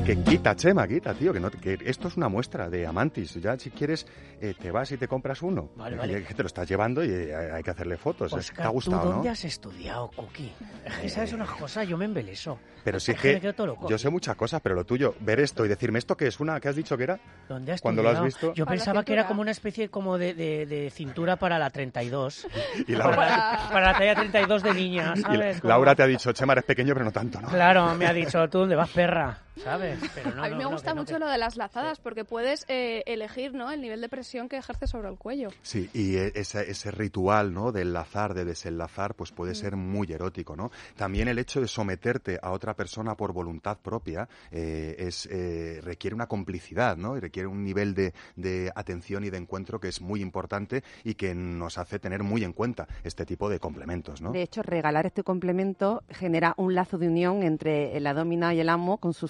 Que 0.07 0.15
quita, 0.23 0.55
Chema, 0.55 0.87
quita, 0.87 1.13
tío, 1.13 1.33
que, 1.33 1.39
no, 1.41 1.51
que 1.51 1.77
esto 1.83 2.07
es 2.07 2.15
una 2.15 2.29
muestra 2.29 2.69
de 2.69 2.87
Amantis. 2.87 3.33
Ya 3.41 3.59
si 3.59 3.71
quieres, 3.71 4.07
eh, 4.39 4.53
te 4.57 4.71
vas 4.71 4.89
y 4.93 4.97
te 4.97 5.05
compras 5.05 5.41
uno. 5.41 5.69
Vale, 5.75 5.95
Eh, 5.95 5.99
vale. 5.99 6.23
Que 6.23 6.33
te 6.33 6.43
lo 6.43 6.47
estás 6.47 6.65
llevando 6.69 7.03
y 7.03 7.09
eh, 7.09 7.35
hay 7.53 7.61
que 7.61 7.71
hacerle 7.71 7.97
fotos. 7.97 8.31
Es- 8.31 8.45
te 8.53 8.61
ha 8.61 8.69
Oscar, 8.69 8.71
gustado, 8.71 9.01
¿tú 9.01 9.07
¿no? 9.09 9.13
dónde 9.15 9.27
has 9.27 9.43
estudiado, 9.43 10.07
Cookie? 10.15 10.53
Es 10.85 10.95
que 10.99 11.09
sabes 11.09 11.33
una 11.33 11.45
cosa, 11.45 11.83
yo 11.83 11.97
me 11.97 12.05
embeleso. 12.05 12.57
Pero 12.85 13.01
sí 13.01 13.11
Es 13.11 13.19
que 13.19 13.41
que 13.41 13.53
yo 13.89 13.97
sé 13.97 14.09
muchas 14.09 14.37
cosas, 14.37 14.61
pero 14.61 14.75
lo 14.75 14.85
tuyo, 14.85 15.13
ver 15.19 15.41
esto 15.41 15.65
y 15.65 15.67
decirme 15.67 15.99
esto 15.99 16.15
que 16.15 16.27
es 16.27 16.39
una, 16.39 16.57
¿qué 16.61 16.69
has 16.69 16.75
dicho 16.77 16.95
que 16.95 17.03
era? 17.03 17.19
¿Dónde 17.49 17.73
has 17.73 17.81
Cuando 17.81 18.01
lo 18.01 18.07
has 18.07 18.13
estudiado? 18.25 18.25
visto. 18.25 18.53
Yo 18.53 18.65
pensaba 18.65 19.03
que 19.03 19.11
era 19.11 19.27
como 19.27 19.41
una 19.41 19.51
especie 19.51 19.89
como 19.89 20.17
de, 20.17 20.33
de- 20.33 20.65
de 20.67 20.89
cintura 20.89 21.35
para 21.35 21.59
la 21.59 21.69
32. 21.69 22.47
Y 22.87 22.93
Para, 22.95 23.09
Laura, 23.09 23.27
la, 23.27 23.69
para 23.73 23.91
la 23.91 23.97
talla 23.97 24.15
32 24.15 24.63
de 24.63 24.73
niña, 24.73 25.13
y 25.17 25.19
¿sabes? 25.21 25.59
Como- 25.59 25.67
Laura 25.69 25.95
te 25.95 26.03
ha 26.03 26.07
dicho, 26.07 26.31
Chema, 26.31 26.53
eres 26.53 26.63
pequeño, 26.63 26.93
pero 26.93 27.03
no 27.03 27.11
tanto, 27.11 27.41
¿no? 27.41 27.49
Claro, 27.49 27.93
me 27.95 28.05
ha 28.07 28.13
dicho, 28.13 28.47
¿tú 28.47 28.59
dónde 28.59 28.77
vas, 28.77 28.89
perra? 28.91 29.37
¿Sabes? 29.63 29.99
Pero 30.15 30.35
no, 30.35 30.43
a 30.43 30.45
mí 30.45 30.51
no, 30.51 30.57
me 30.57 30.63
no, 30.63 30.69
gusta 30.71 30.93
no, 30.93 31.01
mucho 31.01 31.13
que- 31.15 31.19
lo 31.19 31.27
de 31.27 31.37
las 31.37 31.57
lazadas 31.57 31.99
porque 31.99 32.25
puedes 32.25 32.65
eh, 32.67 33.03
elegir 33.05 33.53
¿no? 33.53 33.71
el 33.71 33.81
nivel 33.81 34.01
de 34.01 34.09
presión 34.09 34.49
que 34.49 34.57
ejerce 34.57 34.87
sobre 34.87 35.09
el 35.09 35.17
cuello. 35.17 35.49
Sí, 35.61 35.89
y 35.93 36.15
e- 36.17 36.31
ese, 36.35 36.69
ese 36.69 36.91
ritual, 36.91 37.53
¿no? 37.53 37.71
De 37.71 37.81
enlazar, 37.81 38.33
de 38.33 38.45
desenlazar, 38.45 39.15
pues 39.15 39.31
puede 39.31 39.51
Mm. 39.51 39.55
ser 39.55 39.75
muy 39.75 40.11
erótico, 40.11 40.55
¿no? 40.55 40.71
También 40.95 41.27
el 41.27 41.39
hecho 41.39 41.61
de 41.61 41.67
someterte 41.67 42.39
a 42.41 42.51
otra 42.51 42.73
persona 42.75 43.15
por 43.15 43.33
voluntad 43.33 43.77
propia 43.77 44.27
eh, 44.51 44.95
es 44.99 45.27
eh, 45.31 45.79
requiere 45.83 46.13
una 46.15 46.27
complicidad, 46.27 46.97
¿no? 46.97 47.17
Y 47.17 47.19
requiere 47.19 47.47
un 47.47 47.63
nivel 47.63 47.93
de, 47.93 48.13
de 48.35 48.71
atención 48.75 49.23
y 49.23 49.29
de 49.29 49.37
encuentro 49.37 49.79
que 49.79 49.87
es 49.87 50.01
muy 50.01 50.21
importante 50.21 50.83
y 51.03 51.15
que 51.15 51.33
nos 51.35 51.77
hace 51.77 51.99
tener 51.99 52.23
muy 52.23 52.43
en 52.43 52.53
cuenta 52.53 52.87
este 53.03 53.25
tipo 53.25 53.49
de 53.49 53.59
complementos, 53.59 54.21
¿no? 54.21 54.31
De 54.31 54.41
hecho, 54.41 54.61
regalar 54.63 55.05
este 55.05 55.23
complemento 55.23 56.03
genera 56.09 56.53
un 56.57 56.75
lazo 56.75 56.97
de 56.97 57.07
unión 57.07 57.43
entre 57.43 57.99
la 57.99 58.13
domina 58.13 58.53
y 58.53 58.59
el 58.59 58.69
amo 58.69 58.97
con 58.97 59.13
su 59.13 59.27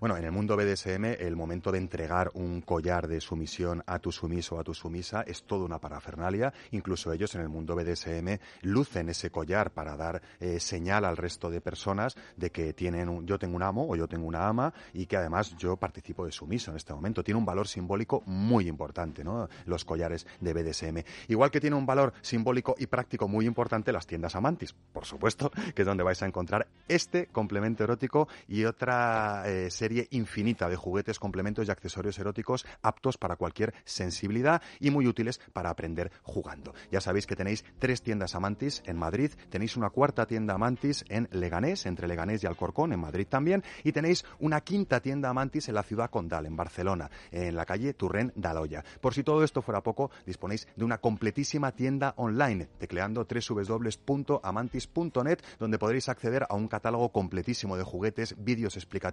Bueno, 0.00 0.16
en 0.16 0.24
el 0.24 0.32
mundo 0.32 0.56
BDSM, 0.56 1.04
el 1.18 1.36
momento 1.36 1.70
de 1.72 1.78
entregar 1.78 2.30
un 2.34 2.60
collar 2.60 3.08
de 3.08 3.20
sumisión 3.20 3.82
a 3.86 3.98
tu 3.98 4.12
sumiso 4.12 4.56
o 4.56 4.60
a 4.60 4.64
tu 4.64 4.74
sumisa 4.74 5.22
es 5.26 5.42
toda 5.44 5.64
una 5.64 5.78
parafernalia. 5.78 6.52
Incluso 6.70 7.12
ellos 7.12 7.34
en 7.34 7.40
el 7.42 7.48
mundo 7.48 7.74
BDSM 7.76 8.38
lucen 8.62 9.08
ese 9.08 9.30
collar 9.30 9.70
para 9.72 9.96
dar 9.96 10.22
eh, 10.40 10.60
señal 10.60 11.04
al 11.04 11.16
resto 11.16 11.50
de 11.50 11.60
personas 11.60 12.14
de 12.36 12.50
que 12.50 12.72
tienen 12.72 13.08
un- 13.08 13.26
yo 13.26 13.38
tengo 13.38 13.56
un 13.56 13.62
amo 13.62 13.86
o 13.88 13.96
yo 13.96 14.06
tengo 14.08 14.26
una 14.26 14.46
ama 14.48 14.72
y 14.92 15.06
que 15.06 15.16
además 15.16 15.56
yo 15.56 15.76
participo 15.76 16.24
de 16.26 16.32
sumiso 16.32 16.70
en 16.70 16.76
este 16.76 16.92
momento. 16.94 17.22
Tiene 17.24 17.38
un 17.38 17.46
valor 17.46 17.68
simbólico 17.68 18.22
muy 18.26 18.68
importante, 18.68 19.24
¿no? 19.24 19.48
Los 19.66 19.84
collares 19.84 20.26
de 20.40 20.52
BDSM. 20.52 21.04
Igual 21.28 21.50
que 21.50 21.60
tiene 21.60 21.76
un 21.76 21.86
valor 21.86 22.12
simbólico 22.22 22.74
y 22.78 22.86
práctico 22.86 23.28
muy 23.28 23.46
importante 23.46 23.92
las 23.92 24.06
tiendas 24.06 24.34
Amantis, 24.36 24.74
por 24.92 25.04
supuesto, 25.04 25.50
que 25.74 25.82
es 25.82 25.86
donde 25.86 26.02
vais 26.04 26.22
a 26.22 26.26
encontrar 26.26 26.66
este 26.88 27.26
complemento 27.26 27.84
erótico 27.84 28.28
y 28.48 28.64
otra 28.64 29.33
eh, 29.46 29.70
serie 29.70 30.08
infinita 30.10 30.68
de 30.68 30.76
juguetes, 30.76 31.18
complementos 31.18 31.66
y 31.66 31.70
accesorios 31.70 32.18
eróticos 32.18 32.66
aptos 32.82 33.18
para 33.18 33.36
cualquier 33.36 33.74
sensibilidad 33.84 34.62
y 34.80 34.90
muy 34.90 35.06
útiles 35.06 35.40
para 35.52 35.70
aprender 35.70 36.10
jugando. 36.22 36.74
Ya 36.90 37.00
sabéis 37.00 37.26
que 37.26 37.36
tenéis 37.36 37.64
tres 37.78 38.02
tiendas 38.02 38.34
Amantis 38.34 38.82
en 38.86 38.96
Madrid, 38.96 39.32
tenéis 39.50 39.76
una 39.76 39.90
cuarta 39.90 40.26
tienda 40.26 40.54
Amantis 40.54 41.04
en 41.08 41.28
Leganés, 41.32 41.86
entre 41.86 42.08
Leganés 42.08 42.42
y 42.42 42.46
Alcorcón, 42.46 42.92
en 42.92 43.00
Madrid 43.00 43.26
también, 43.28 43.62
y 43.82 43.92
tenéis 43.92 44.24
una 44.38 44.60
quinta 44.60 45.00
tienda 45.00 45.30
Amantis 45.30 45.68
en 45.68 45.74
la 45.74 45.82
ciudad 45.82 46.10
condal, 46.10 46.46
en 46.46 46.56
Barcelona, 46.56 47.10
en 47.30 47.56
la 47.56 47.64
calle 47.64 47.94
Turren 47.94 48.32
d'Aloya. 48.36 48.84
Por 49.00 49.14
si 49.14 49.22
todo 49.22 49.44
esto 49.44 49.62
fuera 49.62 49.82
poco, 49.82 50.10
disponéis 50.26 50.68
de 50.76 50.84
una 50.84 50.98
completísima 50.98 51.72
tienda 51.72 52.12
online, 52.16 52.68
tecleando 52.78 53.26
www.amantis.net, 53.26 55.38
donde 55.58 55.78
podréis 55.78 56.08
acceder 56.08 56.46
a 56.48 56.54
un 56.54 56.68
catálogo 56.68 57.10
completísimo 57.10 57.76
de 57.76 57.84
juguetes, 57.84 58.34
vídeos 58.38 58.76
explicativos, 58.76 59.04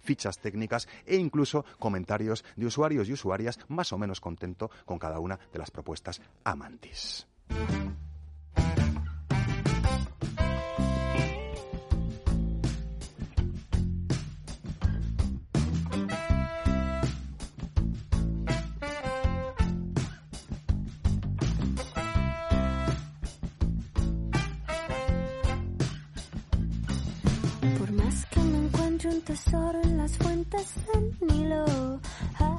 fichas 0.00 0.38
técnicas 0.38 0.88
e 1.06 1.16
incluso 1.16 1.64
comentarios 1.78 2.44
de 2.56 2.66
usuarios 2.66 3.08
y 3.08 3.12
usuarias 3.12 3.58
más 3.68 3.92
o 3.92 3.98
menos 3.98 4.20
contento 4.20 4.70
con 4.84 4.98
cada 4.98 5.18
una 5.20 5.38
de 5.52 5.58
las 5.58 5.70
propuestas 5.70 6.20
Amantis. 6.44 7.26
Tesoro 29.44 29.80
las 29.96 30.16
fuentes 30.18 30.66
del 30.92 31.14
Nilo, 31.28 32.00
ah, 32.38 32.58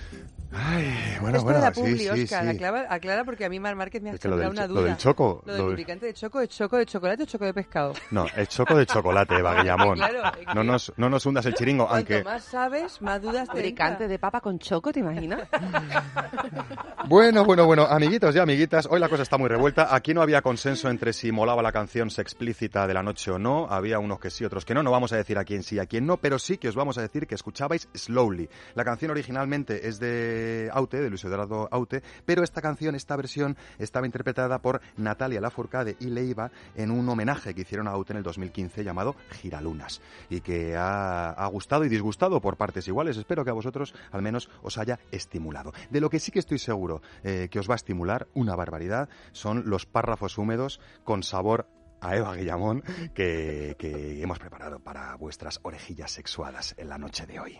Ay, 0.53 1.17
bueno, 1.21 1.41
bueno, 1.43 1.61
de 1.61 1.73
sí, 1.73 1.97
sí, 1.97 2.27
sí. 2.27 2.35
Aclara, 2.35 3.23
porque 3.23 3.45
a 3.45 3.49
mí 3.49 3.59
Mar 3.59 3.75
Márquez 3.75 4.01
me 4.01 4.09
ha 4.09 4.13
es 4.13 4.19
que 4.19 4.27
lo 4.27 4.35
una 4.35 4.67
duda. 4.67 4.81
Lo 4.81 4.87
del 4.87 4.97
choco. 4.97 5.41
Lo, 5.45 5.67
del 5.67 5.75
picante 5.77 6.07
de 6.07 6.13
choco, 6.13 6.41
¿es 6.41 6.49
choco 6.49 6.77
de 6.77 6.85
chocolate 6.85 7.23
o 7.23 7.25
choco 7.25 7.45
de 7.45 7.53
pescado? 7.53 7.93
No, 8.11 8.25
es 8.35 8.49
choco 8.49 8.75
de 8.75 8.85
chocolate, 8.85 9.41
Vaguillamón. 9.41 9.95
claro, 9.97 10.21
no, 10.53 10.63
nos, 10.63 10.91
no 10.97 11.09
nos 11.09 11.25
hundas 11.25 11.45
el 11.45 11.53
chiringo, 11.53 11.87
Cuanto 11.87 12.23
más 12.25 12.43
sabes, 12.43 13.01
más 13.01 13.21
dudas 13.21 13.47
te 13.49 13.61
Picante 13.61 14.07
de 14.07 14.19
papa 14.19 14.41
con 14.41 14.59
choco, 14.59 14.91
¿te 14.91 14.99
imaginas? 14.99 15.47
bueno, 17.07 17.45
bueno, 17.45 17.65
bueno, 17.65 17.83
amiguitos 17.83 18.35
y 18.35 18.39
amiguitas, 18.39 18.87
hoy 18.89 18.99
la 18.99 19.07
cosa 19.07 19.23
está 19.23 19.37
muy 19.37 19.47
revuelta. 19.47 19.95
Aquí 19.95 20.13
no 20.13 20.21
había 20.21 20.41
consenso 20.41 20.89
entre 20.89 21.13
si 21.13 21.31
molaba 21.31 21.61
la 21.61 21.71
canción 21.71 22.09
se 22.09 22.21
explícita 22.21 22.85
de 22.87 22.93
la 22.93 23.03
noche 23.03 23.31
o 23.31 23.39
no. 23.39 23.67
Había 23.69 23.99
unos 23.99 24.19
que 24.19 24.29
sí, 24.29 24.43
otros 24.43 24.65
que 24.65 24.73
no. 24.73 24.83
No 24.83 24.91
vamos 24.91 25.13
a 25.13 25.17
decir 25.17 25.37
a 25.37 25.45
quién 25.45 25.63
sí 25.63 25.75
y 25.75 25.79
a 25.79 25.85
quién 25.85 26.05
no, 26.05 26.17
pero 26.17 26.37
sí 26.37 26.57
que 26.57 26.67
os 26.67 26.75
vamos 26.75 26.97
a 26.97 27.01
decir 27.01 27.27
que 27.27 27.35
escuchabais 27.35 27.87
Slowly. 27.93 28.49
La 28.75 28.83
canción 28.83 29.11
originalmente 29.11 29.87
es 29.87 29.99
de 29.99 30.40
Aute, 30.71 31.01
de 31.01 31.09
Luis 31.09 31.23
Eduardo 31.23 31.67
Aute, 31.71 32.03
pero 32.25 32.43
esta 32.43 32.61
canción, 32.61 32.95
esta 32.95 33.15
versión, 33.15 33.57
estaba 33.79 34.05
interpretada 34.05 34.59
por 34.59 34.81
Natalia 34.97 35.41
Lafourcade 35.41 35.97
y 35.99 36.07
Leiva 36.07 36.51
en 36.75 36.91
un 36.91 37.07
homenaje 37.09 37.53
que 37.53 37.61
hicieron 37.61 37.87
a 37.87 37.91
Aute 37.91 38.13
en 38.13 38.17
el 38.17 38.23
2015 38.23 38.83
llamado 38.83 39.15
Giralunas 39.31 40.01
y 40.29 40.41
que 40.41 40.75
ha, 40.75 41.29
ha 41.29 41.47
gustado 41.47 41.85
y 41.85 41.89
disgustado 41.89 42.41
por 42.41 42.57
partes 42.57 42.87
iguales. 42.87 43.17
Espero 43.17 43.43
que 43.43 43.49
a 43.49 43.53
vosotros 43.53 43.93
al 44.11 44.21
menos 44.21 44.49
os 44.61 44.77
haya 44.77 44.99
estimulado. 45.11 45.73
De 45.89 46.01
lo 46.01 46.09
que 46.09 46.19
sí 46.19 46.31
que 46.31 46.39
estoy 46.39 46.59
seguro 46.59 47.01
eh, 47.23 47.47
que 47.49 47.59
os 47.59 47.69
va 47.69 47.73
a 47.73 47.75
estimular 47.75 48.27
una 48.33 48.55
barbaridad 48.55 49.09
son 49.31 49.63
los 49.69 49.85
párrafos 49.85 50.37
húmedos 50.37 50.79
con 51.03 51.23
sabor 51.23 51.67
a 52.01 52.15
Eva 52.15 52.35
Guillamón 52.35 52.83
que, 53.13 53.75
que 53.77 54.21
hemos 54.21 54.39
preparado 54.39 54.79
para 54.79 55.15
vuestras 55.15 55.59
orejillas 55.63 56.11
sexuadas 56.11 56.75
en 56.77 56.89
la 56.89 56.97
noche 56.97 57.25
de 57.27 57.39
hoy. 57.39 57.59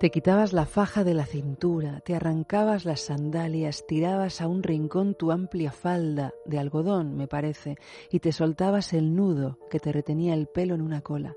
Te 0.00 0.10
quitabas 0.10 0.52
la 0.52 0.66
faja 0.66 1.04
de 1.04 1.14
la 1.14 1.24
cintura, 1.24 2.00
te 2.00 2.16
arrancabas 2.16 2.84
las 2.84 3.00
sandalias, 3.00 3.86
tirabas 3.86 4.40
a 4.40 4.48
un 4.48 4.64
rincón 4.64 5.14
tu 5.14 5.30
amplia 5.30 5.70
falda, 5.70 6.34
de 6.46 6.58
algodón, 6.58 7.16
me 7.16 7.28
parece, 7.28 7.76
y 8.10 8.18
te 8.18 8.32
soltabas 8.32 8.92
el 8.92 9.14
nudo 9.14 9.58
que 9.70 9.78
te 9.78 9.92
retenía 9.92 10.34
el 10.34 10.48
pelo 10.48 10.74
en 10.74 10.82
una 10.82 11.00
cola. 11.00 11.36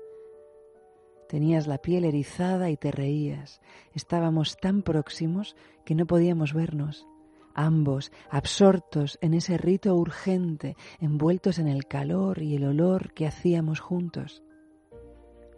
Tenías 1.28 1.68
la 1.68 1.78
piel 1.78 2.04
erizada 2.04 2.68
y 2.68 2.76
te 2.76 2.90
reías. 2.90 3.60
Estábamos 3.94 4.56
tan 4.56 4.82
próximos 4.82 5.56
que 5.84 5.94
no 5.94 6.06
podíamos 6.06 6.52
vernos. 6.52 7.06
Ambos, 7.54 8.10
absortos 8.28 9.18
en 9.20 9.34
ese 9.34 9.56
rito 9.56 9.94
urgente, 9.94 10.76
envueltos 11.00 11.58
en 11.58 11.68
el 11.68 11.86
calor 11.86 12.42
y 12.42 12.56
el 12.56 12.64
olor 12.64 13.12
que 13.12 13.26
hacíamos 13.26 13.78
juntos. 13.78 14.42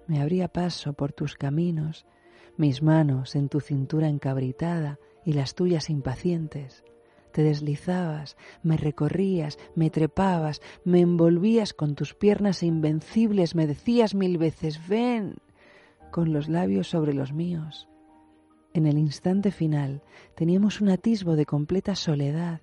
Me 0.07 0.20
abría 0.20 0.48
paso 0.48 0.92
por 0.92 1.12
tus 1.12 1.36
caminos, 1.36 2.05
mis 2.61 2.82
manos 2.82 3.36
en 3.36 3.48
tu 3.48 3.61
cintura 3.61 4.08
encabritada 4.08 4.98
y 5.24 5.32
las 5.32 5.54
tuyas 5.54 5.88
impacientes. 5.88 6.84
Te 7.32 7.42
deslizabas, 7.42 8.36
me 8.62 8.76
recorrías, 8.76 9.58
me 9.74 9.88
trepabas, 9.88 10.61
me 10.84 11.00
envolvías 11.00 11.72
con 11.72 11.94
tus 11.94 12.14
piernas 12.14 12.62
invencibles, 12.62 13.54
me 13.54 13.66
decías 13.66 14.14
mil 14.14 14.36
veces, 14.36 14.86
ven, 14.88 15.36
con 16.11 16.34
los 16.34 16.50
labios 16.50 16.88
sobre 16.88 17.14
los 17.14 17.32
míos. 17.32 17.88
En 18.74 18.86
el 18.86 18.98
instante 18.98 19.52
final 19.52 20.02
teníamos 20.34 20.82
un 20.82 20.90
atisbo 20.90 21.36
de 21.36 21.46
completa 21.46 21.94
soledad, 21.94 22.61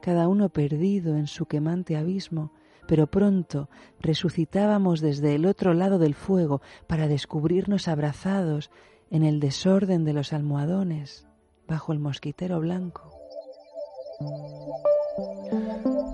cada 0.00 0.28
uno 0.28 0.50
perdido 0.50 1.16
en 1.16 1.26
su 1.26 1.46
quemante 1.46 1.96
abismo, 1.96 2.52
pero 2.86 3.08
pronto 3.08 3.68
resucitábamos 4.00 5.00
desde 5.00 5.34
el 5.34 5.46
otro 5.46 5.74
lado 5.74 5.98
del 5.98 6.14
fuego 6.14 6.60
para 6.86 7.08
descubrirnos 7.08 7.88
abrazados 7.88 8.70
en 9.12 9.24
el 9.24 9.40
desorden 9.40 10.04
de 10.04 10.14
los 10.14 10.32
almohadones, 10.32 11.28
bajo 11.68 11.92
el 11.92 11.98
mosquitero 11.98 12.60
blanco. 12.60 13.12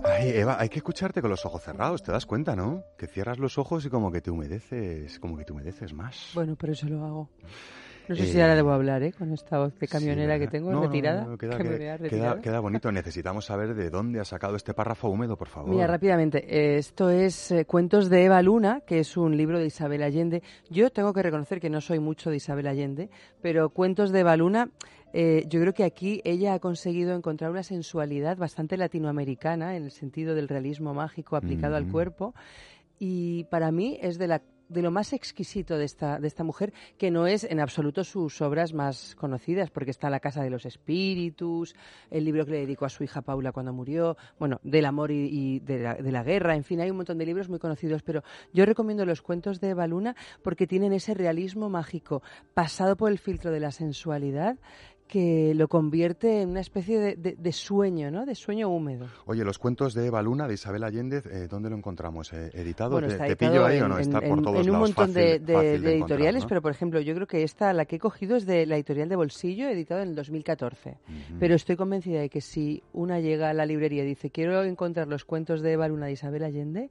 Ay, 0.04 0.30
Eva, 0.30 0.56
hay 0.58 0.68
que 0.68 0.78
escucharte 0.78 1.20
con 1.20 1.30
los 1.30 1.46
ojos 1.46 1.62
cerrados, 1.62 2.02
¿te 2.02 2.10
das 2.10 2.26
cuenta, 2.26 2.56
no? 2.56 2.82
Que 2.98 3.06
cierras 3.06 3.38
los 3.38 3.56
ojos 3.56 3.86
y 3.86 3.88
como 3.88 4.10
que 4.10 4.20
te 4.20 4.32
humedeces, 4.32 5.20
como 5.20 5.36
que 5.36 5.44
te 5.44 5.52
humedeces 5.52 5.92
más. 5.94 6.32
Bueno, 6.34 6.56
pero 6.56 6.72
eso 6.72 6.88
lo 6.88 7.04
hago. 7.04 7.30
No 8.08 8.16
sé 8.16 8.22
Eh, 8.22 8.26
si 8.26 8.40
ahora 8.40 8.54
debo 8.54 8.72
hablar, 8.72 9.02
¿eh? 9.02 9.12
Con 9.12 9.32
esta 9.32 9.58
voz 9.58 9.78
de 9.78 9.86
Sí, 9.86 9.92
camionera 9.92 10.38
que 10.38 10.46
tengo 10.48 10.70
No, 10.72 10.80
retirada. 10.82 11.24
no, 11.26 11.36
queda, 11.36 11.58
que 11.58 11.64
me 11.64 11.68
queda- 11.70 11.78
vea 11.78 11.96
queda- 11.96 12.08
retirada. 12.08 12.40
queda 12.40 12.60
bonito. 12.60 12.90
Necesitamos 12.90 13.44
saber 13.44 13.74
de 13.74 13.90
dónde 13.90 14.18
ha 14.20 14.24
sacado 14.24 14.56
este 14.56 14.72
párrafo 14.72 15.08
húmedo, 15.10 15.36
por 15.36 15.48
favor. 15.48 15.70
Mira, 15.70 15.86
rápidamente, 15.86 16.38
eh, 16.48 16.78
esto 16.78 17.10
es 17.10 17.50
eh, 17.50 17.66
Cuentos 17.66 18.08
de 18.08 18.24
Eva 18.24 18.40
Luna, 18.40 18.80
que 18.86 19.00
es 19.00 19.16
un 19.18 19.36
libro 19.36 19.58
de 19.58 19.66
Isabel 19.66 20.02
Allende. 20.02 20.42
Yo 20.70 20.90
tengo 20.90 21.12
que 21.12 21.22
reconocer 21.22 21.60
que 21.60 21.68
no 21.68 21.80
soy 21.82 21.98
mucho 21.98 22.30
de 22.30 22.36
Isabel 22.36 22.66
Allende, 22.66 23.10
pero 23.42 23.68
Cuentos 23.70 24.10
de 24.10 24.20
Eva 24.20 24.36
Luna, 24.38 24.70
eh, 25.12 25.44
yo 25.48 25.60
creo 25.60 25.74
que 25.74 25.84
aquí 25.84 26.22
ella 26.24 26.54
ha 26.54 26.58
conseguido 26.60 27.14
encontrar 27.14 27.50
una 27.50 27.62
sensualidad 27.62 28.36
bastante 28.38 28.76
latinoamericana 28.78 29.76
en 29.76 29.84
el 29.84 29.90
sentido 29.90 30.34
del 30.34 30.48
realismo 30.48 30.94
mágico 30.94 31.36
aplicado 31.36 31.76
al 31.76 31.86
cuerpo. 31.90 32.34
Y 32.98 33.44
para 33.44 33.70
mí 33.70 33.98
es 34.02 34.18
de 34.18 34.28
la 34.28 34.42
de 34.68 34.82
lo 34.82 34.90
más 34.90 35.12
exquisito 35.12 35.76
de 35.76 35.84
esta, 35.84 36.18
de 36.18 36.28
esta 36.28 36.44
mujer, 36.44 36.72
que 36.96 37.10
no 37.10 37.26
es 37.26 37.44
en 37.44 37.60
absoluto 37.60 38.04
sus 38.04 38.40
obras 38.40 38.72
más 38.72 39.14
conocidas, 39.14 39.70
porque 39.70 39.90
está 39.90 40.10
La 40.10 40.20
Casa 40.20 40.42
de 40.42 40.50
los 40.50 40.66
Espíritus, 40.66 41.74
el 42.10 42.24
libro 42.24 42.44
que 42.44 42.52
le 42.52 42.60
dedicó 42.60 42.84
a 42.84 42.90
su 42.90 43.04
hija 43.04 43.22
Paula 43.22 43.52
cuando 43.52 43.72
murió, 43.72 44.16
bueno, 44.38 44.60
del 44.62 44.86
amor 44.86 45.10
y, 45.10 45.60
de, 45.60 45.78
la, 45.78 45.94
de 45.94 46.12
la 46.12 46.22
guerra, 46.22 46.54
en 46.54 46.64
fin, 46.64 46.80
hay 46.80 46.90
un 46.90 46.96
montón 46.96 47.18
de 47.18 47.26
libros 47.26 47.48
muy 47.48 47.58
conocidos, 47.58 48.02
pero 48.02 48.22
yo 48.52 48.66
recomiendo 48.66 49.04
los 49.04 49.22
cuentos 49.22 49.60
de 49.60 49.70
Eva 49.70 49.86
Luna 49.86 50.16
porque 50.42 50.66
tienen 50.66 50.92
ese 50.92 51.14
realismo 51.14 51.68
mágico 51.68 52.22
pasado 52.54 52.96
por 52.96 53.10
el 53.10 53.18
filtro 53.18 53.50
de 53.50 53.60
la 53.60 53.70
sensualidad 53.70 54.56
que 55.08 55.52
lo 55.56 55.66
convierte 55.66 56.42
en 56.42 56.50
una 56.50 56.60
especie 56.60 57.00
de, 57.00 57.16
de- 57.16 57.34
de 57.36 57.52
sueño, 57.52 58.10
¿no? 58.10 58.24
De 58.26 58.34
sueño 58.34 58.68
húmedo. 58.68 59.06
Oye, 59.26 59.42
los 59.44 59.58
cuentos 59.58 59.94
de 59.94 60.06
Eva 60.06 60.22
Luna, 60.22 60.46
de 60.46 60.54
Isabel 60.54 60.84
Allende, 60.84 61.22
eh, 61.30 61.48
¿dónde 61.50 61.70
lo 61.70 61.76
encontramos? 61.76 62.32
Eh, 62.32 62.50
¿Editado? 62.54 62.92
Bueno, 62.92 63.08
¿Te, 63.08 63.14
está 63.14 63.24
te 63.24 63.30
editado 63.32 63.52
pillo 63.52 63.66
ahí 63.66 63.78
en, 63.78 63.82
o 63.84 63.88
no? 63.88 63.94
en- 63.96 64.00
Está 64.02 64.20
por 64.20 64.42
todos 64.42 64.60
en 64.60 64.70
un 64.70 64.72
lados. 64.72 64.88
montón 64.90 65.12
de, 65.14 65.40
fácil- 65.40 65.44
de- 65.46 65.52
fácil 65.54 65.68
de 65.70 65.76
encontrar, 65.76 65.92
editoriales, 66.18 66.42
¿no? 66.44 66.48
pero 66.48 66.62
por 66.62 66.70
ejemplo, 66.70 67.00
yo 67.00 67.14
creo 67.14 67.26
que 67.26 67.42
esta, 67.42 67.72
la 67.72 67.84
que 67.86 67.96
he 67.96 67.98
cogido 67.98 68.36
es 68.36 68.46
de 68.46 68.66
la 68.66 68.76
editorial 68.76 69.08
de 69.08 69.16
Bolsillo, 69.16 69.68
editado 69.68 70.02
en 70.02 70.10
el 70.10 70.14
2014. 70.14 70.90
Ujú. 70.90 71.38
Pero 71.40 71.54
estoy 71.54 71.76
convencida 71.76 72.20
de 72.20 72.28
que 72.28 72.40
si 72.40 72.82
una 72.92 73.18
llega 73.20 73.50
a 73.50 73.54
la 73.54 73.66
librería 73.66 74.04
y 74.04 74.06
dice 74.06 74.30
quiero 74.30 74.62
encontrar 74.62 75.08
los 75.08 75.24
cuentos 75.24 75.62
de 75.62 75.72
Eva 75.72 75.88
Luna 75.88 76.06
de 76.06 76.12
Isabel 76.12 76.44
Allende, 76.44 76.90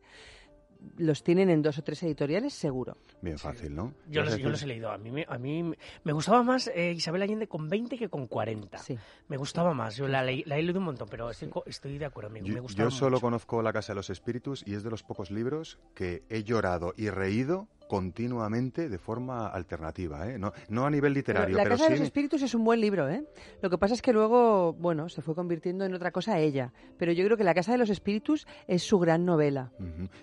los 0.98 1.24
tienen 1.24 1.50
en 1.50 1.62
dos 1.62 1.78
o 1.78 1.84
tres 1.84 2.02
editoriales 2.04 2.54
seguro. 2.54 2.98
Bien 3.22 3.38
fácil, 3.38 3.76
¿no? 3.76 3.94
Yo 4.10 4.22
¿Vas 4.22 4.32
los, 4.32 4.40
yo 4.40 4.50
los 4.50 4.62
he 4.64 4.68
leído. 4.68 4.92
A 4.92 4.98
mí, 4.98 5.12
me- 5.12 5.26
a 5.28 5.38
mí 5.38 5.64
me- 5.64 5.78
me 6.04 6.14
gustaba 6.14 6.44
más 6.44 6.68
eh, 6.74 6.92
Isabel 6.92 7.22
Allende 7.22 7.48
con 7.48 7.68
20 7.70 7.98
que 7.98 8.10
con 8.10 8.28
40. 8.28 8.78
Sí. 8.78 8.98
Me 9.28 9.38
gustaba 9.38 9.74
más. 9.74 9.96
Yo 9.96 10.08
la, 10.08 10.24
leí- 10.24 10.44
la 10.46 10.58
he 10.58 10.64
leído 10.64 10.80
un 10.80 10.86
montón, 10.86 11.08
pero 11.10 11.30
estoy, 11.30 11.98
de 11.98 12.06
acuerdo, 12.06 12.30
amigo. 12.30 12.48
me 12.48 12.54
Yo, 12.56 12.62
gustaba 12.62 12.90
yo 12.90 12.96
solo 12.96 13.12
mucho. 13.18 13.22
conozco 13.22 13.62
La 13.62 13.74
Casa 13.74 13.94
de 13.94 13.96
los 13.96 14.10
Espíritus 14.10 14.64
y 14.66 14.76
es 14.76 14.84
de 14.84 14.90
los 14.90 15.04
pocos 15.04 15.32
libros 15.32 15.80
que 15.94 16.24
he 16.30 16.44
llorado 16.44 16.94
y 16.98 17.10
reído 17.10 17.68
continuamente 17.88 18.90
de 18.90 18.98
forma 18.98 19.48
alternativa, 19.48 20.30
¿eh? 20.30 20.38
No, 20.38 20.52
no 20.70 20.86
a 20.86 20.90
nivel 20.90 21.14
literario, 21.14 21.56
la 21.56 21.64
pero, 21.64 21.76
Casa 21.76 21.90
de 21.90 21.96
sí... 21.96 22.00
los 22.00 22.08
Espíritus 22.08 22.42
es 22.42 22.54
un 22.54 22.64
buen 22.64 22.82
libro, 22.82 23.10
¿eh? 23.10 23.26
Lo 23.62 23.70
que 23.70 23.78
pasa 23.78 23.94
es 23.94 24.02
que 24.02 24.14
luego, 24.14 24.74
bueno, 24.74 25.10
se 25.10 25.22
fue 25.22 25.36
convirtiendo 25.36 25.86
en 25.86 25.94
otra 25.94 26.12
cosa 26.12 26.40
ella. 26.40 26.74
Pero 26.98 27.12
yo 27.12 27.24
creo 27.26 27.38
que 27.38 27.44
La 27.44 27.54
Casa 27.54 27.72
de 27.72 27.78
los 27.78 27.90
Espíritus 27.90 28.48
es 28.68 28.84
su 28.84 29.00
gran 29.00 29.26
novela. 29.26 29.72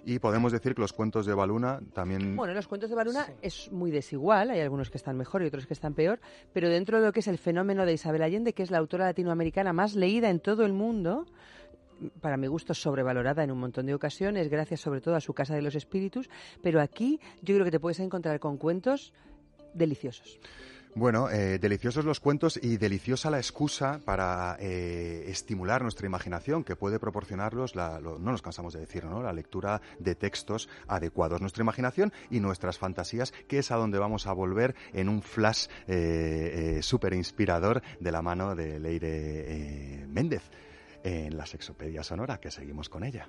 Y 0.05 0.19
podemos 0.19 0.53
decir 0.53 0.75
que 0.75 0.81
los 0.81 0.93
cuentos 0.93 1.27
de 1.27 1.35
Baluna 1.35 1.81
también... 1.93 2.37
Bueno, 2.37 2.55
los 2.55 2.69
cuentos 2.69 2.91
de 2.91 2.97
Baluna 2.97 3.27
es 3.43 3.71
muy 3.73 3.91
desigual, 3.91 4.51
hay 4.51 4.61
algunos 4.61 4.91
que 4.91 4.99
están 4.99 5.17
mejor 5.17 5.43
y 5.43 5.47
otros 5.47 5.67
que 5.67 5.75
están 5.75 5.95
peor, 5.95 6.21
pero 6.53 6.69
dentro 6.69 7.01
de 7.01 7.07
lo 7.07 7.13
que 7.13 7.21
es 7.21 7.29
el 7.29 7.39
fenómeno 7.39 7.87
de 7.87 7.93
Isabel 7.95 8.23
Allende, 8.23 8.53
que 8.53 8.63
es 8.63 8.71
la 8.71 8.79
autora 8.79 9.07
latinoamericana 9.07 9.73
más 9.73 9.95
leída 9.95 10.31
en 10.31 10.41
todo 10.41 10.65
el 10.65 10.73
mundo, 10.73 11.27
para 12.21 12.37
mi 12.37 12.47
gusto 12.47 12.75
sobrevalorada 12.75 13.45
en 13.45 13.51
un 13.51 13.59
montón 13.59 13.87
de 13.87 13.95
ocasiones, 13.95 14.49
gracias 14.49 14.81
sobre 14.81 15.01
todo 15.01 15.15
a 15.17 15.21
su 15.21 15.33
Casa 15.35 15.55
de 15.55 15.63
los 15.63 15.75
Espíritus, 15.75 16.29
pero 16.63 16.81
aquí 16.81 17.21
yo 17.43 17.55
creo 17.55 17.65
que 17.65 17.71
te 17.71 17.81
puedes 17.81 18.01
encontrar 18.01 18.41
con 18.41 18.57
cuentos 18.57 19.13
deliciosos. 19.75 20.39
Bueno, 20.97 21.29
eh, 21.29 21.59
deliciosos 21.59 22.05
los 22.05 22.21
cuentos 22.21 22.57
y 22.63 22.77
deliciosa 22.77 23.29
la 23.29 23.39
excusa 23.39 24.01
para 24.05 24.57
eh, 24.61 25.25
estimular 25.27 25.83
nuestra 25.83 26.07
imaginación 26.07 26.63
que 26.63 26.77
puede 26.77 27.01
proporcionarlos, 27.01 27.75
la- 27.75 27.99
no 28.01 28.17
nos 28.21 28.43
cansamos 28.43 28.75
de 28.75 28.79
decir, 28.81 29.05
¿no? 29.05 29.21
La 29.21 29.33
lectura 29.33 29.83
de 29.99 30.15
textos 30.15 30.69
adecuados. 30.87 31.41
Nuestra 31.41 31.63
imaginación 31.65 32.13
y 32.31 32.39
nuestras 32.39 32.79
fantasías, 32.79 33.33
que 33.49 33.59
es 33.59 33.73
a 33.73 33.77
donde 33.77 33.99
vamos 33.99 34.29
a 34.29 34.33
volver 34.35 34.77
en 34.93 35.09
un 35.09 35.21
flash 35.21 35.67
eh, 35.89 36.79
súper 36.81 37.13
inspirador 37.15 37.83
de 37.99 38.13
la 38.13 38.23
mano 38.23 38.55
de 38.55 38.79
Leire 38.79 39.09
eh, 39.09 40.07
Méndez 40.07 40.49
en 41.05 41.37
la 41.37 41.47
Sexopedia 41.47 42.03
Sonora, 42.03 42.41
que 42.41 42.51
seguimos 42.51 42.89
con 42.89 43.05
ella. 43.05 43.29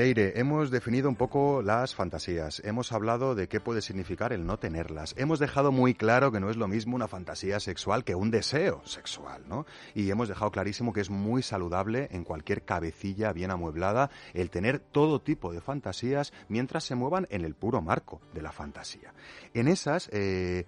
Leire, 0.00 0.40
hemos 0.40 0.70
definido 0.70 1.10
un 1.10 1.14
poco 1.14 1.60
las 1.60 1.94
fantasías, 1.94 2.62
hemos 2.64 2.90
hablado 2.90 3.34
de 3.34 3.48
qué 3.48 3.60
puede 3.60 3.82
significar 3.82 4.32
el 4.32 4.46
no 4.46 4.58
tenerlas, 4.58 5.14
hemos 5.18 5.38
dejado 5.38 5.72
muy 5.72 5.92
claro 5.92 6.32
que 6.32 6.40
no 6.40 6.48
es 6.48 6.56
lo 6.56 6.68
mismo 6.68 6.96
una 6.96 7.06
fantasía 7.06 7.60
sexual 7.60 8.02
que 8.02 8.14
un 8.14 8.30
deseo 8.30 8.80
sexual, 8.86 9.42
¿no? 9.46 9.66
Y 9.94 10.10
hemos 10.10 10.28
dejado 10.28 10.52
clarísimo 10.52 10.94
que 10.94 11.02
es 11.02 11.10
muy 11.10 11.42
saludable 11.42 12.08
en 12.12 12.24
cualquier 12.24 12.62
cabecilla 12.62 13.34
bien 13.34 13.50
amueblada 13.50 14.08
el 14.32 14.48
tener 14.48 14.78
todo 14.78 15.20
tipo 15.20 15.52
de 15.52 15.60
fantasías 15.60 16.32
mientras 16.48 16.84
se 16.84 16.94
muevan 16.94 17.26
en 17.28 17.44
el 17.44 17.54
puro 17.54 17.82
marco 17.82 18.22
de 18.32 18.40
la 18.40 18.52
fantasía. 18.52 19.12
En 19.52 19.68
esas, 19.68 20.08
eh, 20.14 20.64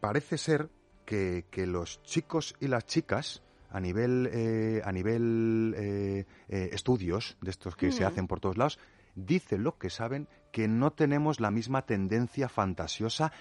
parece 0.00 0.36
ser 0.36 0.68
que, 1.04 1.44
que 1.48 1.68
los 1.68 2.02
chicos 2.02 2.56
y 2.58 2.66
las 2.66 2.86
chicas 2.86 3.40
a 3.74 3.80
nivel 3.80 4.30
eh, 4.32 4.82
a 4.84 4.92
nivel 4.92 5.74
eh, 5.76 6.26
eh, 6.48 6.70
estudios 6.72 7.36
de 7.40 7.50
estos 7.50 7.74
que 7.74 7.90
se 7.90 8.04
hacen 8.04 8.28
por 8.28 8.38
todos 8.38 8.56
lados 8.56 8.78
dicen 9.16 9.64
lo 9.64 9.78
que 9.78 9.90
saben 9.90 10.28
que 10.52 10.68
no 10.68 10.92
tenemos 10.92 11.40
la 11.40 11.50
misma 11.50 11.82
tendencia 11.82 12.48
fantasiosa 12.48 13.32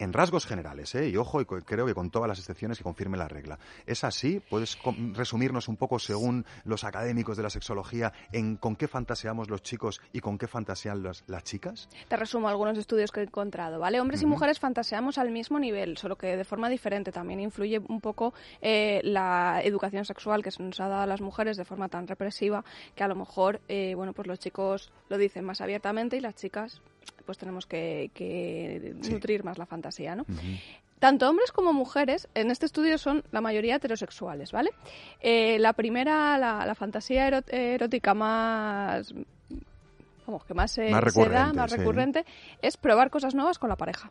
en 0.00 0.14
rasgos 0.14 0.46
generales, 0.46 0.94
¿eh? 0.94 1.08
y 1.08 1.16
ojo, 1.16 1.40
y 1.40 1.44
creo 1.44 1.86
que 1.86 1.94
con 1.94 2.10
todas 2.10 2.26
las 2.26 2.38
excepciones 2.38 2.78
que 2.78 2.84
confirme 2.84 3.18
la 3.18 3.28
regla. 3.28 3.58
¿Es 3.86 4.02
así? 4.02 4.40
¿Puedes 4.48 4.78
resumirnos 5.12 5.68
un 5.68 5.76
poco, 5.76 5.98
según 5.98 6.46
los 6.64 6.84
académicos 6.84 7.36
de 7.36 7.42
la 7.42 7.50
sexología, 7.50 8.12
en 8.32 8.56
con 8.56 8.76
qué 8.76 8.88
fantaseamos 8.88 9.50
los 9.50 9.62
chicos 9.62 10.00
y 10.12 10.20
con 10.20 10.38
qué 10.38 10.48
fantasean 10.48 11.02
las, 11.02 11.22
las 11.26 11.44
chicas? 11.44 11.88
Te 12.08 12.16
resumo 12.16 12.48
algunos 12.48 12.78
estudios 12.78 13.12
que 13.12 13.20
he 13.20 13.24
encontrado, 13.24 13.78
¿vale? 13.78 14.00
Hombres 14.00 14.22
y 14.22 14.26
mujeres 14.26 14.58
fantaseamos 14.58 15.18
al 15.18 15.30
mismo 15.30 15.58
nivel, 15.58 15.98
solo 15.98 16.16
que 16.16 16.34
de 16.34 16.44
forma 16.44 16.70
diferente. 16.70 17.12
También 17.12 17.40
influye 17.40 17.78
un 17.78 18.00
poco 18.00 18.32
eh, 18.62 19.00
la 19.04 19.60
educación 19.62 20.06
sexual 20.06 20.42
que 20.42 20.50
se 20.50 20.62
nos 20.62 20.80
ha 20.80 20.88
dado 20.88 21.02
a 21.02 21.06
las 21.06 21.20
mujeres 21.20 21.58
de 21.58 21.66
forma 21.66 21.90
tan 21.90 22.06
represiva 22.06 22.64
que 22.94 23.04
a 23.04 23.08
lo 23.08 23.16
mejor, 23.16 23.60
eh, 23.68 23.94
bueno, 23.94 24.14
pues 24.14 24.26
los 24.26 24.38
chicos 24.38 24.90
lo 25.10 25.18
dicen 25.18 25.44
más 25.44 25.60
abiertamente 25.60 26.16
y 26.16 26.20
las 26.20 26.36
chicas 26.36 26.80
pues 27.26 27.38
tenemos 27.38 27.66
que, 27.66 28.10
que 28.14 28.94
Sí. 29.02 29.12
nutrir 29.12 29.44
más 29.44 29.58
la 29.58 29.66
fantasía, 29.66 30.16
¿no? 30.16 30.24
Tanto 30.98 31.28
hombres 31.30 31.50
como 31.52 31.72
mujeres, 31.72 32.28
en 32.34 32.50
este 32.50 32.66
estudio 32.66 32.98
son 32.98 33.24
la 33.32 33.40
mayoría 33.40 33.76
heterosexuales, 33.76 34.52
¿vale? 34.52 34.70
Eh, 35.20 35.58
la 35.58 35.72
primera, 35.72 36.36
la, 36.36 36.66
la 36.66 36.74
fantasía 36.74 37.26
erótica 37.48 38.12
más, 38.12 39.14
vamos, 40.26 40.44
que 40.44 40.52
más, 40.54 40.70
se- 40.72 40.90
Más 40.90 41.14
se 41.14 41.28
da, 41.28 41.52
más 41.54 41.70
sí. 41.70 41.78
recurrente, 41.78 42.24
es 42.60 42.76
probar 42.76 43.10
cosas 43.10 43.34
nuevas 43.34 43.58
con 43.58 43.70
la 43.70 43.76
pareja. 43.76 44.10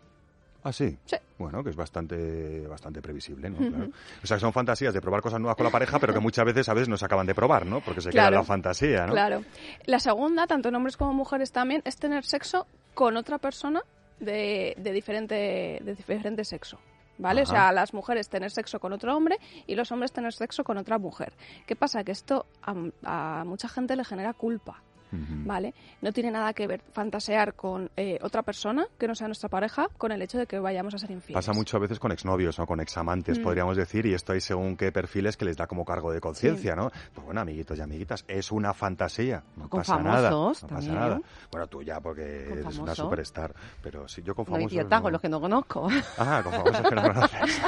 Ah, 0.63 0.73
sí. 0.73 0.97
Sí. 1.05 1.15
Bueno, 1.37 1.63
que 1.63 1.69
es 1.69 1.75
bastante, 1.75 2.67
bastante 2.67 3.01
previsible, 3.01 3.49
¿no? 3.49 3.57
Claro. 3.57 3.89
O 4.23 4.27
sea, 4.27 4.35
que 4.37 4.41
son 4.41 4.51
fantasías 4.51 4.93
de 4.93 4.99
probar 5.01 5.21
cosas 5.21 5.39
nuevas 5.39 5.55
con 5.55 5.65
la 5.65 5.71
pareja, 5.71 5.99
pero 5.99 6.13
que 6.13 6.19
muchas 6.19 6.43
veces 6.45 6.67
a 6.67 6.73
veces 6.73 6.89
no 6.89 6.97
se 6.97 7.05
acaban 7.05 7.25
de 7.25 7.33
probar, 7.33 7.65
¿no? 7.65 7.79
Porque 7.79 8.01
se 8.01 8.09
queda 8.09 8.23
Claro. 8.23 8.35
en 8.35 8.41
la 8.41 8.45
fantasía, 8.45 9.05
¿no? 9.07 9.13
Claro. 9.13 9.43
La 9.85 9.99
segunda, 9.99 10.47
tanto 10.47 10.67
en 10.69 10.75
hombres 10.75 10.97
como 10.97 11.13
mujeres 11.13 11.51
también, 11.53 11.81
es 11.85 11.95
tener 11.97 12.25
sexo 12.25 12.67
con 12.93 13.15
otra 13.15 13.37
persona 13.37 13.81
de, 14.19 14.75
de 14.77 14.91
diferente, 14.91 15.79
de 15.81 15.95
diferente 15.95 16.43
sexo. 16.43 16.77
¿Vale? 17.21 17.41
Ajá. 17.41 17.51
O 17.51 17.53
sea, 17.53 17.71
las 17.73 17.93
mujeres 17.93 18.29
tener 18.29 18.49
sexo 18.49 18.79
con 18.79 18.93
otro 18.93 19.15
hombre 19.15 19.37
y 19.67 19.75
los 19.75 19.91
hombres 19.91 20.13
tener 20.13 20.31
sexo 20.33 20.63
con 20.63 20.77
otra 20.77 20.97
mujer. 20.97 21.33
¿Qué 21.65 21.75
pasa? 21.75 22.03
Que 22.05 22.13
esto 22.13 22.45
a, 22.61 22.73
a 23.03 23.43
mucha 23.43 23.67
gente 23.67 23.97
le 23.97 24.05
genera 24.05 24.31
culpa. 24.33 24.81
¿Vale? 25.11 25.73
No 26.01 26.11
tiene 26.13 26.31
nada 26.31 26.53
que 26.53 26.67
ver 26.67 26.81
fantasear 26.91 27.53
con 27.55 27.89
eh, 27.97 28.19
otra 28.21 28.43
persona 28.43 28.85
que 28.97 29.07
no 29.07 29.15
sea 29.15 29.27
nuestra 29.27 29.49
pareja 29.49 29.87
con 29.97 30.11
el 30.11 30.21
hecho 30.21 30.37
de 30.37 30.45
que 30.45 30.59
vayamos 30.59 30.93
a 30.93 30.99
ser 30.99 31.11
infieles. 31.11 31.35
Pasa 31.45 31.53
muchas 31.57 31.81
veces 31.81 31.99
con 31.99 32.11
exnovios 32.11 32.59
o 32.59 32.65
con 32.65 32.79
examantes, 32.79 33.39
Mm. 33.39 33.43
podríamos 33.43 33.75
decir, 33.77 34.05
y 34.05 34.13
esto 34.13 34.33
hay 34.33 34.41
según 34.41 34.77
qué 34.77 34.91
perfiles 34.91 35.35
que 35.37 35.45
les 35.45 35.57
da 35.57 35.67
como 35.67 35.83
cargo 35.85 36.11
de 36.11 36.19
conciencia, 36.21 36.75
¿no? 36.75 36.91
Pues 37.13 37.25
bueno, 37.25 37.41
amiguitos 37.41 37.77
y 37.77 37.81
amiguitas, 37.81 38.23
es 38.27 38.51
una 38.51 38.73
fantasía, 38.73 39.43
no 39.55 39.67
Con 39.69 39.79
pasa 39.81 39.97
nada. 39.99 40.29
No 40.29 40.53
pasa 40.69 40.91
nada. 40.93 41.21
Bueno, 41.51 41.67
tú 41.67 41.81
ya, 41.81 41.99
porque 41.99 42.45
Con 42.49 42.59
eres 42.59 42.77
una 42.77 42.93
superstar, 42.95 43.53
pero 43.81 44.07
sí, 44.07 44.21
yo 44.23 44.35
con 44.35 44.45
No, 44.45 44.51
famosos... 44.51 44.73
idiota, 44.73 44.97
no. 44.97 45.01
con 45.03 45.11
los 45.13 45.21
que 45.21 45.29
no 45.29 45.41
conozco. 45.41 45.87
Ah, 46.17 46.41
con 46.43 46.53
famosos 46.53 46.87
que 46.89 46.95
no 46.95 47.01
conoces. 47.01 47.61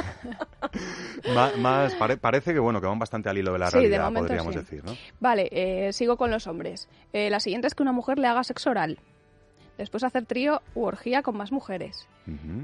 Más, 1.58 1.94
pare- 1.94 2.16
parece 2.16 2.52
que 2.52 2.58
bueno, 2.58 2.80
que 2.80 2.86
van 2.86 2.98
bastante 2.98 3.28
al 3.28 3.36
hilo 3.38 3.52
de 3.52 3.58
la 3.58 3.66
Sí, 3.70 3.76
de 3.76 3.80
realidad, 3.82 4.04
momento 4.04 4.26
podríamos 4.28 4.52
sí. 4.54 4.58
decir, 4.60 4.84
¿no? 4.84 4.96
Vale, 5.20 5.48
eh, 5.52 5.92
sigo 5.92 6.16
con 6.16 6.30
los 6.30 6.46
hombres. 6.46 6.88
Eh, 7.12 7.30
la 7.32 7.40
siguiente 7.40 7.66
es 7.66 7.74
que 7.74 7.82
una 7.82 7.92
mujer 7.92 8.18
le 8.18 8.28
haga 8.28 8.44
sexo 8.44 8.70
oral. 8.70 8.98
Después 9.78 10.04
hacer 10.04 10.26
trío 10.26 10.62
u 10.74 10.84
orgía 10.84 11.22
con 11.22 11.36
más 11.36 11.50
mujeres. 11.50 12.08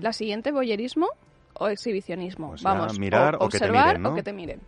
La 0.01 0.13
siguiente, 0.13 0.53
boyerismo 0.53 1.09
o 1.55 1.69
exhibicionismo. 1.69 2.57
sea, 2.57 2.73
Vamos, 2.73 2.99
mirar 2.99 3.35
o, 3.37 3.47
o 3.47 3.49
que 3.49 3.59
te 3.59 3.65
observar 3.65 3.87
miren, 3.87 4.03
¿no? 4.03 4.11
o 4.11 4.15
que 4.15 4.23
te 4.23 4.33
miren. 4.33 4.61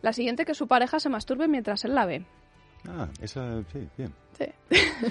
La 0.00 0.12
siguiente, 0.12 0.44
que 0.44 0.54
su 0.54 0.66
pareja 0.66 0.98
se 0.98 1.08
masturbe 1.08 1.46
mientras 1.46 1.84
él 1.84 1.94
la 1.94 2.06
ve. 2.06 2.24
Ah, 2.88 3.06
esa, 3.20 3.62
sí, 3.72 3.88
bien. 3.96 4.12
Sí. 4.36 4.44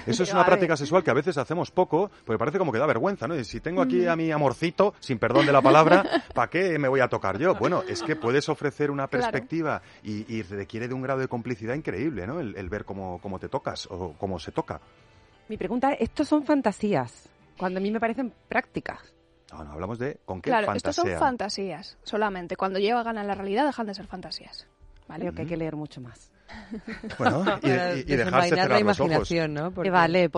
Eso 0.08 0.24
es 0.24 0.34
una 0.34 0.46
práctica 0.46 0.76
sexual 0.76 1.04
que 1.04 1.12
a 1.12 1.14
veces 1.14 1.38
hacemos 1.38 1.72
poco, 1.72 2.12
porque 2.26 2.38
parece 2.38 2.58
como 2.58 2.72
que 2.72 2.80
da 2.80 2.86
vergüenza, 2.86 3.28
¿no? 3.28 3.36
Y 3.36 3.46
si 3.46 3.60
tengo 3.62 3.82
aquí 3.82 4.02
Mm. 4.06 4.10
a 4.10 4.16
mi 4.16 4.32
amorcito, 4.32 4.94
sin 5.00 5.20
perdón 5.20 5.46
de 5.46 5.54
la 5.54 5.62
palabra, 5.62 6.04
¿para 6.34 6.50
qué 6.50 6.78
me 6.80 6.88
voy 6.88 7.00
a 7.00 7.08
tocar 7.08 7.38
yo? 7.38 7.56
Bueno, 7.56 7.84
es 7.88 8.02
que 8.04 8.16
puedes 8.16 8.50
ofrecer 8.50 8.92
una 8.92 9.08
Claro. 9.08 9.24
perspectiva 9.32 9.82
y, 10.04 10.34
y 10.34 10.42
requiere 10.44 10.88
de 10.88 10.94
un 10.94 11.02
grado 11.02 11.20
de 11.22 11.28
complicidad 11.28 11.76
increíble, 11.76 12.28
¿no? 12.28 12.40
El, 12.40 12.56
el 12.58 12.68
ver 12.70 12.84
cómo, 12.84 13.20
cómo 13.22 13.40
te 13.40 13.48
tocas 13.48 13.88
o 13.90 14.14
cómo 14.18 14.38
se 14.40 14.52
toca. 14.52 14.82
Mi 15.48 15.58
pregunta 15.58 15.94
es, 15.94 16.02
estos 16.02 16.28
son 16.28 16.44
fantasías, 16.44 17.30
cuando 17.58 17.80
a 17.80 17.82
mí 17.82 17.92
me 17.92 18.00
parecen 18.00 18.34
prácticas. 18.50 19.00
No, 19.52 19.64
no, 19.66 19.72
hablamos 19.74 20.00
de 20.00 20.18
con 20.26 20.42
qué 20.42 20.50
Claro, 20.50 20.74
estos 20.74 20.96
son 20.96 21.10
fantasías 21.18 21.98
solamente. 22.04 22.56
Cuando 22.56 22.80
llegan 22.80 23.18
a 23.18 23.24
la 23.24 23.36
realidad 23.36 23.66
dejan 23.66 23.86
de 23.88 23.94
ser 23.94 24.08
fantasías. 24.08 24.66
¿Vale? 25.08 25.24
Creo 25.26 25.34
que 25.36 25.42
hay 25.42 25.48
que 25.48 25.58
leer 25.58 25.76
mucho 25.76 26.00
más. 26.00 26.32
Bueno, 27.18 27.44
y, 27.62 27.68
y- 27.70 28.14
y 28.14 28.16
dejarse 28.16 28.50
cerrar 28.50 28.70
la 28.70 28.80
los 28.80 29.00
ojos. 29.00 29.08
imaginación, 29.12 29.54
¿no? 29.54 29.72
Porque- 29.72 29.90
Eh, 29.90 29.92
vale. 29.92 30.30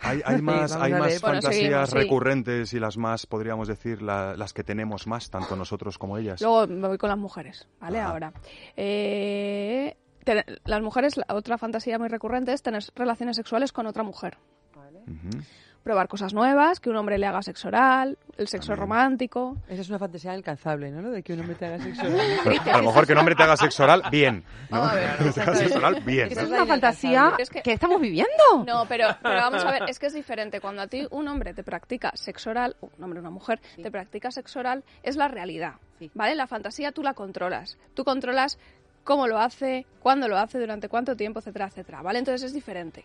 Hay, 0.00 0.22
hay 0.24 0.40
más, 0.40 0.72
hay 0.72 0.92
más. 0.92 1.00
Bueno, 1.20 1.20
fantasías 1.20 1.52
seguimos, 1.54 1.90
sí. 1.90 1.96
recurrentes 1.96 2.72
y 2.74 2.78
las 2.80 2.96
más, 2.96 3.26
podríamos 3.26 3.66
decir, 3.68 4.00
la- 4.02 4.36
las 4.36 4.52
que 4.52 4.62
tenemos 4.64 5.06
más, 5.06 5.30
tanto 5.30 5.56
nosotros 5.56 5.98
como 5.98 6.16
ellas. 6.18 6.40
Luego 6.40 6.66
me 6.66 6.88
voy 6.88 6.98
con 6.98 7.08
las 7.08 7.18
mujeres, 7.18 7.66
¿vale? 7.80 7.98
Ajá. 8.00 8.10
Ahora. 8.10 8.32
Eh, 8.76 9.96
tener- 10.24 10.60
las 10.64 10.82
mujeres, 10.82 11.16
la 11.16 11.26
otra 11.34 11.58
fantasía 11.58 11.98
muy 11.98 12.08
recurrente 12.08 12.52
es 12.52 12.62
tener 12.62 12.82
relaciones 12.94 13.36
sexuales 13.36 13.72
con 13.72 13.86
otra 13.86 14.02
mujer. 14.02 14.38
Ujú. 15.06 15.42
Probar 15.82 16.08
cosas 16.08 16.34
nuevas, 16.34 16.78
que 16.78 16.90
un 16.90 16.96
hombre 16.96 17.16
le 17.16 17.26
haga 17.26 17.40
sexo 17.42 17.68
oral, 17.68 18.18
el 18.36 18.48
sexo 18.48 18.76
romántico. 18.76 19.56
Eso 19.66 19.80
es 19.80 19.88
una 19.88 19.98
fantasía 19.98 20.32
inalcanzable, 20.32 20.90
¿no? 20.90 21.00
Lo 21.00 21.10
de 21.10 21.22
que 21.22 21.32
un 21.32 21.40
hombre 21.40 21.54
te 21.56 21.64
haga 21.64 21.78
sexo. 21.78 22.02
A 22.72 22.76
lo 22.76 22.82
mejor 22.84 23.06
que 23.06 23.12
un 23.14 23.18
hombre 23.18 23.34
te 23.34 23.42
haga 23.42 23.56
sexo 23.56 23.84
oral, 23.84 24.02
bien. 24.10 24.44
¿no? 24.68 24.84
A 24.84 24.94
ver, 24.94 25.16
Que 25.18 25.30
te 25.30 25.40
haga 25.40 25.54
sexo 25.54 25.78
oral, 25.78 26.02
bien. 26.04 26.28
Esa 26.30 26.42
es 26.42 26.48
una 26.50 26.66
fantasía 26.66 27.32
Es 27.38 27.48
que- 27.48 27.62
que 27.62 27.72
estamos 27.72 27.98
viviendo. 27.98 28.28
No, 28.66 28.84
pero, 28.88 29.08
pero 29.22 29.36
vamos 29.36 29.64
a 29.64 29.70
ver, 29.70 29.84
es 29.88 29.98
que 29.98 30.06
es 30.06 30.12
diferente. 30.12 30.60
Cuando 30.60 30.82
a 30.82 30.86
ti 30.86 31.06
un 31.10 31.26
hombre 31.28 31.54
te 31.54 31.62
practica 31.64 32.12
sexo 32.14 32.50
oral, 32.50 32.76
un 32.82 33.02
hombre 33.02 33.20
o 33.20 33.22
una 33.22 33.30
mujer 33.30 33.60
te 33.82 33.90
practica 33.90 34.30
sexo 34.30 34.58
oral, 34.60 34.84
es 35.02 35.16
la 35.16 35.28
realidad. 35.28 35.74
¿Vale? 36.14 36.34
La 36.34 36.46
fantasía 36.46 36.92
tú 36.92 37.02
la 37.02 37.14
controlas. 37.14 37.78
Tú 37.94 38.04
controlas 38.04 38.58
cómo 39.02 39.26
lo 39.26 39.38
hace, 39.38 39.86
cuándo 40.00 40.28
lo 40.28 40.36
hace, 40.36 40.58
durante 40.58 40.90
cuánto 40.90 41.16
tiempo, 41.16 41.38
etcétera, 41.40 41.68
etcétera. 41.68 42.02
¿Vale? 42.02 42.18
Entonces 42.18 42.42
es 42.42 42.52
diferente. 42.52 43.02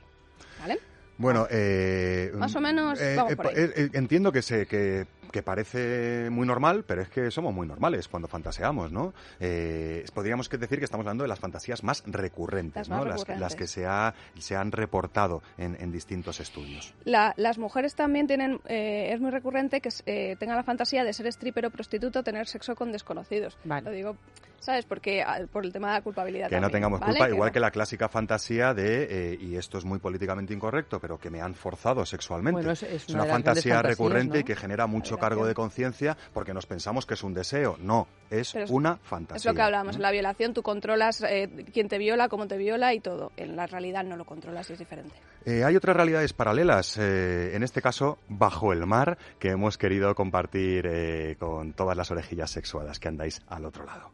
¿Vale? 0.59 0.77
Bueno, 1.17 1.47
eh, 1.49 2.31
Más 2.35 2.55
o 2.55 2.61
menos, 2.61 2.99
vamos 3.15 3.35
por 3.35 3.47
ahí. 3.47 3.53
eh, 3.55 3.71
eh, 3.75 3.89
entiendo 3.93 4.31
que, 4.31 4.41
se, 4.41 4.65
que, 4.65 5.05
que 5.31 5.43
parece 5.43 6.29
muy 6.29 6.45
normal, 6.45 6.83
pero 6.85 7.01
es 7.01 7.09
que 7.09 7.31
somos 7.31 7.53
muy 7.53 7.65
normales 7.67 8.07
cuando 8.07 8.27
fantaseamos, 8.27 8.91
¿no? 8.91 9.13
Eh, 9.39 10.03
podríamos 10.13 10.49
que 10.49 10.57
decir 10.57 10.79
que 10.79 10.85
estamos 10.85 11.05
hablando 11.05 11.23
de 11.23 11.27
las 11.29 11.39
fantasías 11.39 11.83
más 11.83 12.03
recurrentes, 12.05 12.81
Las 12.81 12.89
más 12.89 12.99
¿no? 12.99 13.05
Las, 13.05 13.19
recurrentes. 13.21 13.41
las 13.41 13.55
que 13.55 13.67
se, 13.67 13.85
ha, 13.85 14.13
se 14.37 14.55
han 14.55 14.71
reportado 14.71 15.41
en, 15.57 15.77
en 15.79 15.91
distintos 15.91 16.39
estudios. 16.39 16.93
La- 17.05 17.33
las 17.37 17.57
mujeres 17.57 17.95
también 17.95 18.27
tienen, 18.27 18.59
eh, 18.67 19.11
es 19.13 19.21
muy 19.21 19.31
recurrente 19.31 19.79
que 19.81 19.89
eh, 20.05 20.35
tengan 20.39 20.57
la 20.57 20.63
fantasía 20.63 21.03
de 21.03 21.13
ser 21.13 21.27
stripper 21.27 21.65
o 21.67 21.69
prostituto, 21.69 22.23
tener 22.23 22.47
sexo 22.47 22.75
con 22.75 22.91
desconocidos. 22.91 23.57
Lo 23.63 23.91
digo, 23.91 24.17
¿sabes? 24.59 24.85
Porque 24.85 25.21
ah, 25.21 25.39
por 25.51 25.65
el 25.65 25.71
tema 25.73 25.89
de 25.89 25.93
la 25.95 26.01
culpabilidad. 26.01 26.49
Que 26.49 26.59
no 26.59 26.69
tengamos 26.69 26.99
¿vale? 26.99 27.13
culpa, 27.13 27.25
Que 27.27 27.33
igual 27.33 27.49
no. 27.49 27.53
que 27.53 27.59
la 27.59 27.71
clásica 27.71 28.09
fantasía 28.09 28.73
de, 28.73 29.33
eh, 29.33 29.37
y 29.39 29.55
esto 29.57 29.77
es 29.77 29.85
muy 29.85 29.99
políticamente 29.99 30.53
incorrecto, 30.53 30.99
pero 31.05 31.19
que 31.19 31.29
me 31.29 31.39
han 31.39 31.53
forzado 31.53 32.03
sexualmente. 32.03 32.55
Bueno, 32.57 32.71
es- 32.71 32.81
es 32.81 33.07
una 33.09 33.25
fantasía 33.25 33.83
recurrente 33.83 34.37
¿no? 34.37 34.39
y 34.39 34.43
que 34.43 34.55
genera 34.55 34.87
mucho 34.87 35.19
cargo 35.19 35.45
de 35.45 35.53
conciencia 35.53 36.17
porque 36.33 36.51
nos 36.51 36.65
pensamos 36.65 37.05
que 37.05 37.13
es 37.13 37.21
un 37.21 37.31
deseo. 37.35 37.77
No, 37.79 38.07
es 38.31 38.55
una 38.69 38.95
fantasía. 38.97 39.37
Es 39.37 39.45
lo 39.45 39.53
que 39.53 39.61
hablábamos, 39.61 39.93
¿no? 39.93 39.97
en 39.99 40.01
la 40.01 40.09
violación 40.09 40.55
tú 40.55 40.63
controlas 40.63 41.21
eh, 41.21 41.47
quién 41.71 41.89
te 41.89 41.99
viola, 41.99 42.27
cómo 42.27 42.47
te 42.47 42.57
viola 42.57 42.95
y 42.95 43.01
todo. 43.01 43.31
En 43.37 43.55
la 43.55 43.67
realidad 43.67 44.03
no 44.03 44.17
lo 44.17 44.25
controlas 44.25 44.67
y 44.71 44.73
es 44.73 44.79
diferente. 44.79 45.13
Eh, 45.45 45.63
hay 45.63 45.75
otras 45.75 45.95
realidades 45.95 46.33
paralelas, 46.33 46.97
eh, 46.97 47.55
en 47.55 47.61
este 47.61 47.83
caso 47.83 48.17
bajo 48.27 48.73
el 48.73 48.83
mar, 48.87 49.19
que 49.37 49.49
hemos 49.49 49.77
querido 49.77 50.15
compartir 50.15 50.87
eh, 50.87 51.35
con 51.37 51.73
todas 51.73 51.95
las 51.95 52.09
orejillas 52.09 52.49
sexuadas 52.49 52.97
que 52.99 53.09
andáis 53.09 53.43
al 53.47 53.65
otro 53.65 53.85
lado. 53.85 54.09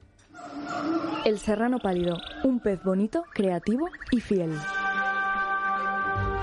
El 1.23 1.39
serrano 1.39 1.77
pálido, 1.79 2.17
un 2.43 2.59
pez 2.59 2.83
bonito, 2.83 3.23
creativo 3.33 3.87
y 4.11 4.19
fiel. 4.19 4.57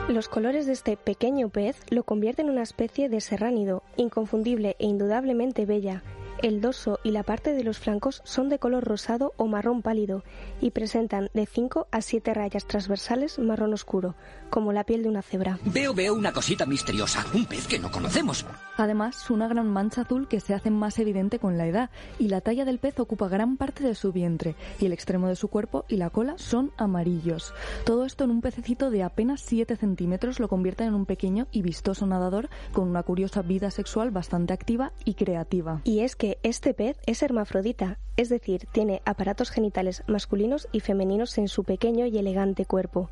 Los 0.09 0.31
colores 0.31 0.65
de 0.65 0.73
este 0.73 0.97
pequeño 0.97 1.51
pez 1.51 1.83
lo 1.91 2.03
convierten 2.03 2.47
en 2.47 2.53
una 2.53 2.63
especie 2.63 3.11
de 3.11 3.21
serránido, 3.21 3.83
inconfundible 3.99 4.75
e 4.79 4.87
indudablemente 4.87 5.67
bella. 5.67 6.03
El 6.41 6.61
dorso 6.61 7.01
y 7.03 7.11
la 7.11 7.25
parte 7.25 7.53
de 7.53 7.65
los 7.65 7.81
flancos 7.81 8.23
son 8.25 8.49
de 8.49 8.61
color 8.61 8.85
rosado 8.85 9.33
o 9.37 9.49
marrón 9.49 9.83
pálido 9.83 10.23
y 10.61 10.71
presentan 10.71 11.31
de 11.35 11.47
5 11.47 11.89
a 11.91 12.01
7 12.01 12.33
rayas 12.33 12.65
transversales 12.65 13.41
marrón 13.41 13.75
oscuro, 13.75 14.15
como 14.49 14.73
la 14.73 14.85
piel 14.85 15.03
de 15.03 15.09
una 15.09 15.23
cebra. 15.23 15.59
Veo, 15.65 15.95
veo 15.95 16.15
una 16.15 16.33
cosita 16.33 16.65
misteriosa, 16.65 17.27
un 17.35 17.47
pez 17.47 17.67
que 17.67 17.81
no 17.81 17.91
conocemos. 17.91 18.47
Además, 18.77 19.29
una 19.31 19.49
gran 19.49 19.69
mancha 19.69 20.03
azul 20.03 20.29
que 20.29 20.39
se 20.39 20.55
hace 20.55 20.71
más 20.71 21.01
evidente 21.01 21.41
con 21.41 21.59
la 21.59 21.67
edad, 21.67 21.91
y 22.21 22.29
la 22.29 22.41
talla 22.41 22.65
del 22.65 22.79
pez 22.79 23.01
ocupa 23.01 23.29
gran 23.29 23.57
parte 23.57 23.83
de 23.83 23.97
su 23.97 24.13
vientre, 24.13 24.55
y 24.79 24.87
el 24.87 24.93
extremo 24.93 25.27
de 25.27 25.35
su 25.35 25.49
cuerpo 25.49 25.85
y 25.89 25.97
la 25.97 26.11
cola 26.11 26.35
son 26.39 26.71
amarillos. 26.77 27.53
Todo 27.85 28.05
esto 28.05 28.23
en 28.23 28.31
un 28.31 28.43
pececito 28.43 28.91
de 28.91 29.03
apenas 29.03 29.41
7 29.41 29.75
centímetros 29.75 30.39
lo 30.39 30.47
convierte 30.49 30.85
en 30.85 30.95
un 30.95 31.05
pequeño 31.05 31.49
y 31.51 31.63
vistoso 31.63 32.07
nadador 32.07 32.49
con 32.73 32.89
una 32.89 33.03
curiosa 33.03 33.43
vida 33.43 33.73
sexual 33.73 34.13
bastante 34.13 34.53
activa 34.53 34.93
y 35.05 35.15
creativa. 35.15 35.81
Y 35.83 36.01
es 36.01 36.15
que 36.15 36.28
este 36.43 36.75
pez 36.75 36.99
es 37.07 37.23
hermafrodita, 37.23 37.99
es 38.17 38.29
decir, 38.29 38.67
tiene 38.73 39.01
aparatos 39.05 39.51
genitales 39.51 40.03
masculinos 40.07 40.69
y 40.73 40.81
femeninos 40.81 41.39
en 41.39 41.49
su 41.49 41.65
pequeño 41.65 42.07
y 42.07 42.19
elegante 42.19 42.67
cuerpo. 42.67 43.11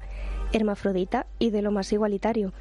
Hermafrodita 0.53 1.27
y 1.39 1.51
de 1.51 1.63
lo 1.63 1.71
más 1.71 1.93
igualitario. 1.93 2.53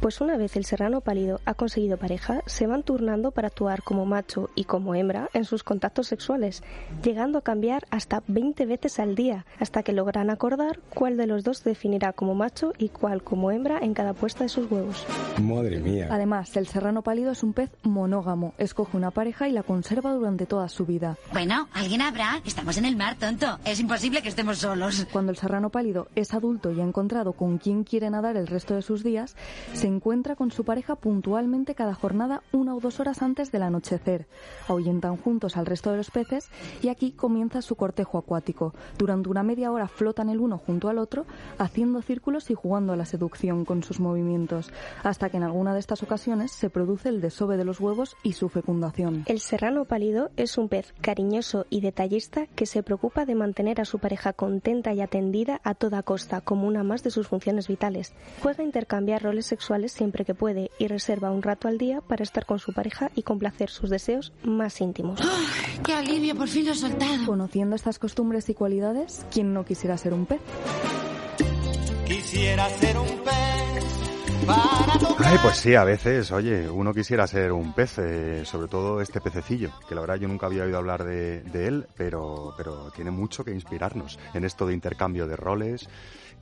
Pues 0.00 0.22
una 0.22 0.38
vez 0.38 0.56
el 0.56 0.64
serrano 0.64 1.02
pálido 1.02 1.42
ha 1.44 1.52
conseguido 1.52 1.98
pareja, 1.98 2.42
se 2.46 2.66
van 2.66 2.82
turnando 2.82 3.32
para 3.32 3.48
actuar 3.48 3.82
como 3.82 4.06
macho 4.06 4.48
y 4.54 4.64
como 4.64 4.94
hembra 4.94 5.28
en 5.34 5.44
sus 5.44 5.62
contactos 5.62 6.06
sexuales, 6.06 6.62
llegando 7.02 7.36
a 7.36 7.42
cambiar 7.42 7.86
hasta 7.90 8.22
20 8.26 8.64
veces 8.64 8.98
al 8.98 9.14
día, 9.14 9.44
hasta 9.58 9.82
que 9.82 9.92
logran 9.92 10.30
acordar 10.30 10.80
cuál 10.94 11.18
de 11.18 11.26
los 11.26 11.44
dos 11.44 11.64
definirá 11.64 12.14
como 12.14 12.34
macho 12.34 12.72
y 12.78 12.88
cuál 12.88 13.22
como 13.22 13.50
hembra 13.50 13.78
en 13.82 13.92
cada 13.92 14.14
puesta 14.14 14.44
de 14.44 14.48
sus 14.48 14.70
huevos. 14.70 15.06
Madre 15.38 15.80
mía. 15.80 16.08
Además, 16.10 16.56
el 16.56 16.66
serrano 16.66 17.02
pálido 17.02 17.32
es 17.32 17.42
un 17.42 17.52
pez 17.52 17.70
monógamo, 17.82 18.54
escoge 18.56 18.96
una 18.96 19.10
pareja 19.10 19.48
y 19.48 19.52
la 19.52 19.64
conserva 19.64 20.14
durante 20.14 20.46
toda 20.46 20.70
su 20.70 20.86
vida. 20.86 21.18
Bueno, 21.34 21.68
alguien 21.74 22.00
habrá. 22.00 22.40
Estamos 22.46 22.78
en 22.78 22.86
el 22.86 22.96
mar, 22.96 23.18
tonto. 23.18 23.58
Es 23.66 23.78
imposible 23.78 24.22
que 24.22 24.30
estemos 24.30 24.56
solos. 24.56 25.06
Cuando 25.12 25.30
el 25.30 25.36
serrano 25.36 25.68
pálido 25.68 26.08
es 26.14 26.32
adulto 26.32 26.72
y 26.72 26.80
ha 26.80 26.84
encontrado 26.84 27.34
con 27.34 27.58
quién 27.58 27.84
quiere 27.84 28.08
nadar 28.08 28.38
el 28.38 28.46
resto 28.46 28.74
de 28.74 28.80
sus 28.80 29.04
días, 29.04 29.36
se 29.74 29.89
encuentra 29.90 30.36
con 30.36 30.50
su 30.50 30.64
pareja 30.64 30.96
puntualmente 30.96 31.74
cada 31.74 31.94
jornada 31.94 32.42
una 32.52 32.74
o 32.74 32.80
dos 32.80 33.00
horas 33.00 33.22
antes 33.22 33.52
del 33.52 33.62
anochecer. 33.62 34.26
Ahuyentan 34.68 35.16
juntos 35.16 35.56
al 35.56 35.66
resto 35.66 35.90
de 35.90 35.98
los 35.98 36.10
peces 36.10 36.48
y 36.82 36.88
aquí 36.88 37.12
comienza 37.12 37.62
su 37.62 37.76
cortejo 37.76 38.18
acuático. 38.18 38.74
Durante 38.98 39.28
una 39.28 39.42
media 39.42 39.70
hora 39.72 39.88
flotan 39.88 40.28
el 40.28 40.40
uno 40.40 40.58
junto 40.58 40.88
al 40.88 40.98
otro, 40.98 41.26
haciendo 41.58 42.02
círculos 42.02 42.50
y 42.50 42.54
jugando 42.54 42.92
a 42.92 42.96
la 42.96 43.04
seducción 43.04 43.64
con 43.64 43.82
sus 43.82 44.00
movimientos, 44.00 44.72
hasta 45.02 45.28
que 45.28 45.36
en 45.36 45.42
alguna 45.42 45.74
de 45.74 45.80
estas 45.80 46.02
ocasiones 46.02 46.52
se 46.52 46.70
produce 46.70 47.08
el 47.08 47.20
desove 47.20 47.56
de 47.56 47.64
los 47.64 47.80
huevos 47.80 48.16
y 48.22 48.32
su 48.32 48.48
fecundación. 48.48 49.24
El 49.26 49.40
serrano 49.40 49.84
pálido 49.84 50.30
es 50.36 50.56
un 50.58 50.68
pez 50.68 50.94
cariñoso 51.00 51.66
y 51.70 51.80
detallista 51.80 52.46
que 52.46 52.66
se 52.66 52.82
preocupa 52.82 53.24
de 53.24 53.34
mantener 53.34 53.80
a 53.80 53.84
su 53.84 53.98
pareja 53.98 54.32
contenta 54.32 54.92
y 54.92 55.00
atendida 55.00 55.60
a 55.64 55.74
toda 55.74 56.02
costa 56.02 56.40
como 56.40 56.66
una 56.66 56.84
más 56.84 57.02
de 57.02 57.10
sus 57.10 57.28
funciones 57.28 57.68
vitales. 57.68 58.14
Juega 58.42 58.62
a 58.62 58.66
intercambiar 58.66 59.22
roles 59.22 59.46
sexuales 59.46 59.79
siempre 59.88 60.24
que 60.24 60.34
puede 60.34 60.70
y 60.78 60.86
reserva 60.86 61.30
un 61.30 61.42
rato 61.42 61.68
al 61.68 61.78
día 61.78 62.00
para 62.00 62.22
estar 62.22 62.46
con 62.46 62.58
su 62.58 62.72
pareja 62.72 63.10
y 63.14 63.22
complacer 63.22 63.70
sus 63.70 63.90
deseos 63.90 64.32
más 64.42 64.80
íntimos. 64.80 65.20
¡Qué 65.84 65.92
alivio! 65.92 66.34
Por 66.34 66.48
fin 66.48 66.66
lo 66.66 66.72
he 66.72 66.76
soltado. 66.76 67.26
Conociendo 67.26 67.76
estas 67.76 67.98
costumbres 67.98 68.48
y 68.48 68.54
cualidades, 68.54 69.24
¿quién 69.32 69.52
no 69.52 69.64
quisiera 69.64 69.96
ser 69.96 70.14
un 70.14 70.26
pez? 70.26 70.40
Quisiera 72.06 72.68
ser 72.68 72.98
un 72.98 73.06
pez 73.06 73.84
para 74.46 75.30
Ay, 75.30 75.38
pues 75.42 75.56
sí, 75.58 75.74
a 75.74 75.84
veces, 75.84 76.32
oye, 76.32 76.68
uno 76.68 76.92
quisiera 76.92 77.26
ser 77.26 77.52
un 77.52 77.72
pez, 77.72 77.98
eh, 77.98 78.44
sobre 78.44 78.68
todo 78.68 79.00
este 79.00 79.20
pececillo, 79.20 79.70
que 79.88 79.94
la 79.94 80.00
verdad 80.00 80.16
yo 80.16 80.28
nunca 80.28 80.46
había 80.46 80.64
oído 80.64 80.78
hablar 80.78 81.04
de, 81.04 81.42
de 81.42 81.66
él, 81.66 81.86
pero, 81.96 82.54
pero 82.56 82.90
tiene 82.90 83.10
mucho 83.10 83.44
que 83.44 83.52
inspirarnos 83.52 84.18
en 84.34 84.44
esto 84.44 84.66
de 84.66 84.74
intercambio 84.74 85.26
de 85.26 85.36
roles 85.36 85.88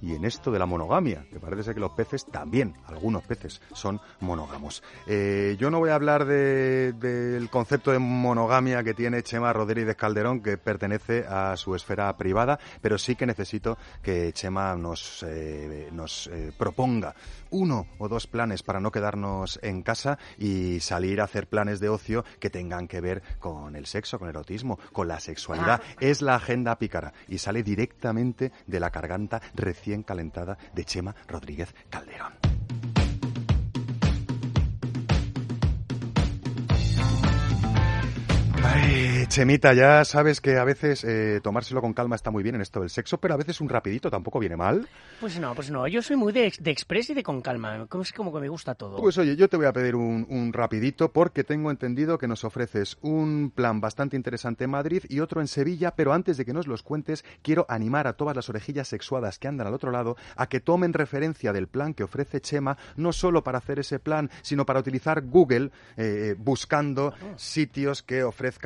y 0.00 0.14
en 0.14 0.24
esto 0.24 0.50
de 0.52 0.58
la 0.58 0.66
monogamia, 0.66 1.24
que 1.30 1.40
parece 1.40 1.62
ser 1.64 1.74
que 1.74 1.80
los 1.80 1.92
peces 1.92 2.24
también, 2.26 2.74
algunos 2.86 3.22
peces, 3.24 3.60
son 3.72 4.00
monógamos. 4.20 4.82
Eh, 5.06 5.56
yo 5.58 5.70
no 5.70 5.78
voy 5.80 5.90
a 5.90 5.94
hablar 5.96 6.24
de- 6.24 6.92
del 6.92 7.50
concepto 7.50 7.90
de 7.90 7.98
monogamia 7.98 8.82
que 8.84 8.94
tiene 8.94 9.22
Chema 9.22 9.52
Rodríguez 9.52 9.96
Calderón, 9.96 10.40
que 10.40 10.56
pertenece 10.58 11.26
a 11.28 11.56
su 11.56 11.74
esfera 11.74 12.16
privada, 12.16 12.58
pero 12.80 12.96
sí 12.98 13.16
que 13.16 13.26
necesito 13.26 13.76
que 14.02 14.32
Chema 14.32 14.76
nos, 14.76 15.24
eh, 15.26 15.88
nos 15.92 16.28
eh, 16.28 16.52
proponga 16.56 17.14
uno 17.50 17.86
o 17.98 18.08
dos 18.08 18.26
planes 18.26 18.62
para 18.62 18.80
no 18.80 18.90
quedarnos 18.90 19.58
en 19.62 19.82
casa 19.82 20.18
y 20.38 20.80
salir 20.80 21.20
a 21.20 21.24
hacer 21.24 21.48
planes 21.48 21.80
de 21.80 21.88
ocio 21.88 22.24
que 22.40 22.50
tengan 22.50 22.88
que 22.88 23.00
ver 23.00 23.22
con 23.38 23.76
el 23.76 23.86
sexo, 23.86 24.18
con 24.18 24.28
el 24.28 24.34
erotismo, 24.34 24.78
con 24.92 25.08
la 25.08 25.20
sexualidad. 25.20 25.82
Es 26.00 26.22
la 26.22 26.36
agenda 26.36 26.78
pícara 26.78 27.12
y 27.28 27.38
sale 27.38 27.62
directamente 27.62 28.52
de 28.66 28.80
la 28.80 28.90
garganta 28.90 29.40
recién 29.54 30.02
calentada 30.02 30.58
de 30.74 30.84
Chema 30.84 31.14
Rodríguez 31.26 31.74
Calderón. 31.90 32.57
Ay, 38.70 39.24
Chemita, 39.28 39.72
ya 39.72 40.04
sabes 40.04 40.42
que 40.42 40.58
a 40.58 40.64
veces 40.64 41.02
eh, 41.02 41.40
tomárselo 41.42 41.80
con 41.80 41.94
calma 41.94 42.16
está 42.16 42.30
muy 42.30 42.42
bien 42.42 42.54
en 42.56 42.60
esto 42.60 42.80
del 42.80 42.90
sexo, 42.90 43.18
pero 43.18 43.32
a 43.32 43.36
veces 43.38 43.62
un 43.62 43.68
rapidito 43.68 44.10
tampoco 44.10 44.38
viene 44.38 44.56
mal. 44.56 44.86
Pues 45.20 45.40
no, 45.40 45.54
pues 45.54 45.70
no. 45.70 45.86
Yo 45.86 46.02
soy 46.02 46.16
muy 46.16 46.32
de, 46.32 46.52
de 46.60 46.70
express 46.70 47.10
y 47.10 47.14
de 47.14 47.22
con 47.22 47.40
calma. 47.40 47.86
Es 48.00 48.12
como 48.12 48.32
que 48.32 48.40
me 48.40 48.48
gusta 48.48 48.74
todo. 48.74 48.98
Pues 48.98 49.16
oye, 49.16 49.36
yo 49.36 49.48
te 49.48 49.56
voy 49.56 49.66
a 49.66 49.72
pedir 49.72 49.96
un, 49.96 50.26
un 50.28 50.52
rapidito 50.52 51.10
porque 51.12 51.44
tengo 51.44 51.70
entendido 51.70 52.18
que 52.18 52.28
nos 52.28 52.44
ofreces 52.44 52.98
un 53.00 53.50
plan 53.54 53.80
bastante 53.80 54.16
interesante 54.16 54.64
en 54.64 54.70
Madrid 54.70 55.04
y 55.08 55.20
otro 55.20 55.40
en 55.40 55.48
Sevilla, 55.48 55.94
pero 55.96 56.12
antes 56.12 56.36
de 56.36 56.44
que 56.44 56.52
nos 56.52 56.66
los 56.66 56.82
cuentes, 56.82 57.24
quiero 57.42 57.64
animar 57.70 58.06
a 58.06 58.12
todas 58.12 58.36
las 58.36 58.50
orejillas 58.50 58.88
sexuadas 58.88 59.38
que 59.38 59.48
andan 59.48 59.66
al 59.66 59.74
otro 59.74 59.90
lado 59.90 60.16
a 60.36 60.46
que 60.46 60.60
tomen 60.60 60.92
referencia 60.92 61.54
del 61.54 61.68
plan 61.68 61.94
que 61.94 62.04
ofrece 62.04 62.40
Chema, 62.40 62.76
no 62.96 63.12
solo 63.12 63.42
para 63.42 63.58
hacer 63.58 63.78
ese 63.78 63.98
plan, 63.98 64.30
sino 64.42 64.66
para 64.66 64.80
utilizar 64.80 65.22
Google 65.22 65.70
eh, 65.96 66.34
buscando 66.38 67.14
sitios 67.36 68.02
que 68.02 68.22